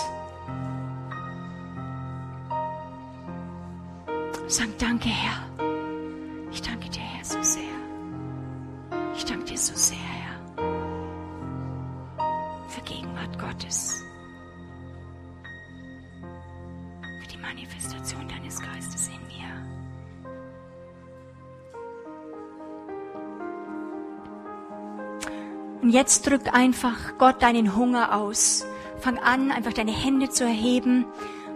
Sag 4.45 4.77
danke, 4.77 5.09
Herr. 5.09 5.67
Ich 6.51 6.61
danke 6.61 6.89
dir, 6.89 7.01
Herr, 7.01 7.25
so 7.25 7.41
sehr. 7.41 7.63
Ich 9.15 9.25
danke 9.25 9.45
dir 9.45 9.57
so 9.57 9.73
sehr, 9.75 9.97
Herr, 9.97 10.63
für 12.67 12.81
Gegenwart 12.81 13.39
Gottes. 13.39 13.98
Manifestation 17.49 18.27
deines 18.27 18.61
Geistes 18.61 19.07
in 19.07 19.19
mir. 19.27 19.49
Und 25.81 25.89
jetzt 25.89 26.27
drück 26.29 26.53
einfach 26.53 27.17
Gott 27.17 27.41
deinen 27.41 27.75
Hunger 27.75 28.15
aus. 28.15 28.67
Fang 28.99 29.17
an, 29.17 29.51
einfach 29.51 29.73
deine 29.73 29.91
Hände 29.91 30.29
zu 30.29 30.43
erheben. 30.43 31.05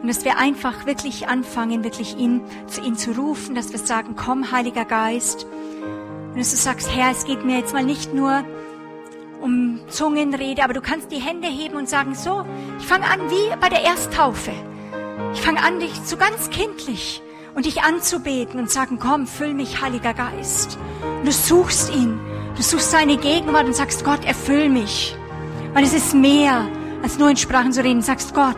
Und 0.01 0.07
dass 0.07 0.25
wir 0.25 0.39
einfach 0.39 0.87
wirklich 0.87 1.27
anfangen, 1.27 1.83
wirklich 1.83 2.17
ihn, 2.17 2.41
zu 2.67 2.81
ihm 2.81 2.95
zu 2.95 3.11
rufen, 3.11 3.53
dass 3.53 3.71
wir 3.71 3.79
sagen, 3.79 4.15
komm, 4.15 4.51
Heiliger 4.51 4.85
Geist. 4.85 5.45
Und 5.45 6.37
dass 6.37 6.51
du 6.51 6.57
sagst, 6.57 6.89
Herr, 6.95 7.11
es 7.11 7.25
geht 7.25 7.45
mir 7.45 7.59
jetzt 7.59 7.73
mal 7.73 7.83
nicht 7.83 8.13
nur 8.13 8.43
um 9.41 9.81
Zungenrede, 9.89 10.63
aber 10.63 10.73
du 10.73 10.81
kannst 10.81 11.11
die 11.11 11.19
Hände 11.19 11.47
heben 11.47 11.75
und 11.75 11.87
sagen, 11.87 12.15
so, 12.15 12.45
ich 12.79 12.87
fange 12.87 13.05
an 13.05 13.19
wie 13.29 13.55
bei 13.59 13.69
der 13.69 13.83
Ersttaufe. 13.83 14.53
Ich 15.43 15.47
fange 15.49 15.61
an, 15.61 15.81
dich 15.81 15.91
so 16.05 16.15
ganz 16.15 16.49
kindlich 16.51 17.21
und 17.53 17.65
dich 17.65 17.81
anzubeten 17.81 18.61
und 18.61 18.71
sagen, 18.71 18.97
komm, 18.97 19.27
füll 19.27 19.53
mich, 19.53 19.81
Heiliger 19.81 20.13
Geist. 20.13 20.79
Und 21.19 21.27
du 21.27 21.33
suchst 21.33 21.93
ihn, 21.93 22.17
du 22.55 22.63
suchst 22.63 22.91
seine 22.91 23.17
Gegenwart 23.17 23.65
und 23.65 23.75
sagst, 23.75 24.05
Gott, 24.05 24.23
erfüll 24.23 24.69
mich. 24.69 25.17
Weil 25.73 25.83
es 25.83 25.91
ist 25.91 26.13
mehr, 26.15 26.65
als 27.01 27.17
nur 27.17 27.29
in 27.29 27.35
Sprachen 27.35 27.73
zu 27.73 27.83
reden. 27.83 28.01
Sagst, 28.01 28.33
Gott, 28.33 28.55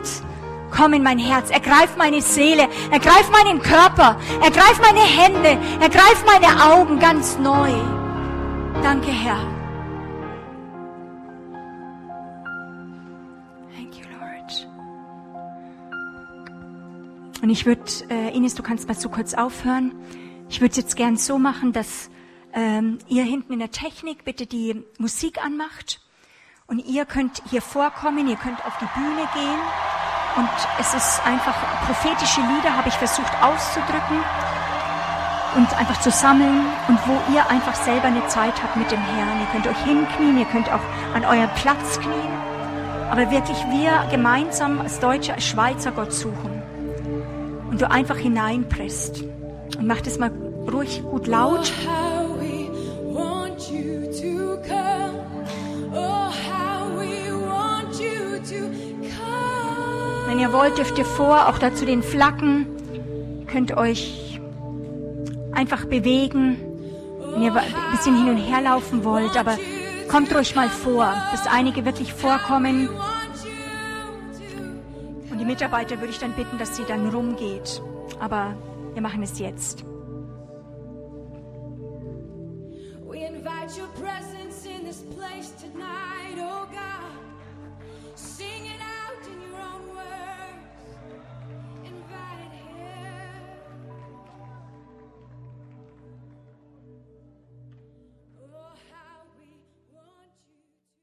komm 0.70 0.92
in 0.92 1.02
mein 1.02 1.18
Herz, 1.18 1.50
ergreif 1.50 1.96
meine 1.98 2.22
Seele, 2.22 2.68
ergreif 2.92 3.32
meinen 3.32 3.60
Körper, 3.60 4.16
ergreif 4.40 4.80
meine 4.80 5.00
Hände, 5.00 5.58
ergreif 5.80 6.24
meine 6.24 6.72
Augen 6.72 7.00
ganz 7.00 7.36
neu. 7.36 7.72
Danke, 8.84 9.10
Herr. 9.10 9.55
Und 17.46 17.50
ich 17.50 17.64
würde, 17.64 17.84
äh, 18.10 18.36
Ines, 18.36 18.56
du 18.56 18.64
kannst 18.64 18.88
mal 18.88 18.94
so 18.94 19.08
kurz 19.08 19.32
aufhören. 19.32 19.94
Ich 20.48 20.60
würde 20.60 20.72
es 20.72 20.78
jetzt 20.78 20.96
gern 20.96 21.16
so 21.16 21.38
machen, 21.38 21.72
dass 21.72 22.10
ähm, 22.52 22.98
ihr 23.06 23.22
hinten 23.22 23.52
in 23.52 23.60
der 23.60 23.70
Technik 23.70 24.24
bitte 24.24 24.46
die 24.46 24.84
Musik 24.98 25.38
anmacht. 25.44 26.00
Und 26.66 26.80
ihr 26.80 27.04
könnt 27.04 27.44
hier 27.48 27.62
vorkommen, 27.62 28.26
ihr 28.26 28.34
könnt 28.34 28.66
auf 28.66 28.76
die 28.78 28.98
Bühne 28.98 29.28
gehen. 29.32 29.60
Und 30.34 30.48
es 30.80 30.92
ist 30.92 31.24
einfach 31.24 31.54
prophetische 31.86 32.40
Lieder, 32.40 32.76
habe 32.76 32.88
ich 32.88 32.94
versucht 32.94 33.32
auszudrücken 33.40 34.18
und 35.54 35.72
einfach 35.78 36.00
zu 36.00 36.10
sammeln 36.10 36.66
und 36.88 36.98
wo 37.06 37.32
ihr 37.32 37.48
einfach 37.48 37.76
selber 37.76 38.08
eine 38.08 38.26
Zeit 38.26 38.60
habt 38.60 38.74
mit 38.74 38.90
dem 38.90 39.00
Herrn. 39.00 39.38
Ihr 39.38 39.46
könnt 39.52 39.68
euch 39.68 39.84
hinknien, 39.84 40.36
ihr 40.36 40.46
könnt 40.46 40.68
auch 40.72 40.82
an 41.14 41.24
eurem 41.24 41.54
Platz 41.54 42.00
knien. 42.00 42.34
Aber 43.08 43.30
wirklich 43.30 43.58
wir 43.70 44.04
gemeinsam 44.10 44.80
als 44.80 44.98
Deutsche, 44.98 45.32
als 45.32 45.46
Schweizer 45.46 45.92
Gott 45.92 46.12
suchen 46.12 46.55
und 47.76 47.82
du 47.82 47.90
einfach 47.90 48.16
hineinpresst. 48.16 49.22
Und 49.78 49.86
mach 49.86 50.00
das 50.00 50.18
mal 50.18 50.30
ruhig 50.72 51.02
gut 51.02 51.26
laut. 51.26 51.70
Wenn 60.26 60.38
ihr 60.38 60.52
wollt, 60.54 60.78
dürft 60.78 60.96
ihr 60.96 61.04
vor, 61.04 61.48
auch 61.48 61.58
dazu 61.58 61.84
den 61.84 62.02
Flaggen, 62.02 62.66
könnt 63.46 63.76
euch 63.76 64.40
einfach 65.52 65.84
bewegen, 65.84 66.56
wenn 67.34 67.42
ihr 67.42 67.54
ein 67.54 67.90
bisschen 67.90 68.16
hin 68.16 68.30
und 68.30 68.38
her 68.38 68.62
laufen 68.62 69.04
wollt, 69.04 69.36
aber 69.36 69.58
kommt 70.10 70.34
ruhig 70.34 70.54
mal 70.54 70.70
vor, 70.70 71.12
dass 71.30 71.46
einige 71.46 71.84
wirklich 71.84 72.14
vorkommen 72.14 72.88
Mitarbeiter 75.46 75.98
würde 76.00 76.10
ich 76.10 76.18
dann 76.18 76.32
bitten, 76.32 76.58
dass 76.58 76.76
sie 76.76 76.84
dann 76.84 77.08
rumgeht. 77.08 77.80
Aber 78.20 78.56
wir 78.94 79.02
machen 79.02 79.22
es 79.22 79.38
jetzt. 79.38 79.84
We 83.08 83.18
invite 83.24 83.80
your 83.80 83.88
presence 83.94 84.66
in 84.66 84.84
this 84.84 85.02
place 85.16 85.52
tonight. 85.60 86.15